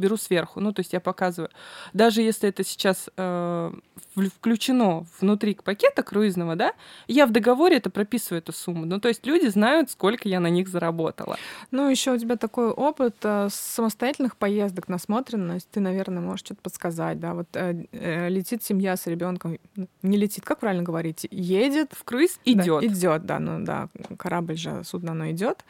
беру 0.00 0.16
сверху. 0.16 0.60
Ну, 0.60 0.72
то 0.72 0.80
есть 0.80 0.92
я 0.92 1.00
показываю. 1.00 1.50
Даже 1.92 2.22
если 2.22 2.48
это 2.48 2.64
сейчас 2.64 3.08
э, 3.16 3.72
включено 4.16 5.06
внутри 5.20 5.54
пакета 5.54 6.02
круизного, 6.02 6.56
да, 6.56 6.72
я 7.06 7.26
в 7.26 7.30
договоре 7.30 7.76
это 7.76 7.90
прописываю 7.90 8.40
эту 8.40 8.52
сумму. 8.52 8.86
Ну, 8.86 9.00
то 9.00 9.08
есть 9.08 9.26
люди 9.26 9.46
знают, 9.46 9.90
сколько 9.90 10.28
я 10.28 10.40
на 10.40 10.48
них 10.48 10.68
заработала. 10.68 11.36
Ну, 11.70 11.88
еще 11.88 12.12
у 12.12 12.18
тебя 12.18 12.36
такой 12.36 12.70
опыт 12.70 13.16
э, 13.22 13.48
самостоятельных 13.50 14.36
поездок, 14.36 14.88
насмотренность. 14.88 15.68
Ты, 15.70 15.80
наверное, 15.80 16.22
можешь 16.22 16.44
что-то 16.46 16.62
подсказать, 16.62 17.20
да. 17.20 17.34
Вот 17.34 17.48
э, 17.54 17.86
э, 17.92 18.28
летит 18.28 18.62
семья 18.62 18.96
с 18.96 19.06
ребенком, 19.06 19.58
не 20.02 20.16
летит, 20.16 20.44
как 20.44 20.60
правильно 20.60 20.82
говорить, 20.82 21.26
едет 21.30 21.92
в 21.92 22.04
круиз, 22.04 22.38
идет, 22.44 22.80
да, 22.80 22.86
идет, 22.86 23.26
да, 23.26 23.38
ну 23.38 23.64
да, 23.64 23.88
корабль 24.18 24.56
же, 24.56 24.82
судно, 24.84 25.12
оно 25.12 25.30
идет, 25.30 25.64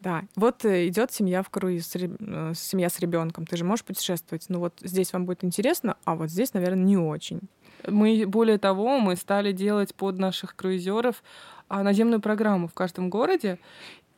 да. 0.00 0.22
Вот 0.36 0.64
э, 0.64 0.88
идет 0.88 1.12
семья 1.12 1.42
в 1.42 1.50
круиз, 1.50 1.90
э, 1.94 2.52
семья 2.54 2.88
с 2.88 2.98
ребенком. 3.00 3.46
Ты 3.46 3.56
же 3.56 3.64
можешь 3.64 3.73
путешествовать. 3.82 4.46
Ну 4.48 4.60
вот 4.60 4.74
здесь 4.82 5.12
вам 5.12 5.24
будет 5.24 5.42
интересно, 5.42 5.96
а 6.04 6.14
вот 6.14 6.30
здесь, 6.30 6.54
наверное, 6.54 6.84
не 6.84 6.96
очень. 6.96 7.40
Мы, 7.86 8.24
более 8.26 8.58
того, 8.58 8.98
мы 8.98 9.16
стали 9.16 9.52
делать 9.52 9.94
под 9.94 10.18
наших 10.18 10.54
круизеров 10.56 11.22
а, 11.68 11.82
наземную 11.82 12.20
программу 12.20 12.68
в 12.68 12.74
каждом 12.74 13.10
городе. 13.10 13.58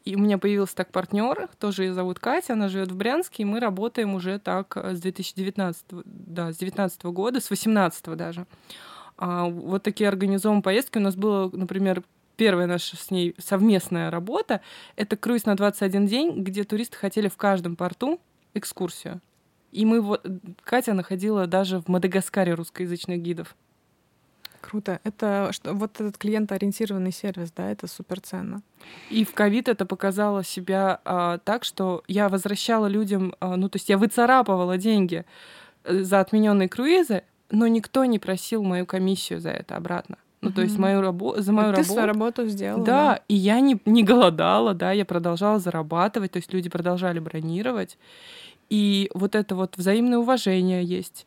И 0.04 0.14
у 0.14 0.20
меня 0.20 0.38
появился 0.38 0.76
так 0.76 0.92
партнер, 0.92 1.48
тоже 1.58 1.84
ее 1.84 1.92
зовут 1.92 2.20
Катя, 2.20 2.52
она 2.52 2.68
живет 2.68 2.92
в 2.92 2.96
Брянске, 2.96 3.42
и 3.42 3.46
мы 3.46 3.58
работаем 3.58 4.14
уже 4.14 4.38
так 4.38 4.76
с 4.76 5.00
2019, 5.00 5.84
да, 6.04 6.52
с 6.52 6.58
19 6.58 7.04
года, 7.06 7.40
с 7.40 7.50
18 7.50 8.16
даже. 8.16 8.46
А, 9.18 9.46
вот 9.46 9.82
такие 9.82 10.08
организованные 10.08 10.62
поездки. 10.62 10.98
У 10.98 11.00
нас 11.00 11.16
было, 11.16 11.50
например, 11.52 12.02
первая 12.36 12.66
наша 12.66 12.96
с 12.96 13.10
ней 13.10 13.34
совместная 13.38 14.10
работа. 14.10 14.60
Это 14.94 15.16
круиз 15.16 15.44
на 15.44 15.56
21 15.56 16.06
день, 16.06 16.42
где 16.42 16.64
туристы 16.64 16.96
хотели 16.96 17.28
в 17.28 17.36
каждом 17.36 17.76
порту 17.76 18.20
экскурсию. 18.54 19.20
И 19.76 19.84
мы 19.84 20.00
вот... 20.00 20.26
Катя 20.64 20.94
находила 20.94 21.46
даже 21.46 21.80
в 21.80 21.88
Мадагаскаре 21.88 22.54
русскоязычных 22.54 23.20
гидов. 23.20 23.54
Круто. 24.62 25.00
Это 25.04 25.50
что, 25.52 25.74
вот 25.74 26.00
этот 26.00 26.16
клиентоориентированный 26.16 27.12
сервис, 27.12 27.52
да, 27.54 27.70
это 27.70 27.86
супер 27.86 28.20
ценно. 28.20 28.62
И 29.10 29.24
в 29.24 29.34
ковид 29.34 29.68
это 29.68 29.84
показало 29.84 30.42
себя 30.42 31.00
а, 31.04 31.38
так, 31.38 31.64
что 31.64 32.02
я 32.08 32.28
возвращала 32.28 32.86
людям, 32.86 33.34
а, 33.38 33.56
ну, 33.56 33.68
то 33.68 33.76
есть 33.76 33.90
я 33.90 33.98
выцарапывала 33.98 34.78
деньги 34.78 35.26
э, 35.84 36.02
за 36.02 36.20
отмененные 36.20 36.70
круизы, 36.70 37.22
но 37.50 37.66
никто 37.66 38.06
не 38.06 38.18
просил 38.18 38.62
мою 38.62 38.86
комиссию 38.86 39.40
за 39.40 39.50
это 39.50 39.76
обратно. 39.76 40.16
Ну, 40.40 40.52
то 40.52 40.62
есть 40.62 40.78
мою 40.78 41.00
рабо- 41.00 41.40
за 41.40 41.52
мою 41.52 41.68
вот 41.68 41.76
работу. 41.76 41.88
Ты 41.88 41.92
свою 41.92 42.06
работу 42.06 42.46
сделала. 42.46 42.84
Да, 42.84 42.92
да, 42.92 43.20
и 43.28 43.34
я 43.34 43.60
не, 43.60 43.80
не 43.84 44.02
голодала, 44.04 44.74
да, 44.74 44.92
я 44.92 45.04
продолжала 45.04 45.58
зарабатывать, 45.58 46.32
то 46.32 46.38
есть 46.38 46.52
люди 46.52 46.70
продолжали 46.70 47.18
бронировать. 47.18 47.98
И 48.68 49.10
вот 49.14 49.34
это 49.34 49.54
вот 49.54 49.76
взаимное 49.76 50.18
уважение 50.18 50.84
есть, 50.84 51.26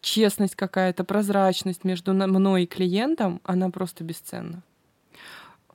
честность 0.00 0.56
какая-то, 0.56 1.04
прозрачность 1.04 1.84
между 1.84 2.12
мной 2.12 2.64
и 2.64 2.66
клиентом, 2.66 3.40
она 3.44 3.70
просто 3.70 4.04
бесценна. 4.04 4.62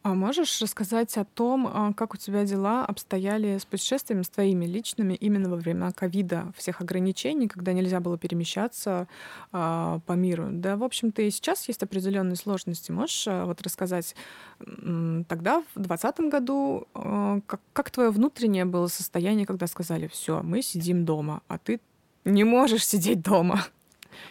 А 0.05 0.13
можешь 0.13 0.61
рассказать 0.61 1.17
о 1.17 1.25
том, 1.25 1.65
а, 1.65 1.91
как 1.93 2.13
у 2.13 2.17
тебя 2.17 2.45
дела 2.45 2.85
обстояли 2.85 3.57
с 3.57 3.65
путешествиями, 3.65 4.21
с 4.21 4.29
твоими 4.29 4.65
личными, 4.65 5.15
именно 5.15 5.49
во 5.49 5.55
время 5.55 5.91
ковида, 5.93 6.53
всех 6.55 6.79
ограничений, 6.79 7.47
когда 7.47 7.73
нельзя 7.73 7.99
было 7.99 8.15
перемещаться 8.15 9.07
а, 9.51 10.01
по 10.05 10.13
миру? 10.13 10.49
Да, 10.51 10.77
в 10.77 10.83
общем-то, 10.83 11.23
и 11.23 11.31
сейчас 11.31 11.67
есть 11.67 11.81
определенные 11.81 12.35
сложности. 12.35 12.91
Можешь 12.91 13.25
а, 13.27 13.45
вот 13.45 13.63
рассказать 13.63 14.15
тогда, 14.59 15.63
в 15.73 15.81
2020 15.81 16.19
году, 16.29 16.87
как, 16.93 17.59
как 17.73 17.89
твое 17.89 18.11
внутреннее 18.11 18.65
было 18.65 18.85
состояние, 18.85 19.47
когда 19.47 19.65
сказали, 19.65 20.05
все, 20.05 20.43
мы 20.43 20.61
сидим 20.61 21.03
дома, 21.03 21.41
а 21.47 21.57
ты 21.57 21.81
не 22.25 22.43
можешь 22.43 22.85
сидеть 22.85 23.23
дома? 23.23 23.65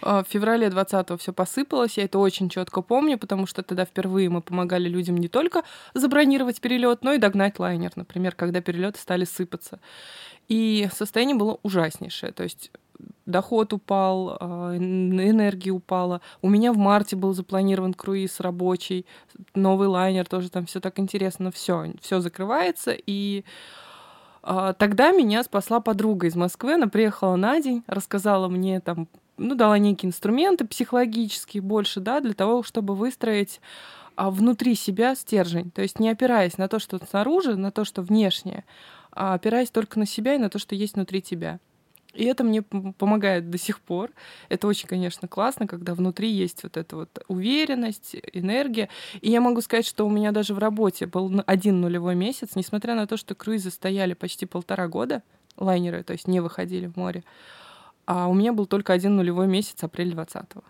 А, 0.02 0.22
в 0.22 0.28
феврале 0.28 0.68
20-го 0.68 1.16
все 1.16 1.32
посыпалось, 1.32 1.96
я 1.96 2.04
это 2.04 2.18
очень 2.18 2.48
четко 2.48 2.82
помню, 2.82 3.18
потому 3.18 3.46
что 3.46 3.62
тогда 3.62 3.84
впервые 3.84 4.28
мы 4.28 4.40
помогали 4.40 4.88
людям 4.88 5.16
не 5.16 5.28
только 5.28 5.62
забронировать 5.94 6.60
перелет, 6.60 7.02
но 7.02 7.12
и 7.12 7.18
догнать 7.18 7.58
лайнер, 7.58 7.92
например, 7.96 8.34
когда 8.34 8.60
перелеты 8.60 8.98
стали 8.98 9.24
сыпаться. 9.24 9.80
И 10.48 10.88
состояние 10.92 11.36
было 11.36 11.58
ужаснейшее. 11.62 12.32
То 12.32 12.42
есть 12.42 12.70
доход 13.26 13.72
упал, 13.72 14.36
а, 14.40 14.76
энергия 14.76 15.70
упала. 15.70 16.20
У 16.42 16.48
меня 16.48 16.72
в 16.72 16.76
марте 16.76 17.16
был 17.16 17.32
запланирован 17.32 17.94
круиз 17.94 18.40
рабочий, 18.40 19.06
новый 19.54 19.88
лайнер, 19.88 20.26
тоже 20.26 20.50
там 20.50 20.66
все 20.66 20.80
так 20.80 20.98
интересно, 20.98 21.46
но 21.46 21.52
все, 21.52 21.92
все 22.00 22.20
закрывается, 22.20 22.94
и 22.94 23.44
а, 24.46 24.74
Тогда 24.74 25.10
меня 25.12 25.42
спасла 25.42 25.80
подруга 25.80 26.26
из 26.26 26.36
Москвы. 26.36 26.74
Она 26.74 26.86
приехала 26.86 27.36
на 27.36 27.60
день, 27.60 27.82
рассказала 27.86 28.48
мне 28.48 28.80
там 28.80 29.08
ну, 29.36 29.54
дала 29.54 29.78
некие 29.78 30.08
инструменты 30.08 30.66
психологические 30.66 31.62
больше, 31.62 32.00
да, 32.00 32.20
для 32.20 32.34
того, 32.34 32.62
чтобы 32.62 32.94
выстроить 32.94 33.60
а, 34.16 34.30
внутри 34.30 34.74
себя 34.74 35.14
стержень. 35.14 35.70
То 35.70 35.82
есть 35.82 35.98
не 35.98 36.10
опираясь 36.10 36.58
на 36.58 36.68
то, 36.68 36.78
что 36.78 36.98
снаружи, 37.04 37.56
на 37.56 37.70
то, 37.70 37.84
что 37.84 38.02
внешнее, 38.02 38.64
а 39.10 39.34
опираясь 39.34 39.70
только 39.70 39.98
на 39.98 40.06
себя 40.06 40.34
и 40.34 40.38
на 40.38 40.50
то, 40.50 40.58
что 40.58 40.74
есть 40.74 40.94
внутри 40.94 41.22
тебя. 41.22 41.58
И 42.14 42.24
это 42.24 42.44
мне 42.44 42.62
помогает 42.62 43.50
до 43.50 43.58
сих 43.58 43.80
пор. 43.80 44.12
Это 44.48 44.68
очень, 44.68 44.86
конечно, 44.86 45.26
классно, 45.26 45.66
когда 45.66 45.94
внутри 45.94 46.30
есть 46.30 46.62
вот 46.62 46.76
эта 46.76 46.94
вот 46.94 47.18
уверенность, 47.26 48.16
энергия. 48.32 48.88
И 49.20 49.30
я 49.30 49.40
могу 49.40 49.60
сказать, 49.60 49.86
что 49.86 50.06
у 50.06 50.10
меня 50.10 50.30
даже 50.30 50.54
в 50.54 50.58
работе 50.58 51.06
был 51.06 51.42
один 51.46 51.80
нулевой 51.80 52.14
месяц, 52.14 52.50
несмотря 52.54 52.94
на 52.94 53.08
то, 53.08 53.16
что 53.16 53.34
круизы 53.34 53.70
стояли 53.70 54.14
почти 54.14 54.46
полтора 54.46 54.86
года, 54.86 55.22
лайнеры, 55.56 56.04
то 56.04 56.12
есть 56.12 56.28
не 56.28 56.38
выходили 56.38 56.86
в 56.86 56.96
море. 56.96 57.24
А 58.06 58.28
у 58.28 58.34
меня 58.34 58.52
был 58.52 58.66
только 58.66 58.92
один 58.92 59.16
нулевой 59.16 59.46
месяц, 59.46 59.82
апрель 59.82 60.12
20-го. 60.12 60.62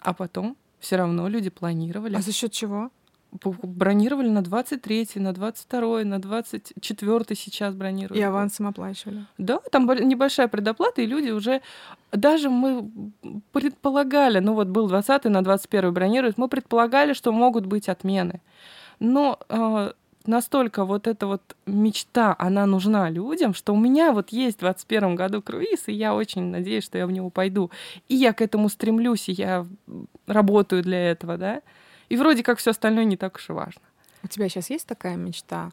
А 0.00 0.14
потом 0.14 0.56
все 0.78 0.96
равно 0.96 1.28
люди 1.28 1.50
планировали. 1.50 2.16
А 2.16 2.22
за 2.22 2.32
счет 2.32 2.52
чего? 2.52 2.90
Бронировали 3.42 4.28
на 4.28 4.42
23 4.42 5.08
на 5.16 5.32
22 5.32 6.04
на 6.04 6.18
24 6.20 7.24
сейчас 7.34 7.74
бронируют. 7.74 8.18
И 8.18 8.22
авансом 8.22 8.68
оплачивали? 8.68 9.26
Да, 9.36 9.58
там 9.70 9.86
небольшая 9.86 10.48
предоплата, 10.48 11.02
и 11.02 11.06
люди 11.06 11.30
уже... 11.30 11.60
Даже 12.12 12.48
мы 12.48 12.90
предполагали, 13.52 14.38
ну 14.38 14.54
вот 14.54 14.68
был 14.68 14.88
20 14.88 15.24
на 15.24 15.42
21 15.42 15.92
бронируют, 15.92 16.38
мы 16.38 16.48
предполагали, 16.48 17.12
что 17.12 17.32
могут 17.32 17.66
быть 17.66 17.88
отмены. 17.88 18.40
Но 19.00 19.38
э, 19.48 19.92
настолько 20.28 20.84
вот 20.84 21.06
эта 21.06 21.26
вот 21.26 21.56
мечта, 21.66 22.34
она 22.38 22.66
нужна 22.66 23.10
людям, 23.10 23.54
что 23.54 23.74
у 23.74 23.78
меня 23.78 24.12
вот 24.12 24.30
есть 24.30 24.58
в 24.58 24.60
21 24.60 25.14
году 25.14 25.42
круиз, 25.42 25.88
и 25.88 25.92
я 25.92 26.14
очень 26.14 26.44
надеюсь, 26.44 26.84
что 26.84 26.98
я 26.98 27.06
в 27.06 27.12
него 27.12 27.30
пойду. 27.30 27.70
И 28.08 28.14
я 28.14 28.32
к 28.32 28.40
этому 28.42 28.68
стремлюсь, 28.68 29.28
и 29.28 29.32
я 29.32 29.66
работаю 30.26 30.82
для 30.82 31.10
этого, 31.10 31.36
да. 31.36 31.62
И 32.08 32.16
вроде 32.16 32.42
как 32.42 32.58
все 32.58 32.70
остальное 32.70 33.04
не 33.04 33.16
так 33.16 33.36
уж 33.36 33.50
и 33.50 33.52
важно. 33.52 33.82
У 34.22 34.28
тебя 34.28 34.48
сейчас 34.48 34.70
есть 34.70 34.86
такая 34.86 35.16
мечта? 35.16 35.70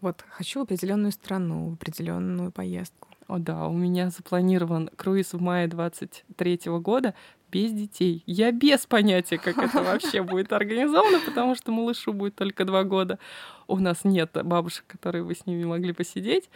Вот 0.00 0.24
хочу 0.28 0.60
в 0.60 0.62
определенную 0.64 1.12
страну, 1.12 1.70
в 1.70 1.74
определенную 1.74 2.50
поездку. 2.50 3.08
О 3.26 3.38
да, 3.38 3.66
у 3.66 3.72
меня 3.72 4.10
запланирован 4.10 4.90
круиз 4.96 5.32
в 5.32 5.40
мае 5.40 5.66
23 5.66 6.60
года 6.80 7.14
без 7.50 7.72
детей. 7.72 8.22
Я 8.26 8.52
без 8.52 8.84
понятия, 8.86 9.38
как 9.38 9.56
это 9.58 9.82
вообще 9.82 10.22
будет 10.22 10.52
организовано, 10.52 11.20
потому 11.24 11.54
что 11.54 11.72
малышу 11.72 12.12
будет 12.12 12.34
только 12.34 12.64
два 12.64 12.84
года. 12.84 13.18
У 13.66 13.78
нас 13.78 14.04
нет 14.04 14.30
бабушек, 14.44 14.84
которые 14.88 15.24
бы 15.24 15.34
с 15.34 15.46
ними 15.46 15.64
могли 15.64 15.92
посидеть. 15.92 16.50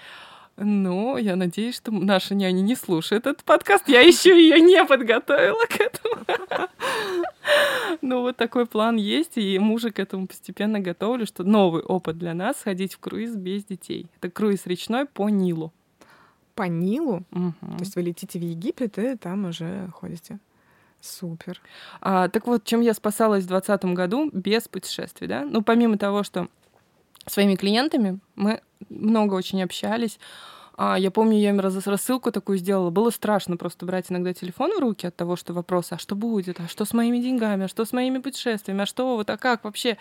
Но 0.60 1.18
я 1.18 1.36
надеюсь, 1.36 1.76
что 1.76 1.92
наша 1.92 2.34
няня 2.34 2.60
не 2.60 2.74
слушает 2.74 3.28
этот 3.28 3.44
подкаст. 3.44 3.88
Я 3.88 4.00
еще 4.00 4.30
ее 4.30 4.60
не 4.60 4.84
подготовила 4.84 5.64
к 5.66 5.80
этому. 5.80 6.68
Ну, 8.02 8.20
вот 8.20 8.36
такой 8.36 8.66
план 8.66 8.96
есть, 8.96 9.38
и 9.38 9.58
мужа 9.58 9.90
к 9.90 9.98
этому 9.98 10.26
постепенно 10.26 10.80
готовлю, 10.80 11.26
что 11.26 11.44
новый 11.44 11.82
опыт 11.82 12.18
для 12.18 12.34
нас— 12.34 12.62
ходить 12.62 12.94
в 12.94 12.98
круиз 12.98 13.34
без 13.34 13.64
детей. 13.64 14.06
Это 14.20 14.30
круиз 14.30 14.66
речной 14.66 15.06
по 15.06 15.30
Нилу. 15.30 15.72
По 16.58 16.64
Нилу? 16.64 17.22
Угу. 17.30 17.52
То 17.60 17.78
есть 17.78 17.94
вы 17.94 18.02
летите 18.02 18.36
в 18.36 18.42
Египет 18.42 18.98
и 18.98 19.16
там 19.16 19.44
уже 19.44 19.88
ходите? 19.94 20.40
Супер. 21.00 21.60
А, 22.00 22.28
так 22.28 22.48
вот, 22.48 22.64
чем 22.64 22.80
я 22.80 22.94
спасалась 22.94 23.44
в 23.44 23.46
2020 23.46 23.96
году 23.96 24.28
без 24.32 24.66
путешествий, 24.66 25.28
да? 25.28 25.44
Ну, 25.44 25.62
помимо 25.62 25.98
того, 25.98 26.24
что 26.24 26.48
своими 27.26 27.54
клиентами 27.54 28.18
мы 28.34 28.60
много 28.88 29.34
очень 29.34 29.62
общались, 29.62 30.18
а, 30.76 30.98
я 30.98 31.12
помню, 31.12 31.38
я 31.38 31.50
им 31.50 31.60
раз, 31.60 31.86
рассылку 31.86 32.32
такую 32.32 32.58
сделала. 32.58 32.90
Было 32.90 33.10
страшно 33.10 33.56
просто 33.56 33.86
брать 33.86 34.10
иногда 34.10 34.34
телефон 34.34 34.72
в 34.76 34.80
руки 34.80 35.06
от 35.06 35.14
того, 35.14 35.36
что 35.36 35.54
вопрос, 35.54 35.92
а 35.92 35.98
что 35.98 36.16
будет, 36.16 36.58
а 36.58 36.66
что 36.66 36.84
с 36.84 36.92
моими 36.92 37.18
деньгами, 37.18 37.66
а 37.66 37.68
что 37.68 37.84
с 37.84 37.92
моими 37.92 38.18
путешествиями, 38.18 38.82
а 38.82 38.86
что 38.86 39.14
вот, 39.14 39.30
а 39.30 39.38
как 39.38 39.62
вообще? 39.62 39.96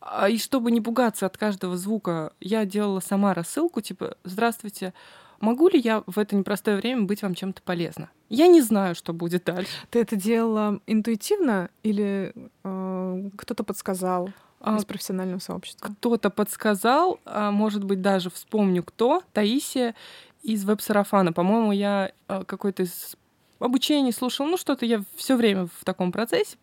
А, 0.00 0.28
и 0.28 0.38
чтобы 0.38 0.72
не 0.72 0.80
пугаться 0.80 1.26
от 1.26 1.38
каждого 1.38 1.76
звука, 1.76 2.32
я 2.40 2.64
делала 2.64 2.98
сама 2.98 3.32
рассылку, 3.32 3.80
типа, 3.80 4.16
здравствуйте, 4.24 4.92
могу 5.40 5.68
ли 5.68 5.78
я 5.78 6.02
в 6.06 6.18
это 6.18 6.36
непростое 6.36 6.76
время 6.76 7.02
быть 7.02 7.22
вам 7.22 7.34
чем-то 7.34 7.62
полезна? 7.62 8.10
Я 8.28 8.46
не 8.46 8.60
знаю, 8.60 8.94
что 8.94 9.12
будет 9.12 9.44
дальше. 9.44 9.70
Ты 9.90 10.00
это 10.00 10.16
делала 10.16 10.80
интуитивно 10.86 11.70
или 11.82 12.32
э, 12.64 13.30
кто-то 13.36 13.64
подсказал? 13.64 14.30
А, 14.60 14.76
из 14.76 14.84
профессионального 14.84 15.38
сообщества. 15.38 15.88
Кто-то 15.92 16.30
подсказал, 16.30 17.20
а 17.24 17.52
может 17.52 17.84
быть, 17.84 18.02
даже 18.02 18.28
вспомню 18.28 18.82
кто, 18.82 19.22
Таисия 19.32 19.94
из 20.42 20.64
веб-сарафана. 20.64 21.32
По-моему, 21.32 21.72
я 21.72 22.12
э, 22.26 22.42
какой-то 22.44 22.82
из 22.82 23.16
обучение 23.58 24.12
слушал, 24.12 24.46
ну 24.46 24.56
что-то 24.56 24.86
я 24.86 25.02
все 25.16 25.36
время 25.36 25.66
в 25.66 25.84
таком 25.84 26.12
процессе, 26.12 26.56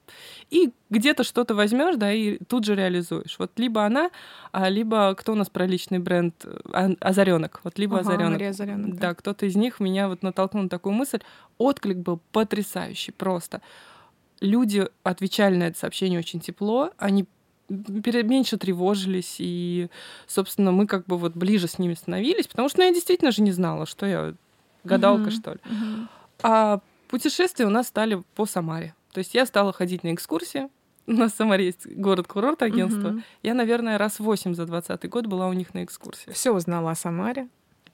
и 0.50 0.72
где-то 0.90 1.24
что-то 1.24 1.56
возьмешь, 1.56 1.96
да, 1.96 2.12
и 2.12 2.38
тут 2.46 2.66
же 2.66 2.76
реализуешь. 2.76 3.36
Вот 3.40 3.52
либо 3.58 3.84
она, 3.84 4.12
а 4.52 4.70
либо 4.70 5.14
кто 5.16 5.34
у 5.34 5.36
нас 5.36 5.50
про 5.50 5.66
личный 5.66 6.00
бренд 6.00 6.46
а, 6.72 6.92
Озаренок, 7.00 7.62
вот 7.64 7.78
либо 7.78 8.00
ага, 8.00 8.10
Озаренок. 8.10 8.42
Озаренок. 8.42 8.94
Да, 8.96 9.10
да 9.10 9.16
кто-то 9.16 9.46
из 9.46 9.56
них 9.56 9.80
меня 9.80 10.08
вот 10.08 10.24
натолкнул 10.24 10.64
на 10.64 10.70
такую 10.70 10.94
мысль. 10.94 11.20
Отклик 11.58 11.98
был 11.98 12.20
потрясающий 12.32 13.12
просто. 13.12 13.62
Люди 14.42 14.88
отвечали 15.04 15.56
на 15.56 15.64
это 15.64 15.80
сообщение 15.80 16.20
очень 16.20 16.40
тепло, 16.40 16.92
они 16.98 17.26
меньше 17.68 18.58
тревожились, 18.58 19.38
и, 19.40 19.90
собственно, 20.28 20.72
мы 20.72 20.88
как 20.88 21.06
бы 21.08 21.18
вот 21.18 21.34
ближе 21.34 21.68
с 21.68 21.80
ними 21.80 21.96
становились, 21.96 22.48
потому 22.48 22.70
что 22.70 22.80
ну, 22.80 22.86
я 22.86 22.94
действительно 22.94 23.32
же 23.32 23.42
не 23.42 23.52
знала, 23.52 23.86
что 23.86 24.06
я 24.06 24.36
гадалка, 24.84 25.30
mm-hmm. 25.30 25.32
что 25.32 25.52
ли. 25.54 25.60
Mm-hmm. 25.64 26.08
А 26.44 26.80
путешествия 27.08 27.66
у 27.66 27.70
нас 27.70 27.88
стали 27.88 28.22
по 28.36 28.46
Самаре. 28.46 28.94
То 29.14 29.20
есть 29.20 29.34
я 29.34 29.46
стала 29.46 29.72
ходить 29.72 30.04
на 30.04 30.14
экскурсии. 30.14 30.70
У 31.08 31.12
нас 31.12 31.34
в 31.34 31.36
Самаре 31.36 31.68
есть 31.68 31.88
город-курорт 31.88 32.64
агентство. 32.64 33.10
Угу. 33.10 33.22
Я, 33.44 33.54
наверное, 33.54 33.98
раз 33.98 34.20
восемь 34.20 34.56
за 34.56 34.66
двадцатый 34.66 35.10
год 35.10 35.28
была 35.28 35.48
у 35.48 35.54
них 35.54 35.74
на 35.74 35.84
экскурсии. 35.84 36.32
Все 36.32 36.52
узнала 36.52 36.92
о 36.92 36.96
Самаре. 36.96 37.48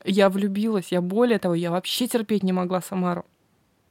Я 0.06 0.30
влюбилась. 0.30 0.92
Я 0.92 1.02
более 1.02 1.38
того, 1.38 1.54
я 1.54 1.72
вообще 1.72 2.08
терпеть 2.08 2.44
не 2.44 2.54
могла 2.54 2.82
Самару. 2.82 3.26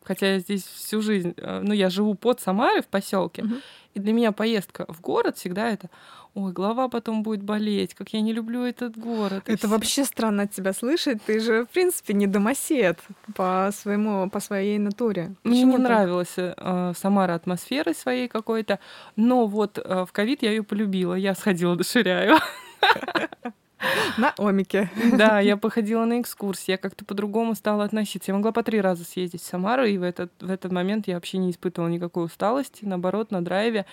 Хотя 0.02 0.34
я 0.34 0.38
здесь 0.38 0.64
всю 0.64 1.02
жизнь, 1.02 1.34
э, 1.36 1.60
ну, 1.62 1.72
я 1.72 1.90
живу 1.90 2.14
под 2.14 2.40
Самарой 2.40 2.82
в 2.82 2.86
поселке, 2.86 3.42
угу. 3.42 3.54
и 3.94 4.00
для 4.00 4.12
меня 4.12 4.32
поездка 4.32 4.86
в 4.88 5.00
город 5.00 5.36
всегда 5.36 5.70
это 5.70 5.90
ой, 6.34 6.52
голова 6.52 6.88
потом 6.88 7.22
будет 7.22 7.42
болеть, 7.42 7.94
как 7.94 8.12
я 8.12 8.20
не 8.20 8.32
люблю 8.32 8.64
этот 8.64 8.96
город. 8.96 9.44
Это 9.46 9.68
вообще 9.68 10.04
странно 10.04 10.44
от 10.44 10.52
тебя 10.52 10.72
слышать. 10.72 11.22
Ты 11.24 11.40
же, 11.40 11.64
в 11.64 11.68
принципе, 11.70 12.14
не 12.14 12.26
домосед 12.26 13.00
по 13.34 13.70
своему, 13.72 14.30
по 14.30 14.40
своей 14.40 14.78
натуре. 14.78 15.34
Почему 15.42 15.54
Мне 15.54 15.64
не 15.64 15.78
нравилась 15.78 16.34
э, 16.36 16.92
Самара 16.96 17.34
атмосферой 17.34 17.94
своей 17.94 18.28
какой-то, 18.28 18.78
но 19.16 19.46
вот 19.46 19.78
э, 19.78 20.04
в 20.04 20.12
ковид 20.12 20.42
я 20.42 20.50
ее 20.50 20.62
полюбила. 20.62 21.14
Я 21.14 21.34
сходила 21.34 21.76
до 21.76 21.84
Ширяева. 21.84 22.38
На 24.18 24.34
Омике. 24.38 24.90
Да, 25.12 25.40
я 25.40 25.56
походила 25.56 26.04
на 26.04 26.20
экскурсии, 26.20 26.72
я 26.72 26.78
как-то 26.78 27.04
по-другому 27.04 27.54
стала 27.54 27.84
относиться. 27.84 28.30
Я 28.30 28.36
могла 28.36 28.52
по 28.52 28.62
три 28.62 28.80
раза 28.80 29.04
съездить 29.04 29.42
в 29.42 29.46
Самару, 29.46 29.84
и 29.84 29.98
в 29.98 30.02
этот, 30.02 30.32
в 30.40 30.50
этот 30.50 30.72
момент 30.72 31.08
я 31.08 31.14
вообще 31.14 31.38
не 31.38 31.50
испытывала 31.50 31.88
никакой 31.88 32.24
усталости, 32.24 32.84
наоборот, 32.84 33.30
на 33.30 33.44
драйве. 33.44 33.86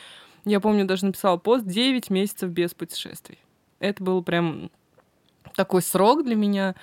Я 0.46 0.60
помню, 0.60 0.86
даже 0.86 1.06
написала 1.06 1.38
пост 1.38 1.66
9 1.66 2.10
месяцев 2.10 2.50
без 2.50 2.74
путешествий. 2.74 3.40
Это 3.80 4.04
был 4.04 4.24
прям 4.24 4.72
такой 5.58 5.82
срок 5.82 6.24
для 6.24 6.36
меня. 6.36 6.76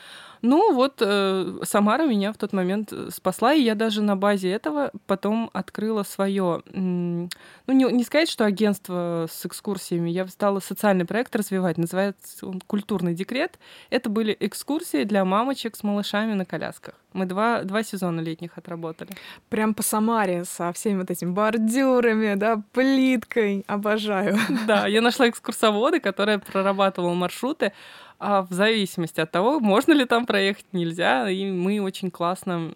Ну 0.42 0.74
вот 0.74 0.96
э, 1.00 1.58
Самара 1.62 2.06
меня 2.06 2.30
в 2.30 2.36
тот 2.36 2.52
момент 2.52 2.92
э, 2.92 3.08
спасла, 3.10 3.54
и 3.54 3.62
я 3.62 3.74
даже 3.74 4.02
на 4.02 4.14
базе 4.14 4.50
этого 4.50 4.90
потом 5.06 5.48
открыла 5.54 6.02
свое, 6.02 6.62
ну 6.74 7.28
не, 7.66 7.84
не 7.84 8.04
сказать, 8.04 8.28
что 8.28 8.44
агентство 8.44 9.26
с 9.30 9.46
экскурсиями, 9.46 10.10
я 10.10 10.26
стала 10.28 10.60
социальный 10.60 11.06
проект 11.06 11.34
развивать, 11.34 11.78
называется 11.78 12.46
он 12.46 12.60
«Культурный 12.60 13.14
декрет». 13.14 13.58
Это 13.88 14.10
были 14.10 14.36
экскурсии 14.38 15.04
для 15.04 15.24
мамочек 15.24 15.76
с 15.76 15.82
малышами 15.82 16.34
на 16.34 16.44
колясках. 16.44 16.94
Мы 17.14 17.26
два, 17.26 17.62
два 17.62 17.82
сезона 17.82 18.20
летних 18.20 18.58
отработали. 18.58 19.12
Прям 19.48 19.72
по 19.72 19.82
Самаре 19.82 20.44
со 20.44 20.72
всеми 20.72 20.98
вот 20.98 21.10
этими 21.10 21.30
бордюрами, 21.30 22.34
да, 22.34 22.60
плиткой. 22.72 23.64
Обожаю. 23.66 24.36
Да, 24.66 24.86
я 24.88 25.00
нашла 25.00 25.28
экскурсовода, 25.28 26.00
которая 26.00 26.38
прорабатывала 26.38 27.14
маршруты 27.14 27.72
а 28.18 28.42
в 28.42 28.52
зависимости 28.52 29.20
от 29.20 29.30
того, 29.30 29.60
можно 29.60 29.92
ли 29.92 30.04
там 30.04 30.26
проехать, 30.26 30.66
нельзя. 30.72 31.28
И 31.30 31.50
мы 31.50 31.80
очень 31.80 32.10
классно 32.10 32.74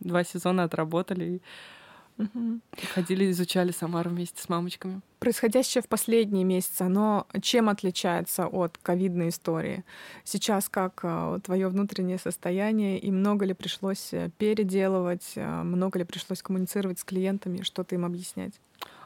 два 0.00 0.24
сезона 0.24 0.64
отработали. 0.64 1.40
Угу. 2.16 2.60
Ходили, 2.94 3.30
изучали 3.30 3.72
Самару 3.72 4.10
вместе 4.10 4.40
с 4.40 4.48
мамочками. 4.48 5.00
Происходящее 5.18 5.82
в 5.82 5.88
последние 5.88 6.44
месяцы, 6.44 6.82
оно 6.82 7.26
чем 7.42 7.68
отличается 7.68 8.46
от 8.46 8.78
ковидной 8.78 9.30
истории? 9.30 9.84
Сейчас 10.22 10.68
как 10.68 11.00
а, 11.02 11.40
твое 11.40 11.66
внутреннее 11.66 12.18
состояние 12.18 12.98
и 13.00 13.10
много 13.10 13.44
ли 13.46 13.54
пришлось 13.54 14.12
э, 14.12 14.30
переделывать, 14.38 15.32
а, 15.36 15.64
много 15.64 15.98
ли 15.98 16.04
пришлось 16.04 16.40
коммуницировать 16.40 17.00
с 17.00 17.04
клиентами, 17.04 17.62
что-то 17.62 17.96
им 17.96 18.04
объяснять? 18.04 18.52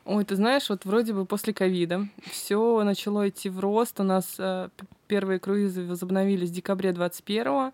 Ой, 0.04 0.24
ты 0.24 0.36
знаешь, 0.36 0.68
вот 0.68 0.84
вроде 0.84 1.14
бы 1.14 1.24
после 1.24 1.54
ковида 1.54 2.08
все 2.30 2.82
начало 2.82 3.28
идти 3.28 3.48
в 3.48 3.60
рост. 3.60 4.00
У 4.00 4.02
нас 4.02 4.36
э, 4.38 4.68
первые 5.08 5.40
круизы 5.40 5.82
возобновились 5.84 6.50
в 6.50 6.54
декабре 6.54 6.92
21 6.92 7.72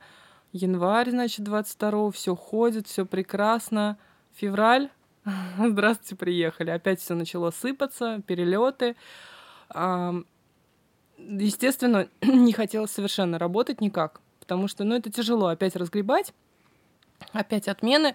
январь, 0.53 1.11
значит, 1.11 1.45
22 1.45 2.12
все 2.12 2.35
ходит, 2.35 2.87
все 2.87 3.05
прекрасно. 3.05 3.99
Февраль, 4.37 4.89
здравствуйте, 5.59 6.16
приехали. 6.16 6.70
Опять 6.70 7.01
все 7.01 7.14
начало 7.14 7.51
сыпаться, 7.51 8.22
перелеты. 8.26 8.97
Естественно, 11.18 12.09
не 12.22 12.53
хотелось 12.53 12.93
совершенно 12.93 13.39
работать 13.39 13.80
никак, 13.80 14.20
потому 14.41 14.68
что, 14.68 14.85
ну, 14.85 14.95
это 14.95 15.11
тяжело 15.11 15.49
опять 15.49 15.76
разгребать, 15.76 16.32
опять 17.32 17.68
отмены. 17.68 18.14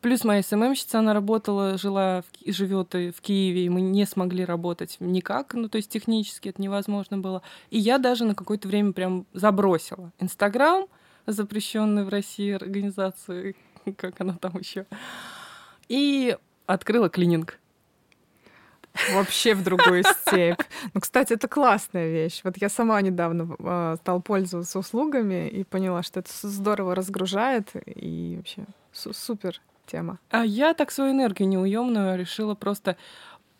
Плюс 0.00 0.24
моя 0.24 0.42
СММщица, 0.42 1.00
она 1.00 1.12
работала, 1.12 1.76
жила, 1.76 2.22
в, 2.22 2.52
живет 2.52 2.94
в 2.94 3.20
Киеве, 3.20 3.66
и 3.66 3.68
мы 3.68 3.82
не 3.82 4.06
смогли 4.06 4.44
работать 4.44 4.96
никак, 4.98 5.52
ну, 5.52 5.68
то 5.68 5.76
есть 5.76 5.90
технически 5.90 6.48
это 6.48 6.62
невозможно 6.62 7.18
было. 7.18 7.42
И 7.68 7.78
я 7.78 7.98
даже 7.98 8.24
на 8.24 8.34
какое-то 8.34 8.66
время 8.66 8.92
прям 8.92 9.26
забросила 9.34 10.10
Инстаграм, 10.18 10.86
запрещенный 11.26 12.04
в 12.04 12.08
России 12.08 12.52
организации, 12.52 13.56
как 13.96 14.20
она 14.20 14.36
там 14.40 14.56
еще, 14.58 14.86
и 15.88 16.36
открыла 16.66 17.10
клининг. 17.10 17.58
Вообще 19.12 19.54
в 19.54 19.62
другую 19.62 20.02
степь. 20.26 20.60
Ну, 20.94 21.00
кстати, 21.00 21.34
это 21.34 21.46
классная 21.46 22.08
вещь. 22.08 22.40
Вот 22.42 22.56
я 22.56 22.68
сама 22.68 23.00
недавно 23.02 23.54
э, 23.58 23.96
стала 24.00 24.18
пользоваться 24.20 24.78
услугами 24.78 25.48
и 25.48 25.62
поняла, 25.62 26.02
что 26.02 26.20
это 26.20 26.30
здорово 26.42 26.94
разгружает 26.94 27.70
и 27.84 28.34
вообще 28.36 28.64
супер 28.92 29.60
тема. 29.90 30.18
А 30.30 30.44
я 30.44 30.74
так 30.74 30.90
свою 30.90 31.12
энергию 31.12 31.48
неуемную 31.48 32.18
решила 32.18 32.54
просто 32.54 32.96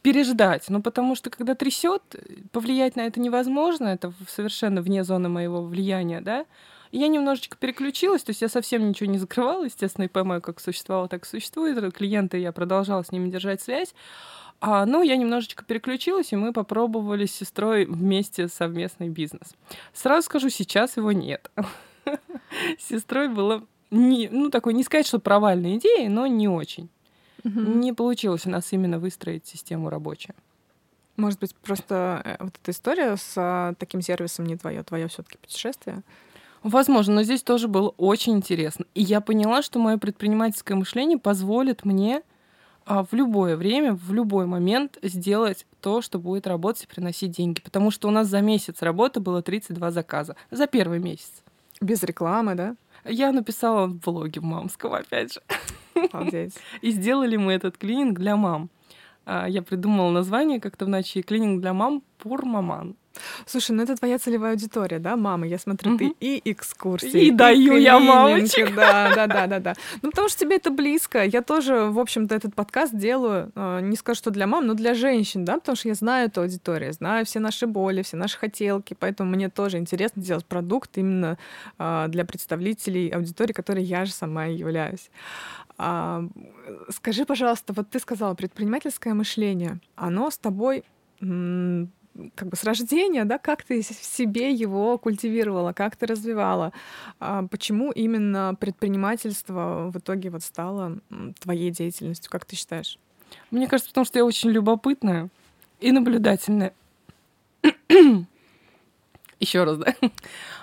переждать. 0.02 0.68
Ну, 0.68 0.82
потому 0.82 1.14
что 1.14 1.30
когда 1.30 1.54
трясет, 1.54 2.02
повлиять 2.52 2.96
на 2.96 3.02
это 3.02 3.20
невозможно, 3.20 3.88
это 3.88 4.12
совершенно 4.28 4.82
вне 4.82 5.04
зоны 5.04 5.28
моего 5.28 5.62
влияния, 5.62 6.20
да. 6.20 6.46
И 6.90 6.98
я 6.98 7.08
немножечко 7.08 7.56
переключилась, 7.56 8.22
то 8.22 8.30
есть 8.30 8.42
я 8.42 8.48
совсем 8.48 8.88
ничего 8.88 9.08
не 9.10 9.18
закрывала, 9.18 9.64
естественно, 9.64 10.04
и 10.04 10.08
ИП 10.08 10.42
как 10.42 10.58
существовало, 10.60 11.08
так 11.08 11.24
существует. 11.24 11.94
Клиенты, 11.94 12.38
я 12.38 12.52
продолжала 12.52 13.02
с 13.02 13.12
ними 13.12 13.30
держать 13.30 13.60
связь. 13.60 13.94
А, 14.60 14.84
ну, 14.84 15.02
я 15.02 15.16
немножечко 15.16 15.64
переключилась, 15.64 16.32
и 16.32 16.36
мы 16.36 16.52
попробовали 16.52 17.26
с 17.26 17.32
сестрой 17.32 17.86
вместе 17.86 18.48
совместный 18.48 19.08
бизнес. 19.08 19.54
Сразу 19.94 20.26
скажу, 20.26 20.50
сейчас 20.50 20.96
его 20.96 21.12
нет. 21.12 21.50
С 22.78 22.88
сестрой 22.88 23.28
было 23.28 23.64
не, 23.90 24.28
ну, 24.28 24.50
такой, 24.50 24.74
не 24.74 24.84
сказать, 24.84 25.06
что 25.06 25.18
провальной 25.18 25.76
идеи, 25.76 26.06
но 26.06 26.26
не 26.26 26.48
очень. 26.48 26.88
Угу. 27.44 27.60
Не 27.60 27.92
получилось 27.92 28.46
у 28.46 28.50
нас 28.50 28.72
именно 28.72 28.98
выстроить 28.98 29.46
систему 29.46 29.90
рабочую. 29.90 30.34
Может 31.16 31.40
быть, 31.40 31.54
просто 31.56 32.22
э, 32.24 32.36
вот 32.40 32.54
эта 32.62 32.70
история 32.70 33.16
с 33.16 33.34
а, 33.36 33.74
таким 33.78 34.00
сервисом 34.00 34.46
не 34.46 34.56
твое, 34.56 34.82
твое 34.82 35.08
все-таки 35.08 35.38
путешествие? 35.38 36.02
Возможно, 36.62 37.14
но 37.16 37.22
здесь 37.22 37.42
тоже 37.42 37.68
было 37.68 37.88
очень 37.96 38.34
интересно. 38.34 38.84
И 38.94 39.02
я 39.02 39.20
поняла, 39.20 39.62
что 39.62 39.78
мое 39.78 39.96
предпринимательское 39.98 40.76
мышление 40.76 41.18
позволит 41.18 41.84
мне 41.84 42.22
а, 42.86 43.04
в 43.04 43.12
любое 43.12 43.56
время, 43.56 43.94
в 43.94 44.12
любой 44.12 44.46
момент 44.46 44.98
сделать 45.02 45.66
то, 45.80 46.02
что 46.02 46.18
будет 46.18 46.46
работать 46.46 46.84
и 46.84 46.86
приносить 46.86 47.32
деньги. 47.32 47.60
Потому 47.60 47.90
что 47.90 48.08
у 48.08 48.10
нас 48.10 48.28
за 48.28 48.40
месяц 48.40 48.82
работы 48.82 49.20
было 49.20 49.42
32 49.42 49.90
заказа. 49.90 50.36
За 50.50 50.66
первый 50.66 50.98
месяц. 50.98 51.42
Без 51.80 52.02
рекламы, 52.02 52.54
да? 52.54 52.76
Я 53.04 53.32
написала 53.32 53.86
в 53.86 53.94
блоге 53.94 54.40
мамского, 54.40 54.98
опять 54.98 55.34
же. 55.34 55.40
Обалдеть. 55.94 56.54
И 56.82 56.90
сделали 56.90 57.36
мы 57.36 57.52
этот 57.52 57.78
клининг 57.78 58.18
для 58.18 58.36
мам. 58.36 58.70
А, 59.24 59.48
я 59.48 59.62
придумала 59.62 60.10
название 60.10 60.60
как-то 60.60 60.86
в 60.86 60.88
ночи 60.88 61.22
«Клининг 61.22 61.60
для 61.60 61.72
мам 61.72 62.02
Пур 62.18 62.44
Маман». 62.44 62.96
Слушай, 63.46 63.72
ну 63.72 63.82
это 63.82 63.96
твоя 63.96 64.18
целевая 64.18 64.52
аудитория, 64.52 64.98
да, 64.98 65.16
мама? 65.16 65.46
Я 65.46 65.58
смотрю, 65.58 65.98
ты 65.98 66.14
и 66.20 66.40
экскурсии, 66.50 67.26
и, 67.26 67.30
даю 67.30 67.76
я 67.76 67.98
мамочек. 67.98 68.74
Да, 68.74 69.12
да, 69.14 69.26
да, 69.26 69.46
да, 69.46 69.58
да. 69.58 69.74
Ну 70.02 70.10
потому 70.10 70.28
что 70.28 70.38
тебе 70.38 70.56
это 70.56 70.70
близко. 70.70 71.24
Я 71.24 71.42
тоже, 71.42 71.90
в 71.90 71.98
общем-то, 71.98 72.34
этот 72.34 72.54
подкаст 72.54 72.94
делаю, 72.94 73.50
а, 73.54 73.80
не 73.80 73.96
скажу, 73.96 74.18
что 74.18 74.30
для 74.30 74.46
мам, 74.46 74.66
но 74.66 74.74
для 74.74 74.94
женщин, 74.94 75.44
да, 75.44 75.54
потому 75.54 75.76
что 75.76 75.88
я 75.88 75.94
знаю 75.94 76.28
эту 76.28 76.42
аудиторию, 76.42 76.92
знаю 76.92 77.26
все 77.26 77.40
наши 77.40 77.66
боли, 77.66 78.02
все 78.02 78.16
наши 78.16 78.38
хотелки, 78.38 78.96
поэтому 78.98 79.30
мне 79.30 79.48
тоже 79.48 79.78
интересно 79.78 80.22
делать 80.22 80.46
продукт 80.46 80.96
именно 80.96 81.38
а, 81.78 82.08
для 82.08 82.24
представителей 82.24 83.08
аудитории, 83.10 83.52
которой 83.52 83.82
я 83.82 84.04
же 84.04 84.12
сама 84.12 84.46
являюсь. 84.46 85.10
А, 85.78 86.24
скажи, 86.90 87.24
пожалуйста, 87.24 87.72
вот 87.72 87.90
ты 87.90 87.98
сказала, 87.98 88.34
предпринимательское 88.34 89.14
мышление, 89.14 89.80
оно 89.96 90.30
с 90.30 90.38
тобой 90.38 90.84
как 92.34 92.48
бы 92.48 92.56
с 92.56 92.64
рождения, 92.64 93.24
да, 93.24 93.38
как 93.38 93.62
ты 93.62 93.82
в 93.82 93.86
себе 93.86 94.52
его 94.52 94.98
культивировала, 94.98 95.72
как 95.72 95.96
ты 95.96 96.06
развивала, 96.06 96.72
а 97.18 97.46
почему 97.50 97.90
именно 97.92 98.56
предпринимательство 98.58 99.90
в 99.92 99.98
итоге 99.98 100.30
вот 100.30 100.42
стало 100.42 100.98
твоей 101.40 101.70
деятельностью, 101.70 102.30
как 102.30 102.44
ты 102.44 102.56
считаешь? 102.56 102.98
Мне 103.50 103.66
кажется, 103.66 103.90
потому 103.90 104.04
что 104.04 104.18
я 104.18 104.24
очень 104.24 104.50
любопытная 104.50 105.28
и 105.80 105.92
наблюдательная. 105.92 106.72
Еще 109.40 109.64
раз, 109.64 109.78
да? 109.78 109.94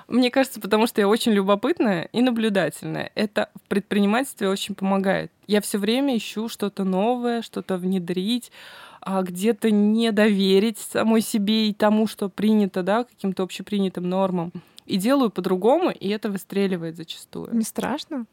Мне 0.07 0.29
кажется, 0.31 0.61
потому 0.61 0.87
что 0.87 1.01
я 1.01 1.07
очень 1.07 1.33
любопытная 1.33 2.09
и 2.13 2.21
наблюдательная. 2.21 3.11
Это 3.15 3.49
в 3.55 3.67
предпринимательстве 3.67 4.47
очень 4.49 4.75
помогает. 4.75 5.31
Я 5.47 5.61
все 5.61 5.79
время 5.79 6.15
ищу 6.15 6.47
что-то 6.47 6.83
новое, 6.83 7.41
что-то 7.41 7.77
внедрить, 7.77 8.51
а 9.01 9.21
где-то 9.21 9.71
не 9.71 10.11
доверить 10.11 10.77
самой 10.77 11.21
себе 11.21 11.69
и 11.69 11.73
тому, 11.73 12.07
что 12.07 12.29
принято, 12.29 12.83
да, 12.83 13.03
каким-то 13.03 13.43
общепринятым 13.43 14.09
нормам. 14.09 14.51
И 14.85 14.97
делаю 14.97 15.29
по-другому, 15.29 15.91
и 15.91 16.07
это 16.09 16.29
выстреливает 16.29 16.95
зачастую. 16.95 17.53
Не 17.53 17.63
страшно? 17.63 18.25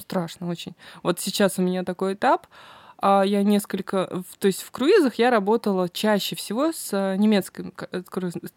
Страшно 0.00 0.48
очень. 0.48 0.74
Вот 1.02 1.20
сейчас 1.20 1.58
у 1.58 1.62
меня 1.62 1.84
такой 1.84 2.14
этап. 2.14 2.46
А 3.00 3.22
я 3.22 3.44
несколько, 3.44 4.24
то 4.40 4.46
есть 4.48 4.62
в 4.62 4.72
круизах 4.72 5.14
я 5.14 5.30
работала 5.30 5.88
чаще 5.88 6.34
всего 6.34 6.72
с 6.72 7.14
немецкой 7.16 7.72
э, 7.92 8.02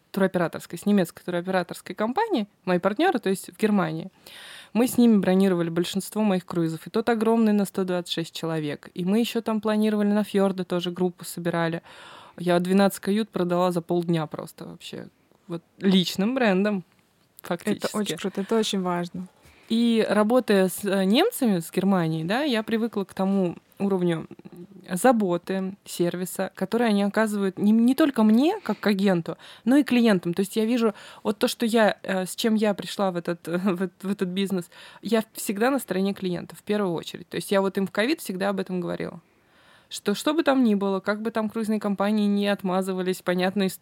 туроператорской, 0.10 0.80
с 0.80 0.88
немецкой 0.88 1.24
туроператорской 1.24 1.94
компанией, 1.94 2.48
мои 2.66 2.80
партнеры, 2.80 3.20
то 3.20 3.30
есть 3.30 3.54
в 3.54 3.58
Германии. 3.60 4.10
Мы 4.74 4.88
с 4.88 4.98
ними 4.98 5.18
бронировали 5.18 5.70
большинство 5.70 6.22
моих 6.22 6.46
круизов. 6.46 6.88
И 6.88 6.90
тот 6.90 7.10
огромный 7.10 7.54
на 7.54 7.66
126 7.66 8.34
человек. 8.34 8.90
И 8.94 9.04
мы 9.04 9.20
еще 9.20 9.42
там 9.42 9.60
планировали 9.60 10.08
на 10.08 10.24
фьорды 10.24 10.64
тоже 10.64 10.92
группу 10.92 11.26
собирали. 11.26 11.82
Я 12.38 12.60
12 12.60 13.00
кают 13.00 13.30
продала 13.30 13.72
за 13.72 13.82
полдня 13.82 14.26
просто 14.28 14.66
вообще. 14.66 15.08
Вот 15.48 15.62
личным 15.80 16.36
брендом 16.36 16.84
фактически. 17.42 17.88
Это 17.88 17.98
очень 17.98 18.18
круто, 18.18 18.42
это 18.42 18.58
очень 18.58 18.82
важно. 18.82 19.28
И 19.68 20.06
работая 20.10 20.68
с 20.68 20.84
э, 20.84 21.04
немцами, 21.06 21.60
с 21.60 21.72
Германией, 21.72 22.24
да, 22.26 22.42
я 22.42 22.62
привыкла 22.62 23.04
к 23.04 23.14
тому 23.14 23.56
уровню 23.84 24.28
заботы, 24.90 25.76
сервиса, 25.86 26.52
который 26.56 26.88
они 26.88 27.04
оказывают 27.04 27.58
не, 27.58 27.72
не 27.72 27.96
только 27.96 28.24
мне, 28.24 28.60
как 28.62 28.80
к 28.80 28.88
агенту, 28.88 29.38
но 29.64 29.78
и 29.78 29.84
клиентам. 29.84 30.34
То 30.34 30.42
есть 30.42 30.56
я 30.56 30.66
вижу 30.66 30.94
вот 31.24 31.38
то, 31.40 31.48
что 31.48 31.66
я, 31.66 31.98
э, 32.04 32.26
с 32.26 32.36
чем 32.36 32.56
я 32.56 32.74
пришла 32.74 33.12
в 33.12 33.16
этот, 33.16 33.48
в, 33.48 33.90
в 34.02 34.12
этот 34.12 34.30
бизнес, 34.30 34.70
я 35.02 35.24
всегда 35.34 35.70
на 35.70 35.80
стороне 35.80 36.14
клиентов, 36.14 36.60
в 36.60 36.64
первую 36.64 36.94
очередь. 36.94 37.30
То 37.30 37.36
есть 37.36 37.52
я 37.52 37.62
вот 37.62 37.78
им 37.78 37.88
в 37.88 37.92
ковид 37.92 38.22
всегда 38.22 38.50
об 38.50 38.60
этом 38.60 38.82
говорила. 38.82 39.20
Что 39.90 40.14
что 40.14 40.34
бы 40.34 40.44
там 40.44 40.64
ни 40.64 40.76
было, 40.76 41.02
как 41.02 41.22
бы 41.22 41.32
там 41.32 41.50
круизные 41.50 41.80
компании 41.80 42.26
не 42.26 42.48
отмазывались, 42.48 43.22
понятно, 43.22 43.64
из 43.64 43.80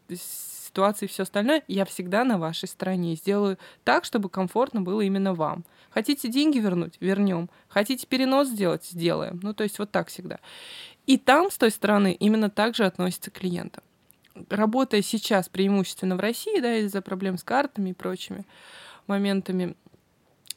ситуации 0.80 1.05
и 1.05 1.09
все 1.09 1.23
остальное, 1.23 1.63
я 1.67 1.84
всегда 1.84 2.23
на 2.23 2.38
вашей 2.38 2.69
стороне. 2.69 3.15
Сделаю 3.15 3.57
так, 3.84 4.05
чтобы 4.05 4.30
комфортно 4.30 4.82
было 4.82 5.01
именно 5.01 5.34
вам. 5.34 5.65
Хотите 5.89 6.30
деньги 6.30 6.57
вернуть? 6.57 6.93
Вернем. 7.01 7.49
Хотите 7.67 8.07
перенос 8.07 8.47
сделать? 8.47 8.86
Сделаем. 8.86 9.41
Ну, 9.43 9.53
то 9.53 9.63
есть 9.63 9.77
вот 9.77 9.91
так 9.91 10.07
всегда. 10.07 10.39
И 11.05 11.17
там, 11.17 11.51
с 11.51 11.57
той 11.57 11.71
стороны, 11.71 12.13
именно 12.13 12.49
так 12.49 12.75
же 12.75 12.86
относится 12.86 13.30
к 13.30 13.39
клиентам. 13.39 13.84
Работая 14.49 15.01
сейчас 15.01 15.49
преимущественно 15.49 16.15
в 16.15 16.21
России, 16.21 16.61
да, 16.61 16.77
из-за 16.77 17.01
проблем 17.01 17.38
с 17.38 17.43
картами 17.43 17.89
и 17.89 17.93
прочими 17.93 18.45
моментами, 19.07 19.75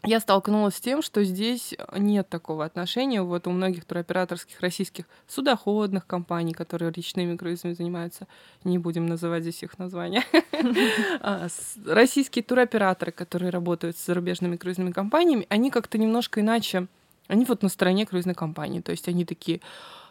я 0.05 0.21
столкнулась 0.21 0.77
с 0.77 0.81
тем, 0.81 1.01
что 1.01 1.23
здесь 1.23 1.75
нет 1.97 2.29
такого 2.29 2.65
отношения. 2.65 3.23
Вот 3.23 3.47
у 3.47 3.51
многих 3.51 3.85
туроператорских 3.85 4.61
российских 4.61 5.05
судоходных 5.29 6.07
компаний, 6.07 6.53
которые 6.53 6.93
речными 6.93 7.37
круизами 7.37 7.75
занимаются, 7.75 8.27
не 8.65 8.79
будем 8.79 9.07
называть 9.07 9.43
здесь 9.43 9.63
их 9.63 9.79
названия, 9.79 10.25
а, 11.21 11.47
российские 11.87 12.43
туроператоры, 12.43 13.13
которые 13.13 13.51
работают 13.51 13.97
с 13.97 14.05
зарубежными 14.05 14.57
круизными 14.57 14.91
компаниями, 14.91 15.47
они 15.49 15.71
как-то 15.71 15.99
немножко 15.99 16.41
иначе, 16.41 16.89
они 17.29 17.45
вот 17.45 17.63
на 17.63 17.69
стороне 17.69 18.05
круизной 18.05 18.35
компании. 18.35 18.81
То 18.81 18.91
есть 18.91 19.09
они 19.09 19.25
такие, 19.25 19.61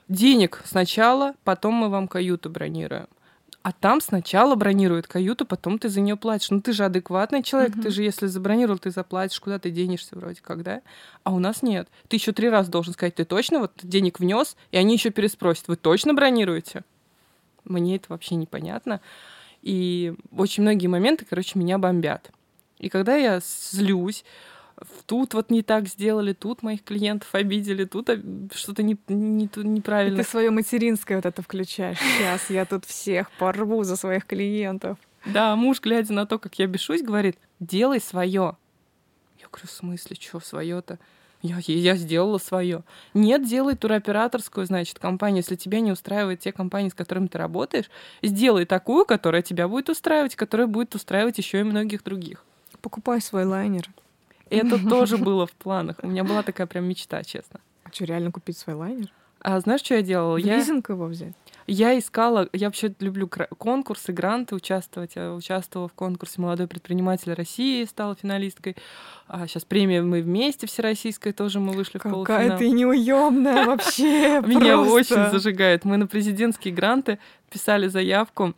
денег 0.08 0.62
сначала, 0.66 1.34
потом 1.44 1.74
мы 1.74 1.90
вам 1.90 2.08
каюту 2.08 2.50
бронируем. 2.50 3.08
А 3.64 3.72
там 3.72 4.02
сначала 4.02 4.56
бронируют 4.56 5.06
каюту, 5.06 5.46
потом 5.46 5.78
ты 5.78 5.90
за 5.90 6.02
нее 6.02 6.16
платишь. 6.16 6.50
Ну 6.50 6.62
ты 6.62 6.74
же 6.74 6.84
адекватный 6.84 7.44
человек, 7.44 7.76
mm-hmm. 7.76 7.82
ты 7.84 7.92
же 7.92 8.02
если 8.02 8.26
забронировал, 8.26 8.80
ты 8.80 8.90
заплатишь, 8.90 9.40
куда 9.40 9.60
ты 9.60 9.70
денешься 9.70 10.16
вроде 10.18 10.42
как, 10.42 10.64
да? 10.64 10.82
А 11.24 11.32
у 11.32 11.38
нас 11.38 11.62
нет. 11.62 11.88
Ты 12.08 12.16
еще 12.16 12.32
три 12.32 12.50
раза 12.50 12.72
должен 12.72 12.94
сказать, 12.94 13.14
ты 13.14 13.24
точно 13.24 13.60
вот 13.60 13.74
денег 13.84 14.20
внес, 14.20 14.56
и 14.72 14.78
они 14.78 14.96
еще 14.96 15.12
переспросят, 15.12 15.68
вы 15.68 15.76
точно 15.76 16.16
бронируете? 16.16 16.84
Мне 17.64 17.98
это 17.98 18.08
вообще 18.10 18.34
непонятно. 18.34 19.00
И 19.62 20.16
очень 20.36 20.64
многие 20.64 20.88
моменты, 20.88 21.26
короче, 21.30 21.60
меня 21.60 21.78
бомбят. 21.78 22.32
И 22.80 22.90
когда 22.90 23.16
я 23.16 23.42
злюсь, 23.42 24.26
тут 25.06 25.34
вот 25.34 25.50
не 25.50 25.62
так 25.62 25.88
сделали, 25.88 26.34
тут 26.34 26.64
моих 26.64 26.84
клиентов 26.84 27.34
обидели, 27.34 27.86
тут 27.86 28.10
что-то 28.54 28.84
не, 28.84 28.98
не, 29.08 29.50
неправильно. 29.56 30.20
И 30.20 30.24
ты 30.24 30.30
свое 30.30 30.52
материнское 30.52 31.18
вот 31.18 31.26
это 31.26 31.42
включаешь. 31.42 31.98
Сейчас 31.98 32.50
я 32.50 32.66
тут 32.66 32.86
всех 32.86 33.32
порву 33.32 33.84
за 33.84 33.96
своих 33.96 34.26
клиентов. 34.26 34.98
Да, 35.26 35.56
муж, 35.56 35.82
глядя 35.82 36.14
на 36.14 36.26
то, 36.26 36.40
как 36.40 36.58
я 36.60 36.68
бешусь, 36.68 37.04
говорит, 37.04 37.38
делай 37.60 38.00
свое. 38.00 38.58
Я 39.40 39.48
говорю, 39.48 39.68
в 39.68 39.72
смысле, 39.72 40.18
что 40.20 40.40
свое-то? 40.40 41.00
Я, 41.42 41.58
я 41.66 41.96
сделала 41.96 42.38
свое. 42.38 42.84
Нет, 43.14 43.48
делай 43.48 43.76
туроператорскую, 43.76 44.66
значит, 44.66 45.00
компанию. 45.00 45.38
Если 45.38 45.56
тебя 45.56 45.80
не 45.80 45.92
устраивают 45.92 46.40
те 46.40 46.52
компании, 46.52 46.90
с 46.90 46.94
которыми 46.94 47.28
ты 47.28 47.40
работаешь, 47.40 47.90
сделай 48.22 48.66
такую, 48.66 49.06
которая 49.06 49.42
тебя 49.42 49.68
будет 49.68 49.90
устраивать, 49.90 50.36
которая 50.36 50.68
будет 50.68 50.94
устраивать 50.94 51.40
еще 51.40 51.62
и 51.62 51.64
многих 51.64 52.04
других. 52.04 52.46
Покупай 52.82 53.22
свой 53.22 53.46
лайнер. 53.46 53.90
Это 54.52 54.78
тоже 54.90 55.18
было 55.18 55.48
в 55.48 55.52
планах. 55.54 55.98
У 56.02 56.08
меня 56.08 56.24
была 56.24 56.44
такая 56.44 56.68
прям 56.68 56.86
мечта, 56.86 57.24
честно. 57.24 57.60
А 57.84 57.90
что, 57.92 58.06
реально 58.06 58.32
купить 58.32 58.58
свой 58.58 58.76
лайнер? 58.76 59.12
А 59.44 59.60
знаешь, 59.60 59.82
что 59.82 59.96
я 59.96 60.02
делала? 60.02 60.38
я... 60.38 60.58
Лизинг 60.58 60.90
его 60.90 61.06
взять? 61.06 61.34
Я 61.68 61.98
искала, 61.98 62.50
я 62.54 62.68
вообще 62.68 62.94
люблю 63.00 63.30
конкурсы, 63.30 64.12
гранты 64.12 64.56
участвовать. 64.56 65.16
Я 65.16 65.34
участвовала 65.34 65.88
в 65.88 65.94
конкурсе 65.94 66.42
«Молодой 66.42 66.68
предприниматель 66.68 67.34
России», 67.34 67.86
стала 67.86 68.16
финалисткой. 68.16 68.76
А 69.28 69.48
сейчас 69.48 69.64
премия 69.64 70.02
«Мы 70.02 70.22
вместе» 70.22 70.68
всероссийской 70.68 71.32
тоже 71.32 71.60
мы 71.60 71.72
вышли 71.74 71.98
Какая 71.98 72.10
в 72.10 72.14
полуфинал. 72.14 72.42
Какая 72.42 72.58
ты 72.58 72.70
неуемная 72.72 73.66
вообще 73.66 74.42
Меня 74.46 74.80
очень 74.80 75.30
зажигает. 75.32 75.86
Мы 75.86 75.98
на 75.98 76.08
президентские 76.08 76.74
гранты 76.74 77.20
писали 77.50 77.88
заявку 77.88 78.54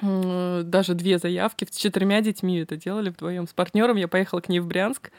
даже 0.00 0.94
две 0.94 1.18
заявки 1.18 1.66
с 1.70 1.76
четырьмя 1.76 2.20
детьми 2.20 2.58
это 2.58 2.76
делали 2.76 3.10
вдвоем. 3.10 3.46
С 3.46 3.52
партнером 3.52 3.96
я 3.96 4.08
поехала 4.08 4.40
к 4.40 4.48
ней 4.48 4.60
в 4.60 4.66
Брянск, 4.66 5.10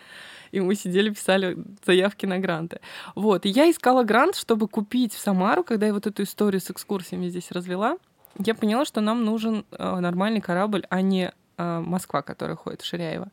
и 0.52 0.60
мы 0.60 0.76
сидели, 0.76 1.10
писали 1.10 1.58
заявки 1.86 2.26
на 2.26 2.40
гранты. 2.40 2.80
Вот. 3.16 3.46
И 3.46 3.50
я 3.50 3.70
искала 3.70 4.04
грант, 4.04 4.36
чтобы 4.36 4.68
купить 4.68 5.14
в 5.14 5.20
Самару, 5.20 5.64
когда 5.64 5.88
я 5.88 5.94
вот 5.94 6.08
эту 6.08 6.24
историю 6.24 6.60
с 6.62 6.70
экскурсиями 6.70 7.30
здесь 7.30 7.52
развела, 7.52 7.98
я 8.38 8.56
поняла, 8.56 8.86
что 8.86 9.02
нам 9.02 9.24
нужен 9.26 9.66
э, 9.72 10.00
нормальный 10.00 10.42
корабль, 10.42 10.86
а 10.90 11.02
не 11.02 11.32
э, 11.58 11.80
Москва, 11.80 12.22
которая 12.22 12.56
ходит 12.56 12.82
в 12.82 12.86
Ширяево. 12.86 13.30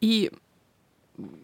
И 0.00 0.30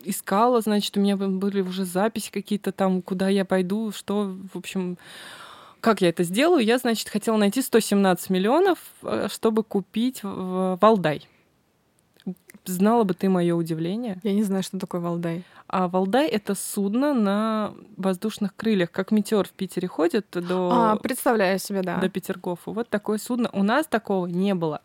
искала, 0.05 0.61
значит, 0.61 0.97
у 0.97 1.01
меня 1.01 1.17
были 1.17 1.61
уже 1.61 1.85
записи 1.85 2.31
какие-то 2.31 2.73
там, 2.73 3.03
куда 3.03 3.29
я 3.29 3.45
пойду, 3.45 3.93
что, 3.93 4.37
в 4.53 4.57
общем, 4.57 4.99
как 5.87 6.01
я 6.01 6.09
это 6.09 6.25
сделаю? 6.25 6.65
Я, 6.65 6.79
значит, 6.79 7.09
хотела 7.09 7.37
найти 7.37 7.63
117 7.63 8.29
миллионов, 8.31 8.79
э, 9.05 9.29
чтобы 9.31 9.63
купить 9.63 10.19
Валдай. 10.25 11.29
Знала 12.65 13.05
бы 13.05 13.15
ты 13.15 13.29
мое 13.29 13.55
удивление. 13.55 14.19
Я 14.25 14.33
не 14.33 14.43
знаю, 14.43 14.65
что 14.65 14.81
такое 14.81 15.01
Валдай. 15.01 15.45
А 15.69 15.87
Валдай 15.87 16.27
это 16.27 16.57
судно 16.57 17.15
на 17.15 17.73
воздушных 17.97 18.57
крыльях, 18.57 18.91
как 18.91 19.13
метеор 19.13 19.47
в 19.47 19.53
Питере 19.53 19.87
ходит 19.87 20.27
до. 20.33 20.71
А, 20.73 20.97
представляю 20.97 21.61
себе, 21.61 21.83
да. 21.83 21.99
До 21.99 22.09
Петергофа. 22.09 22.73
Вот 22.73 22.89
такое 22.89 23.19
судно. 23.19 23.49
У 23.53 23.63
нас 23.63 23.87
такого 23.87 24.27
не 24.27 24.57
было. 24.57 24.81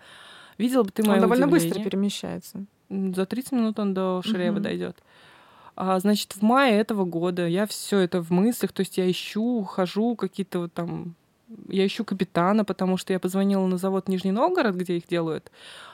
Видела 0.60 0.84
бы 0.84 0.91
ты 0.91 1.02
мое 1.02 1.16
Он 1.16 1.22
довольно 1.22 1.47
удивление. 1.47 1.74
быстро 1.74 1.84
перемещается. 1.84 2.64
За 2.91 3.26
30 3.26 3.54
минут 3.54 3.80
он 3.80 3.95
до 3.95 4.22
Ширеева 4.24 4.58
угу. 4.58 4.64
дойдет. 4.64 4.97
А, 5.84 5.99
значит, 5.99 6.34
в 6.36 6.43
мае 6.43 6.79
этого 6.79 7.05
года 7.05 7.47
я 7.47 7.65
все 7.65 7.97
это 7.97 8.21
в 8.21 8.29
мыслях, 8.29 8.71
то 8.71 8.82
есть 8.82 8.99
я 8.99 9.09
ищу, 9.09 9.63
хожу 9.63 10.15
какие-то 10.15 10.59
вот 10.59 10.73
там 10.73 11.15
я 11.69 11.88
ищу 11.88 12.05
капитана, 12.05 12.63
потому 12.63 12.97
что 12.97 13.13
я 13.13 13.19
позвонила 13.19 13.65
на 13.65 13.77
завод 13.77 14.07
Нижний 14.07 14.32
Новгород, 14.32 14.75
где 14.75 14.97
их 14.97 15.07
делают. 15.07 15.51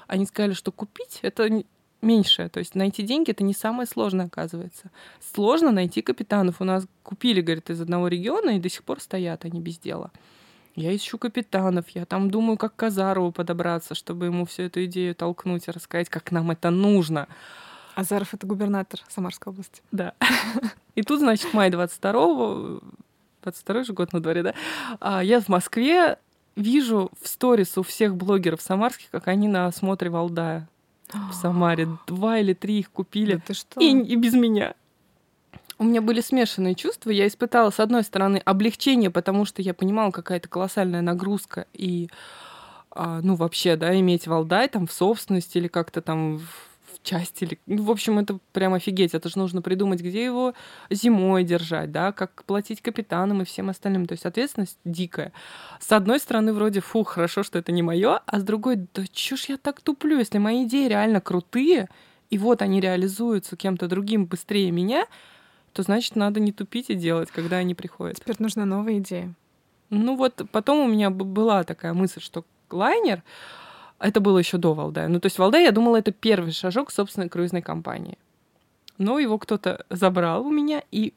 Они 0.07 0.25
сказали, 0.25 0.51
что 0.51 0.73
купить 0.73 1.19
это 1.21 1.63
меньше. 2.01 2.49
То 2.49 2.59
есть 2.59 2.75
найти 2.75 3.01
деньги 3.01 3.31
это 3.31 3.45
не 3.45 3.53
самое 3.53 3.87
сложное, 3.87 4.25
оказывается. 4.25 4.91
Сложно 5.33 5.71
найти 5.71 6.01
капитанов. 6.01 6.59
У 6.59 6.65
нас 6.65 6.85
купили, 7.01 7.39
говорит, 7.39 7.69
из 7.69 7.79
одного 7.79 8.09
региона 8.09 8.57
и 8.57 8.59
до 8.59 8.67
сих 8.67 8.83
пор 8.83 8.99
стоят 8.99 9.45
они 9.45 9.61
без 9.61 9.77
дела. 9.79 10.11
Я 10.75 10.93
ищу 10.93 11.17
капитанов, 11.17 11.85
я 11.91 12.05
там 12.05 12.29
думаю, 12.29 12.57
как 12.57 12.75
к 12.75 12.79
Казарову 12.79 13.31
подобраться, 13.31 13.95
чтобы 13.95 14.25
ему 14.25 14.45
всю 14.45 14.63
эту 14.63 14.83
идею 14.83 15.15
толкнуть 15.15 15.69
и 15.69 15.71
рассказать, 15.71 16.09
как 16.09 16.33
нам 16.33 16.51
это 16.51 16.71
нужно. 16.71 17.29
Азаров— 17.97 18.31
это 18.35 18.45
губернатор 18.45 18.99
Самарской 19.09 19.51
области. 19.51 19.81
Да. 19.91 20.13
И 20.93 21.01
тут, 21.01 21.19
значит, 21.19 21.51
май 21.53 21.71
22-го, 21.71 22.81
22 23.41 23.83
же 23.83 23.93
год 23.93 24.13
на 24.13 24.19
дворе, 24.21 24.43
да, 24.43 24.53
а 24.99 25.23
я 25.23 25.41
в 25.41 25.47
Москве 25.49 26.19
вижу 26.55 27.09
в 27.19 27.27
сторис 27.27 27.75
у 27.75 27.81
всех 27.81 28.15
блогеров 28.15 28.61
самарских, 28.61 29.09
как 29.09 29.27
они 29.27 29.47
на 29.47 29.65
осмотре 29.65 30.11
Валдая 30.11 30.69
в 31.11 31.33
Самаре. 31.33 31.87
Два 32.07 32.37
или 32.37 32.53
три 32.53 32.79
их 32.79 32.91
купили. 32.91 33.35
Да 33.35 33.41
ты 33.47 33.53
что? 33.55 33.81
И, 33.81 33.87
и 33.87 34.15
без 34.15 34.33
меня. 34.33 34.75
У 35.79 35.83
меня 35.83 36.01
были 36.01 36.21
смешанные 36.21 36.75
чувства. 36.75 37.09
Я 37.09 37.25
испытала, 37.25 37.71
с 37.71 37.79
одной 37.79 38.03
стороны, 38.03 38.37
облегчение, 38.45 39.09
потому 39.09 39.45
что 39.45 39.63
я 39.63 39.73
понимала, 39.73 40.11
какая-то 40.11 40.47
колоссальная 40.49 41.01
нагрузка 41.01 41.65
и 41.73 42.09
а, 42.91 43.21
ну, 43.23 43.35
вообще, 43.35 43.75
да, 43.75 43.99
иметь 43.99 44.27
Валдай 44.27 44.67
там 44.67 44.85
в 44.85 44.91
собственности 44.91 45.57
или 45.57 45.67
как-то 45.67 46.01
там 46.01 46.37
в 46.37 46.66
части. 47.07 47.43
Или... 47.43 47.59
Ну, 47.65 47.83
в 47.83 47.91
общем, 47.91 48.19
это 48.19 48.39
прям 48.51 48.73
офигеть. 48.73 49.13
Это 49.13 49.29
же 49.29 49.37
нужно 49.39 49.61
придумать, 49.61 50.01
где 50.01 50.23
его 50.23 50.53
зимой 50.89 51.43
держать, 51.43 51.91
да, 51.91 52.11
как 52.11 52.43
платить 52.43 52.81
капитанам 52.81 53.41
и 53.41 53.45
всем 53.45 53.69
остальным. 53.69 54.05
То 54.05 54.13
есть 54.13 54.25
ответственность 54.25 54.77
дикая. 54.85 55.31
С 55.79 55.91
одной 55.91 56.19
стороны, 56.19 56.53
вроде, 56.53 56.81
фу, 56.81 57.03
хорошо, 57.03 57.43
что 57.43 57.59
это 57.59 57.71
не 57.71 57.81
мое, 57.81 58.19
а 58.25 58.39
с 58.39 58.43
другой, 58.43 58.87
да 58.93 59.03
чё 59.11 59.37
ж 59.37 59.45
я 59.49 59.57
так 59.57 59.81
туплю, 59.81 60.17
если 60.19 60.37
мои 60.37 60.65
идеи 60.65 60.87
реально 60.87 61.21
крутые, 61.21 61.87
и 62.29 62.37
вот 62.37 62.61
они 62.61 62.81
реализуются 62.81 63.55
кем-то 63.55 63.87
другим 63.87 64.25
быстрее 64.25 64.71
меня, 64.71 65.05
то 65.73 65.83
значит, 65.83 66.15
надо 66.15 66.39
не 66.39 66.51
тупить 66.51 66.89
и 66.89 66.95
делать, 66.95 67.31
когда 67.31 67.57
они 67.57 67.75
приходят. 67.75 68.17
Теперь 68.17 68.35
нужна 68.39 68.65
новая 68.65 68.97
идея. 68.97 69.33
Ну 69.89 70.15
вот 70.15 70.41
потом 70.51 70.79
у 70.79 70.87
меня 70.87 71.09
была 71.09 71.63
такая 71.63 71.93
мысль, 71.93 72.19
что 72.19 72.43
лайнер, 72.69 73.23
это 73.99 74.19
было 74.19 74.37
еще 74.37 74.57
до 74.57 74.73
Валдая. 74.73 75.07
Ну, 75.07 75.19
то 75.19 75.25
есть 75.25 75.39
Валдай, 75.39 75.63
я 75.63 75.71
думала, 75.71 75.97
это 75.97 76.11
первый 76.11 76.51
шажок 76.51 76.91
собственной 76.91 77.29
круизной 77.29 77.61
компании. 77.61 78.17
Но 78.97 79.19
его 79.19 79.37
кто-то 79.37 79.85
забрал 79.89 80.45
у 80.45 80.51
меня, 80.51 80.81
и 80.91 81.13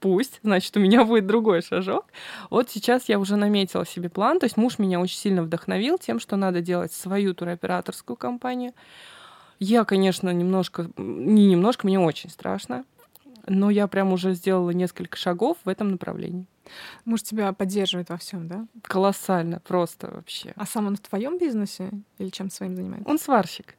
пусть, 0.00 0.40
значит, 0.42 0.76
у 0.76 0.80
меня 0.80 1.04
будет 1.04 1.26
другой 1.26 1.62
шажок. 1.62 2.06
Вот 2.48 2.70
сейчас 2.70 3.08
я 3.08 3.18
уже 3.18 3.36
наметила 3.36 3.86
себе 3.86 4.08
план, 4.08 4.38
то 4.40 4.44
есть 4.44 4.56
муж 4.56 4.78
меня 4.78 5.00
очень 5.00 5.18
сильно 5.18 5.42
вдохновил 5.42 5.98
тем, 5.98 6.18
что 6.18 6.36
надо 6.36 6.60
делать 6.60 6.92
свою 6.92 7.34
туроператорскую 7.34 8.16
компанию. 8.16 8.72
Я, 9.58 9.84
конечно, 9.84 10.30
немножко, 10.30 10.90
не 10.96 11.46
немножко, 11.46 11.86
мне 11.86 12.00
очень 12.00 12.30
страшно, 12.30 12.84
но 13.46 13.70
я 13.70 13.86
прям 13.88 14.12
уже 14.12 14.34
сделала 14.34 14.70
несколько 14.70 15.16
шагов 15.16 15.58
в 15.64 15.68
этом 15.68 15.90
направлении. 15.90 16.46
Муж 17.04 17.22
тебя 17.22 17.52
поддерживает 17.52 18.10
во 18.10 18.16
всем, 18.16 18.48
да? 18.48 18.66
Колоссально, 18.82 19.60
просто 19.60 20.10
вообще. 20.10 20.52
А 20.56 20.66
сам 20.66 20.86
он 20.86 20.96
в 20.96 21.00
твоем 21.00 21.38
бизнесе 21.38 21.90
или 22.18 22.28
чем 22.28 22.50
своим 22.50 22.76
занимается? 22.76 23.08
Он 23.08 23.18
сварщик. 23.18 23.76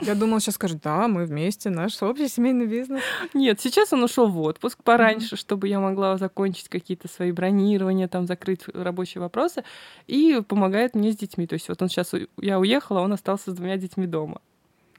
Я 0.00 0.16
думала, 0.16 0.40
сейчас 0.40 0.56
скажет, 0.56 0.80
да, 0.82 1.06
мы 1.06 1.24
вместе, 1.24 1.70
наш 1.70 2.02
общий 2.02 2.26
семейный 2.26 2.66
бизнес. 2.66 3.00
Нет, 3.32 3.60
сейчас 3.60 3.92
он 3.92 4.02
ушел 4.02 4.28
в 4.28 4.40
отпуск 4.40 4.82
пораньше, 4.82 5.36
mm-hmm. 5.36 5.38
чтобы 5.38 5.68
я 5.68 5.78
могла 5.78 6.18
закончить 6.18 6.68
какие-то 6.68 7.06
свои 7.06 7.30
бронирования, 7.30 8.08
там 8.08 8.26
закрыть 8.26 8.66
рабочие 8.74 9.22
вопросы, 9.22 9.62
и 10.08 10.42
помогает 10.46 10.96
мне 10.96 11.12
с 11.12 11.16
детьми. 11.16 11.46
То 11.46 11.54
есть 11.54 11.68
вот 11.68 11.80
он 11.80 11.88
сейчас, 11.88 12.12
я 12.38 12.58
уехала, 12.58 13.00
он 13.00 13.12
остался 13.12 13.52
с 13.52 13.54
двумя 13.54 13.76
детьми 13.76 14.06
дома. 14.06 14.40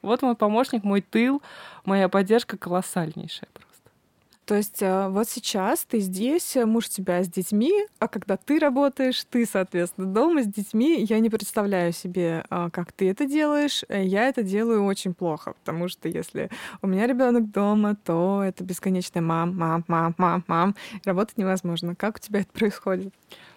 Вот 0.02 0.22
мой 0.22 0.36
помощник, 0.36 0.84
мой 0.84 1.02
тыл, 1.02 1.42
моя 1.84 2.08
поддержка 2.08 2.58
колоссальнейшая. 2.58 3.50
То 4.46 4.54
есть 4.56 4.82
э, 4.82 5.08
вот 5.10 5.28
сейчас 5.28 5.86
ты 5.86 6.00
здесь, 6.00 6.56
э, 6.56 6.66
муж 6.66 6.88
тебя 6.88 7.24
с 7.24 7.28
детьми, 7.28 7.74
а 7.98 8.08
когда 8.08 8.38
ты 8.38 8.60
работаешь, 8.60 9.26
ты, 9.28 9.44
соответственно, 9.46 10.06
дома 10.08 10.44
с 10.44 10.46
детьми. 10.46 11.04
Я 11.10 11.20
не 11.20 11.32
представляю 11.32 11.92
себе, 11.94 12.46
э, 12.50 12.70
как 12.72 12.92
ты 12.92 13.10
это 13.10 13.26
делаешь. 13.26 13.84
Я 13.90 14.30
это 14.30 14.44
делаю 14.44 14.86
очень 14.86 15.16
плохо, 15.16 15.54
потому 15.54 15.88
что 15.88 16.08
если 16.08 16.52
у 16.84 16.88
меня 16.88 17.08
ребенок 17.08 17.50
дома, 17.50 17.96
то 17.96 18.44
это 18.46 18.64
бесконечная 18.64 19.24
мам, 19.24 19.58
мам, 19.58 19.84
мам, 19.88 20.14
мам, 20.20 20.44
мам. 20.48 20.76
Работать 21.06 21.40
невозможно. 21.40 21.96
Как 21.96 22.18
у 22.18 22.20
тебя 22.20 22.42
это 22.42 22.52
происходит? 22.54 23.14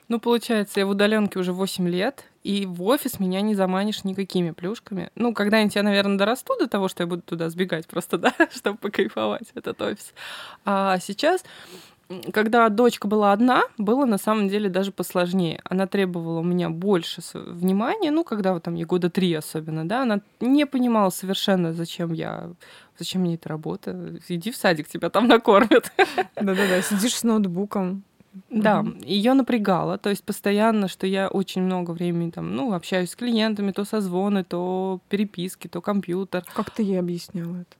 Ну, 0.08 0.18
получается, 0.18 0.80
я 0.80 0.86
в 0.86 0.90
удаленке 0.90 1.38
уже 1.38 1.52
8 1.52 1.86
лет, 1.86 2.24
и 2.48 2.64
в 2.64 2.82
офис 2.84 3.20
меня 3.20 3.42
не 3.42 3.54
заманишь 3.54 4.04
никакими 4.04 4.52
плюшками. 4.52 5.10
Ну, 5.14 5.34
когда-нибудь 5.34 5.74
я, 5.74 5.82
наверное, 5.82 6.16
дорасту 6.16 6.54
до 6.58 6.66
того, 6.66 6.88
что 6.88 7.02
я 7.02 7.06
буду 7.06 7.20
туда 7.20 7.50
сбегать 7.50 7.86
просто, 7.86 8.16
да, 8.18 8.32
чтобы 8.50 8.78
покайфовать 8.78 9.50
этот 9.54 9.82
офис. 9.82 10.14
А 10.64 10.98
сейчас 10.98 11.44
когда 12.32 12.66
дочка 12.70 13.06
была 13.06 13.32
одна, 13.32 13.64
было 13.76 14.06
на 14.06 14.16
самом 14.16 14.48
деле 14.48 14.70
даже 14.70 14.92
посложнее. 14.92 15.60
Она 15.64 15.86
требовала 15.86 16.40
у 16.40 16.42
меня 16.42 16.70
больше 16.70 17.20
внимания, 17.34 18.10
ну, 18.10 18.24
когда 18.24 18.54
вот 18.54 18.62
там 18.62 18.76
ей 18.76 18.84
года 18.84 19.10
три 19.10 19.34
особенно, 19.34 19.86
да, 19.86 20.04
она 20.04 20.22
не 20.40 20.64
понимала 20.64 21.10
совершенно, 21.10 21.74
зачем 21.74 22.14
я, 22.14 22.50
зачем 22.98 23.20
мне 23.20 23.34
эта 23.34 23.50
работа. 23.50 24.18
Иди 24.26 24.50
в 24.50 24.56
садик, 24.56 24.88
тебя 24.88 25.10
там 25.10 25.28
накормят. 25.28 25.92
Да-да-да, 26.36 26.80
сидишь 26.80 27.14
с 27.14 27.24
ноутбуком, 27.24 28.04
да, 28.50 28.80
mm-hmm. 28.80 29.06
ее 29.06 29.34
напрягало, 29.34 29.98
то 29.98 30.10
есть 30.10 30.24
постоянно, 30.24 30.88
что 30.88 31.06
я 31.06 31.28
очень 31.28 31.62
много 31.62 31.92
времени 31.92 32.30
там, 32.30 32.54
ну, 32.54 32.72
общаюсь 32.74 33.10
с 33.10 33.16
клиентами, 33.16 33.72
то 33.72 33.84
созвоны, 33.84 34.44
то 34.44 35.00
переписки, 35.08 35.68
то 35.68 35.80
компьютер. 35.80 36.44
Как 36.54 36.70
ты 36.70 36.82
ей 36.82 36.98
объясняла 36.98 37.56
это? 37.56 37.77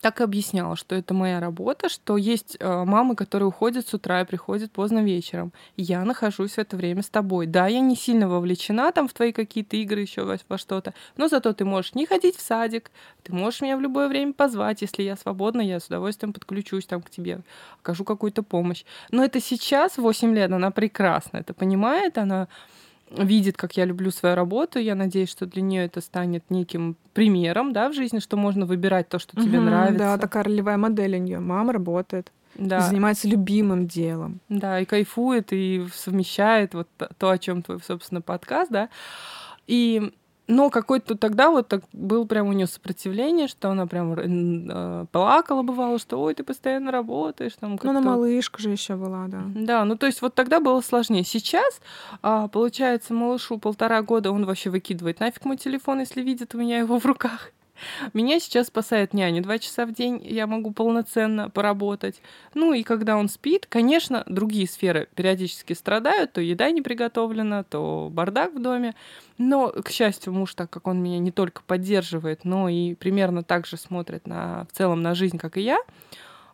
Так 0.00 0.20
и 0.20 0.24
объясняла, 0.24 0.76
что 0.76 0.94
это 0.94 1.12
моя 1.12 1.40
работа, 1.40 1.88
что 1.88 2.16
есть 2.16 2.56
э, 2.58 2.84
мамы, 2.84 3.16
которые 3.16 3.48
уходят 3.48 3.86
с 3.86 3.94
утра 3.94 4.22
и 4.22 4.24
приходят 4.24 4.72
поздно 4.72 5.02
вечером. 5.02 5.52
Я 5.76 6.04
нахожусь 6.04 6.52
в 6.52 6.58
это 6.58 6.76
время 6.76 7.02
с 7.02 7.08
тобой. 7.08 7.46
Да, 7.46 7.66
я 7.66 7.80
не 7.80 7.96
сильно 7.96 8.28
вовлечена 8.28 8.92
там 8.92 9.08
в 9.08 9.12
твои 9.12 9.32
какие-то 9.32 9.76
игры 9.76 10.00
еще 10.00 10.24
во, 10.24 10.38
во 10.48 10.58
что-то, 10.58 10.94
но 11.16 11.28
зато 11.28 11.52
ты 11.52 11.64
можешь 11.64 11.94
не 11.94 12.06
ходить 12.06 12.36
в 12.36 12.40
садик, 12.40 12.90
ты 13.22 13.34
можешь 13.34 13.60
меня 13.60 13.76
в 13.76 13.80
любое 13.80 14.08
время 14.08 14.32
позвать, 14.32 14.80
если 14.82 15.02
я 15.02 15.16
свободна, 15.16 15.60
я 15.60 15.80
с 15.80 15.86
удовольствием 15.86 16.32
подключусь 16.32 16.86
там 16.86 17.02
к 17.02 17.10
тебе, 17.10 17.40
окажу 17.80 18.04
какую-то 18.04 18.42
помощь. 18.42 18.84
Но 19.10 19.22
это 19.24 19.40
сейчас, 19.40 19.98
8 19.98 20.34
лет, 20.34 20.50
она 20.50 20.70
прекрасно 20.70 21.38
это 21.38 21.52
понимает, 21.52 22.16
она 22.16 22.48
видит, 23.16 23.56
как 23.56 23.76
я 23.76 23.84
люблю 23.84 24.10
свою 24.10 24.34
работу. 24.34 24.78
Я 24.78 24.94
надеюсь, 24.94 25.30
что 25.30 25.46
для 25.46 25.62
нее 25.62 25.84
это 25.84 26.00
станет 26.00 26.44
неким 26.50 26.96
примером, 27.12 27.72
да, 27.72 27.88
в 27.88 27.94
жизни, 27.94 28.18
что 28.18 28.36
можно 28.36 28.66
выбирать 28.66 29.08
то, 29.08 29.18
что 29.18 29.40
тебе 29.40 29.60
нравится. 29.60 29.98
Да, 29.98 30.18
такая 30.18 30.44
ролевая 30.44 30.76
модель 30.76 31.16
у 31.16 31.18
нее. 31.18 31.38
Мама 31.38 31.72
работает. 31.72 32.32
Да. 32.56 32.80
занимается 32.80 33.26
любимым 33.26 33.88
делом. 33.88 34.40
Да, 34.48 34.78
и 34.78 34.84
кайфует, 34.84 35.52
и 35.52 35.84
совмещает 35.92 36.74
вот 36.74 36.88
то, 37.18 37.30
о 37.30 37.38
чем 37.38 37.62
твой, 37.62 37.80
собственно, 37.80 38.20
подкаст, 38.20 38.70
да. 38.70 38.90
И 39.66 40.12
но 40.46 40.70
какой-то 40.70 41.16
тогда 41.16 41.50
вот 41.50 41.68
так 41.68 41.82
был 41.92 42.26
прям 42.26 42.48
у 42.48 42.52
нее 42.52 42.66
сопротивление, 42.66 43.48
что 43.48 43.70
она 43.70 43.86
прям 43.86 44.14
э, 44.14 45.06
плакала, 45.10 45.62
бывало, 45.62 45.98
что 45.98 46.20
ой, 46.20 46.34
ты 46.34 46.44
постоянно 46.44 46.90
работаешь. 46.90 47.54
Там, 47.58 47.78
ну, 47.82 47.90
она 47.90 48.00
малышка 48.00 48.60
же 48.60 48.70
еще 48.70 48.96
была, 48.96 49.26
да. 49.28 49.42
Да, 49.54 49.84
ну 49.84 49.96
то 49.96 50.06
есть 50.06 50.20
вот 50.20 50.34
тогда 50.34 50.60
было 50.60 50.80
сложнее. 50.80 51.24
Сейчас, 51.24 51.80
а, 52.22 52.48
получается, 52.48 53.14
малышу 53.14 53.58
полтора 53.58 54.02
года, 54.02 54.32
он 54.32 54.44
вообще 54.44 54.70
выкидывает 54.70 55.20
нафиг 55.20 55.44
мой 55.44 55.56
телефон, 55.56 56.00
если 56.00 56.22
видит 56.22 56.54
у 56.54 56.58
меня 56.58 56.78
его 56.78 56.98
в 56.98 57.06
руках. 57.06 57.50
Меня 58.12 58.40
сейчас 58.40 58.68
спасает 58.68 59.14
няня. 59.14 59.42
Два 59.42 59.58
часа 59.58 59.86
в 59.86 59.92
день 59.92 60.20
я 60.24 60.46
могу 60.46 60.72
полноценно 60.72 61.50
поработать. 61.50 62.20
Ну 62.54 62.72
и 62.72 62.82
когда 62.82 63.16
он 63.16 63.28
спит, 63.28 63.66
конечно, 63.68 64.24
другие 64.26 64.68
сферы 64.68 65.08
периодически 65.14 65.72
страдают. 65.72 66.32
То 66.32 66.40
еда 66.40 66.70
не 66.70 66.82
приготовлена, 66.82 67.64
то 67.64 68.08
бардак 68.12 68.54
в 68.54 68.62
доме. 68.62 68.94
Но, 69.38 69.68
к 69.68 69.90
счастью, 69.90 70.32
муж, 70.32 70.54
так 70.54 70.70
как 70.70 70.86
он 70.86 71.02
меня 71.02 71.18
не 71.18 71.32
только 71.32 71.62
поддерживает, 71.62 72.44
но 72.44 72.68
и 72.68 72.94
примерно 72.94 73.42
так 73.42 73.66
же 73.66 73.76
смотрит 73.76 74.26
на, 74.26 74.66
в 74.70 74.76
целом 74.76 75.02
на 75.02 75.14
жизнь, 75.14 75.38
как 75.38 75.56
и 75.56 75.62
я, 75.62 75.78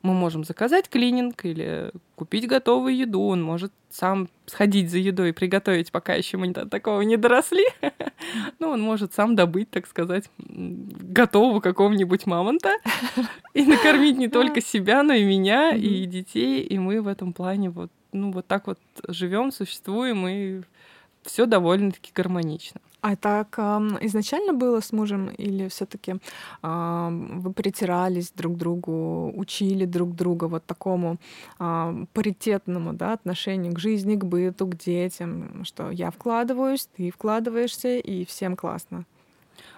мы 0.02 0.14
можем 0.14 0.44
заказать 0.44 0.88
клининг 0.88 1.44
или 1.44 1.92
купить 2.14 2.46
готовую 2.46 2.96
еду. 2.96 3.22
Он 3.22 3.42
может 3.42 3.72
сам 3.90 4.28
сходить 4.46 4.90
за 4.90 4.98
едой 4.98 5.30
и 5.30 5.32
приготовить, 5.32 5.92
пока 5.92 6.14
еще 6.14 6.38
мы 6.38 6.48
до 6.48 6.66
такого 6.66 7.02
не 7.02 7.16
доросли. 7.16 7.66
Ну, 8.58 8.68
он 8.68 8.82
может 8.82 9.14
сам 9.14 9.34
добыть, 9.34 9.70
так 9.70 9.86
сказать, 9.86 10.30
готового 10.38 11.60
какого-нибудь 11.60 12.26
мамонта 12.26 12.76
и 13.54 13.64
накормить 13.64 14.18
не 14.18 14.28
только 14.28 14.60
себя, 14.60 15.02
но 15.02 15.14
и 15.14 15.24
меня, 15.24 15.70
и 15.70 16.04
детей. 16.04 16.62
И 16.62 16.78
мы 16.78 17.00
в 17.00 17.08
этом 17.08 17.32
плане 17.32 17.70
вот, 17.70 17.90
ну, 18.12 18.30
вот 18.30 18.46
так 18.46 18.66
вот 18.66 18.78
живем, 19.08 19.52
существуем, 19.52 20.28
и 20.28 20.60
все 21.22 21.46
довольно-таки 21.46 22.12
гармонично. 22.14 22.80
А 23.02 23.16
так 23.16 23.58
изначально 23.58 24.52
было 24.52 24.80
с 24.80 24.92
мужем 24.92 25.28
или 25.28 25.68
все-таки 25.68 26.16
вы 26.62 27.52
притирались 27.52 28.30
друг 28.32 28.54
к 28.54 28.56
другу, 28.56 29.32
учили 29.34 29.86
друг 29.86 30.14
друга 30.14 30.44
вот 30.44 30.66
такому 30.66 31.18
паритетному 31.58 32.92
да, 32.92 33.12
отношению 33.14 33.74
к 33.74 33.78
жизни, 33.78 34.16
к 34.16 34.24
быту, 34.24 34.66
к 34.66 34.76
детям, 34.76 35.64
что 35.64 35.90
я 35.90 36.10
вкладываюсь, 36.10 36.88
ты 36.96 37.10
вкладываешься, 37.10 37.96
и 37.96 38.24
всем 38.24 38.56
классно? 38.56 39.04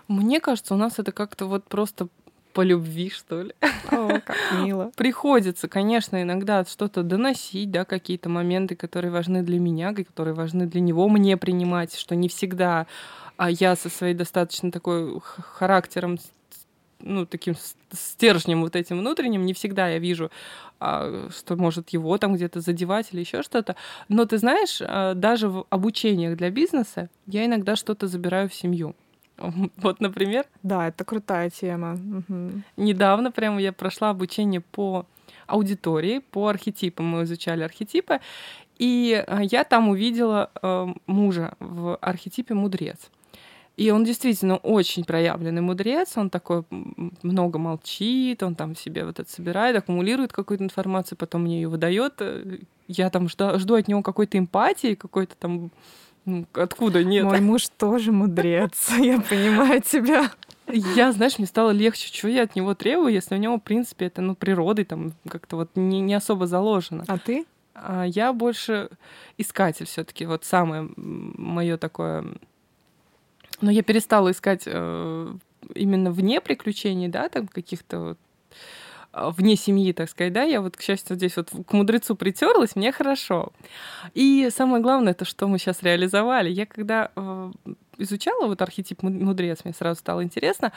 Мне 0.08 0.40
кажется, 0.40 0.74
у 0.74 0.76
нас 0.76 0.98
это 0.98 1.12
как-то 1.12 1.46
вот 1.46 1.64
просто 1.64 2.08
по 2.52 2.62
любви, 2.62 3.10
что 3.10 3.42
ли. 3.42 3.54
О, 3.90 4.20
как 4.20 4.36
мило. 4.64 4.92
Приходится, 4.96 5.68
конечно, 5.68 6.22
иногда 6.22 6.64
что-то 6.64 7.02
доносить, 7.02 7.70
да, 7.70 7.84
какие-то 7.84 8.28
моменты, 8.28 8.76
которые 8.76 9.10
важны 9.10 9.42
для 9.42 9.58
меня, 9.58 9.94
которые 9.94 10.34
важны 10.34 10.66
для 10.66 10.80
него, 10.80 11.08
мне 11.08 11.36
принимать, 11.36 11.96
что 11.96 12.14
не 12.14 12.28
всегда 12.28 12.86
а 13.36 13.50
я 13.50 13.74
со 13.74 13.88
своей 13.88 14.14
достаточно 14.14 14.70
такой 14.70 15.20
характером, 15.20 16.18
ну, 17.00 17.26
таким 17.26 17.56
стержнем 17.90 18.60
вот 18.62 18.76
этим 18.76 18.98
внутренним, 18.98 19.44
не 19.44 19.52
всегда 19.52 19.88
я 19.88 19.98
вижу, 19.98 20.30
а, 20.78 21.28
что 21.36 21.56
может 21.56 21.90
его 21.90 22.16
там 22.18 22.34
где-то 22.34 22.60
задевать 22.60 23.08
или 23.12 23.20
еще 23.20 23.42
что-то. 23.42 23.74
Но 24.08 24.24
ты 24.26 24.38
знаешь, 24.38 24.78
а, 24.80 25.14
даже 25.14 25.48
в 25.48 25.66
обучениях 25.70 26.36
для 26.36 26.50
бизнеса 26.50 27.10
я 27.26 27.44
иногда 27.44 27.74
что-то 27.74 28.06
забираю 28.06 28.48
в 28.48 28.54
семью. 28.54 28.94
Вот, 29.76 30.00
например. 30.00 30.46
Да, 30.62 30.88
это 30.88 31.04
крутая 31.04 31.50
тема. 31.50 31.94
Угу. 31.94 32.62
Недавно 32.76 33.30
прямо 33.30 33.60
я 33.60 33.72
прошла 33.72 34.10
обучение 34.10 34.60
по 34.60 35.06
аудитории, 35.46 36.18
по 36.18 36.48
архетипам. 36.48 37.06
Мы 37.06 37.24
изучали 37.24 37.62
архетипы. 37.62 38.20
И 38.78 39.24
э, 39.26 39.38
я 39.42 39.64
там 39.64 39.88
увидела 39.88 40.50
э, 40.62 40.86
мужа 41.06 41.54
в 41.60 41.96
архетипе 41.96 42.54
мудрец. 42.54 43.10
И 43.76 43.90
он 43.90 44.04
действительно 44.04 44.56
очень 44.58 45.04
проявленный 45.04 45.62
мудрец, 45.62 46.18
он 46.18 46.28
такой 46.28 46.64
много 47.22 47.58
молчит, 47.58 48.42
он 48.42 48.54
там 48.54 48.76
себе 48.76 49.06
вот 49.06 49.18
это 49.18 49.30
собирает, 49.30 49.76
аккумулирует 49.76 50.30
какую-то 50.32 50.62
информацию, 50.62 51.16
потом 51.16 51.42
мне 51.44 51.62
ее 51.62 51.68
выдает. 51.68 52.20
Я 52.86 53.08
там 53.08 53.30
жду, 53.30 53.58
жду 53.58 53.74
от 53.76 53.88
него 53.88 54.02
какой-то 54.02 54.36
эмпатии, 54.36 54.94
какой-то 54.94 55.36
там 55.36 55.70
ну, 56.24 56.46
откуда 56.52 57.02
нет? 57.02 57.24
Мой 57.24 57.40
муж 57.40 57.68
тоже 57.76 58.12
мудрец, 58.12 58.90
я 58.98 59.20
понимаю 59.20 59.82
тебя. 59.82 60.30
Я, 60.68 61.12
знаешь, 61.12 61.38
мне 61.38 61.46
стало 61.46 61.70
легче, 61.70 62.08
что 62.08 62.28
я 62.28 62.44
от 62.44 62.54
него 62.54 62.74
требую, 62.74 63.12
если 63.12 63.34
у 63.34 63.38
него, 63.38 63.56
в 63.56 63.62
принципе, 63.62 64.06
это, 64.06 64.22
ну, 64.22 64.34
природой 64.34 64.84
там 64.84 65.12
как-то 65.28 65.56
вот 65.56 65.70
не, 65.74 66.00
не 66.00 66.14
особо 66.14 66.46
заложено. 66.46 67.04
А 67.08 67.18
ты? 67.18 67.44
А 67.74 68.04
я 68.04 68.32
больше 68.32 68.88
искатель 69.38 69.86
все 69.86 70.04
таки 70.04 70.24
вот 70.24 70.44
самое 70.44 70.88
мое 70.96 71.76
такое... 71.76 72.24
Но 73.60 73.70
я 73.70 73.82
перестала 73.82 74.30
искать 74.30 74.62
э, 74.66 75.34
именно 75.74 76.10
вне 76.10 76.40
приключений, 76.40 77.08
да, 77.08 77.28
там 77.28 77.48
каких-то 77.48 78.00
вот 78.00 78.18
вне 79.12 79.56
семьи, 79.56 79.92
так 79.92 80.08
сказать, 80.08 80.32
да, 80.32 80.42
я 80.42 80.60
вот, 80.60 80.76
к 80.76 80.82
счастью, 80.82 81.16
здесь 81.16 81.36
вот 81.36 81.50
к 81.50 81.72
мудрецу 81.72 82.16
притерлась, 82.16 82.76
мне 82.76 82.92
хорошо. 82.92 83.52
И 84.14 84.48
самое 84.50 84.82
главное, 84.82 85.12
это 85.12 85.24
что 85.24 85.48
мы 85.48 85.58
сейчас 85.58 85.82
реализовали. 85.82 86.50
Я 86.50 86.66
когда 86.66 87.10
э, 87.14 87.52
изучала 87.98 88.46
вот 88.46 88.62
архетип 88.62 89.02
мудрец, 89.02 89.64
мне 89.64 89.74
сразу 89.74 90.00
стало 90.00 90.22
интересно, 90.22 90.72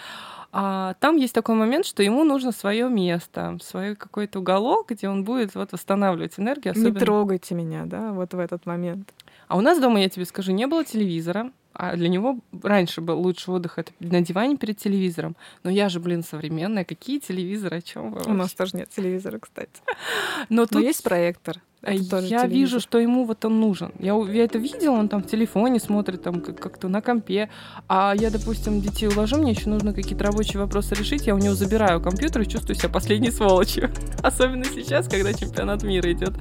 а, 0.51 0.95
там 0.99 1.17
есть 1.17 1.33
такой 1.33 1.55
момент, 1.55 1.85
что 1.85 2.03
ему 2.03 2.23
нужно 2.23 2.51
свое 2.51 2.89
место, 2.89 3.57
свой 3.61 3.95
какой-то 3.95 4.39
уголок, 4.39 4.89
где 4.89 5.09
он 5.09 5.23
будет 5.23 5.55
вот 5.55 5.71
восстанавливать 5.71 6.39
энергию. 6.39 6.71
Особенно... 6.71 6.93
Не 6.93 6.99
трогайте 6.99 7.55
меня, 7.55 7.85
да, 7.85 8.11
вот 8.11 8.33
в 8.33 8.39
этот 8.39 8.65
момент. 8.65 9.13
А 9.47 9.57
у 9.57 9.61
нас 9.61 9.79
дома, 9.79 9.99
я 10.01 10.09
тебе 10.09 10.25
скажу, 10.25 10.51
не 10.51 10.67
было 10.67 10.83
телевизора, 10.83 11.51
А 11.77 11.95
для 11.97 12.07
него 12.07 12.39
раньше 12.63 13.01
был 13.01 13.19
лучший 13.19 13.53
отдых 13.53 13.77
это 13.77 13.91
на 13.99 14.21
диване 14.21 14.55
перед 14.55 14.77
телевизором. 14.77 15.35
Но 15.63 15.69
я 15.69 15.89
же, 15.89 15.99
блин, 15.99 16.23
современная. 16.23 16.85
Какие 16.85 17.19
телевизоры? 17.19 17.77
О 17.77 17.81
чем 17.81 18.11
вы? 18.13 18.21
У 18.27 18.33
нас 18.33 18.53
тоже 18.53 18.77
нет 18.77 18.89
телевизора, 18.95 19.39
кстати. 19.39 19.69
Но 20.49 20.61
Но 20.61 20.65
тут 20.67 20.81
есть 20.83 21.03
проектор. 21.03 21.59
Это 21.81 21.99
я 21.99 22.21
телевизор. 22.21 22.47
вижу, 22.49 22.79
что 22.79 22.97
ему 22.97 23.25
вот 23.25 23.43
он 23.45 23.59
нужен. 23.59 23.91
Я, 23.99 24.13
я 24.31 24.45
это 24.45 24.57
видела, 24.57 24.93
он 24.95 25.07
там 25.09 25.21
в 25.21 25.27
телефоне 25.27 25.79
смотрит, 25.79 26.23
там 26.23 26.39
как- 26.41 26.59
как-то 26.59 26.87
на 26.87 27.01
компе. 27.01 27.49
А 27.87 28.13
я, 28.17 28.31
допустим, 28.31 28.79
детей 28.81 29.07
уложу, 29.09 29.35
мне 29.37 29.51
еще 29.51 29.69
нужно 29.69 29.93
какие-то 29.93 30.23
рабочие 30.23 30.59
вопросы 30.61 30.95
решить. 30.95 31.27
Я 31.27 31.35
у 31.35 31.39
него 31.39 31.53
забираю 31.55 32.01
компьютер 32.01 32.41
и 32.41 32.47
чувствую 32.47 32.75
себя 32.75 32.89
последней 32.89 33.31
сволочью. 33.31 33.91
Особенно 34.23 34.63
сейчас, 34.63 35.07
когда 35.09 35.33
чемпионат 35.33 35.83
мира 35.83 36.09
идет, 36.11 36.33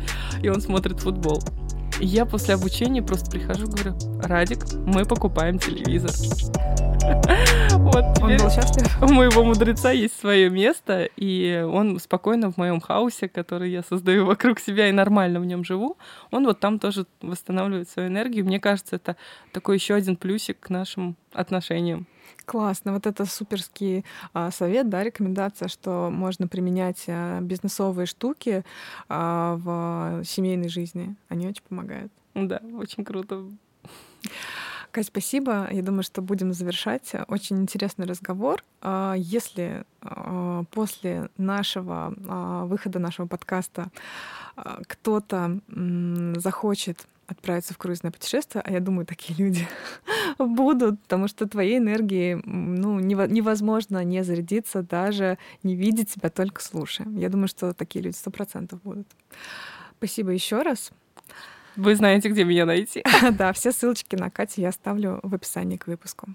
и 0.42 0.48
он 0.48 0.61
смотрит 0.62 1.00
футбол. 1.00 1.42
И 2.01 2.07
я 2.07 2.26
после 2.26 2.55
обучения 2.55 3.03
просто 3.03 3.30
прихожу, 3.30 3.66
говорю, 3.66 3.95
Радик, 4.22 4.64
мы 4.86 5.05
покупаем 5.05 5.59
телевизор. 5.59 6.11
Вот 7.84 8.05
Он 8.22 8.36
был 8.36 8.51
счастлив. 8.51 9.03
у 9.03 9.12
моего 9.12 9.45
мудреца 9.45 9.90
есть 9.90 10.18
свое 10.18 10.49
место, 10.49 11.09
и 11.16 11.62
он 11.70 11.99
спокойно 12.01 12.51
в 12.51 12.57
моем 12.57 12.80
хаосе, 12.80 13.28
который 13.28 13.70
я 13.70 13.82
создаю 13.82 14.24
вокруг 14.26 14.59
себя 14.59 14.88
и 14.88 14.92
нормально 14.92 15.38
в 15.38 15.45
нем 15.45 15.64
живу, 15.64 15.99
он 16.30 16.47
вот 16.47 16.61
там 16.61 16.78
тоже 16.78 17.07
восстанавливает 17.20 17.90
свою 17.90 18.09
энергию. 18.09 18.47
Мне 18.47 18.59
кажется, 18.59 18.97
это 18.97 19.16
такой 19.53 19.76
еще 19.76 19.95
один 19.95 20.16
плюсик 20.16 20.61
к 20.61 20.70
нашим 20.70 21.16
отношениям. 21.34 22.07
Классно. 22.47 22.92
Вот 22.92 23.07
это 23.07 23.24
суперский 23.24 24.05
а, 24.32 24.51
совет, 24.51 24.88
да, 24.88 25.03
рекомендация, 25.03 25.68
что 25.68 26.11
можно 26.11 26.47
применять 26.47 27.05
а, 27.09 27.40
бизнесовые 27.40 28.07
штуки 28.07 28.64
а, 29.09 29.57
в 29.57 30.24
семейной 30.24 30.68
жизни. 30.68 31.16
Они 31.28 31.47
очень 31.47 31.62
помогают. 31.66 32.12
Да, 32.34 32.61
очень 32.78 33.05
круто. 33.05 33.45
Кать, 34.90 35.07
спасибо. 35.07 35.68
Я 35.72 35.82
думаю, 35.82 36.03
что 36.03 36.22
будем 36.22 36.53
завершать. 36.53 37.12
Очень 37.28 37.62
интересный 37.62 38.07
разговор. 38.07 38.62
Если 39.16 39.84
после 40.70 41.30
нашего 41.36 42.14
выхода 42.66 43.01
нашего 43.01 43.26
подкаста 43.26 43.90
кто-то 44.86 45.59
захочет 46.36 47.09
отправиться 47.26 47.74
в 47.74 47.78
круизное 47.78 48.10
путешествие, 48.10 48.62
а 48.64 48.70
я 48.70 48.80
думаю, 48.80 49.06
такие 49.06 49.38
люди 49.38 49.66
будут, 50.38 51.00
потому 51.02 51.28
что 51.28 51.48
твоей 51.48 51.78
энергии 51.78 52.40
ну, 52.44 53.00
нево- 53.00 53.28
невозможно 53.28 54.02
не 54.04 54.22
зарядиться, 54.24 54.82
даже 54.82 55.38
не 55.62 55.76
видеть 55.76 56.10
себя, 56.10 56.30
только 56.30 56.62
слушая. 56.62 57.08
Я 57.10 57.28
думаю, 57.28 57.48
что 57.48 57.72
такие 57.72 58.02
люди 58.02 58.16
сто 58.16 58.30
процентов 58.30 58.80
будут. 58.82 59.06
Спасибо 59.98 60.30
еще 60.30 60.62
раз. 60.62 60.92
Вы 61.76 61.96
знаете, 61.96 62.28
где 62.28 62.44
меня 62.44 62.66
найти. 62.66 63.02
Да, 63.32 63.52
все 63.52 63.72
ссылочки 63.72 64.16
на 64.16 64.30
Катю 64.30 64.60
я 64.60 64.68
оставлю 64.68 65.20
в 65.22 65.34
описании 65.34 65.76
к 65.76 65.86
выпуску. 65.86 66.28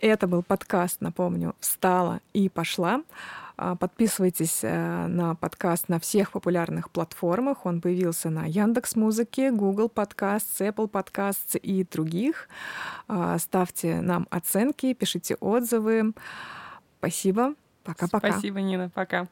Это 0.00 0.26
был 0.26 0.42
подкаст, 0.42 1.00
напомню, 1.00 1.54
«Встала 1.60 2.20
и 2.32 2.48
пошла». 2.48 3.02
А, 3.62 3.76
Подписывайтесь 3.76 4.60
э, 4.62 5.06
на 5.06 5.34
подкаст 5.34 5.90
на 5.90 6.00
всех 6.00 6.32
популярных 6.32 6.90
платформах. 6.90 7.66
Он 7.66 7.82
появился 7.82 8.30
на 8.30 8.46
Яндекс 8.46 8.96
Музыке, 8.96 9.50
Google 9.50 9.90
Подкаст, 9.90 10.62
Apple 10.62 10.88
Подкаст 10.88 11.56
и 11.56 11.84
других. 11.84 12.48
А, 13.06 13.38
Ставьте 13.38 14.00
нам 14.00 14.26
оценки, 14.30 14.94
пишите 14.94 15.34
отзывы. 15.34 16.14
Спасибо. 17.00 17.54
Пока-пока. 17.84 18.32
Спасибо, 18.32 18.62
Нина. 18.62 18.88
Пока. 18.94 19.28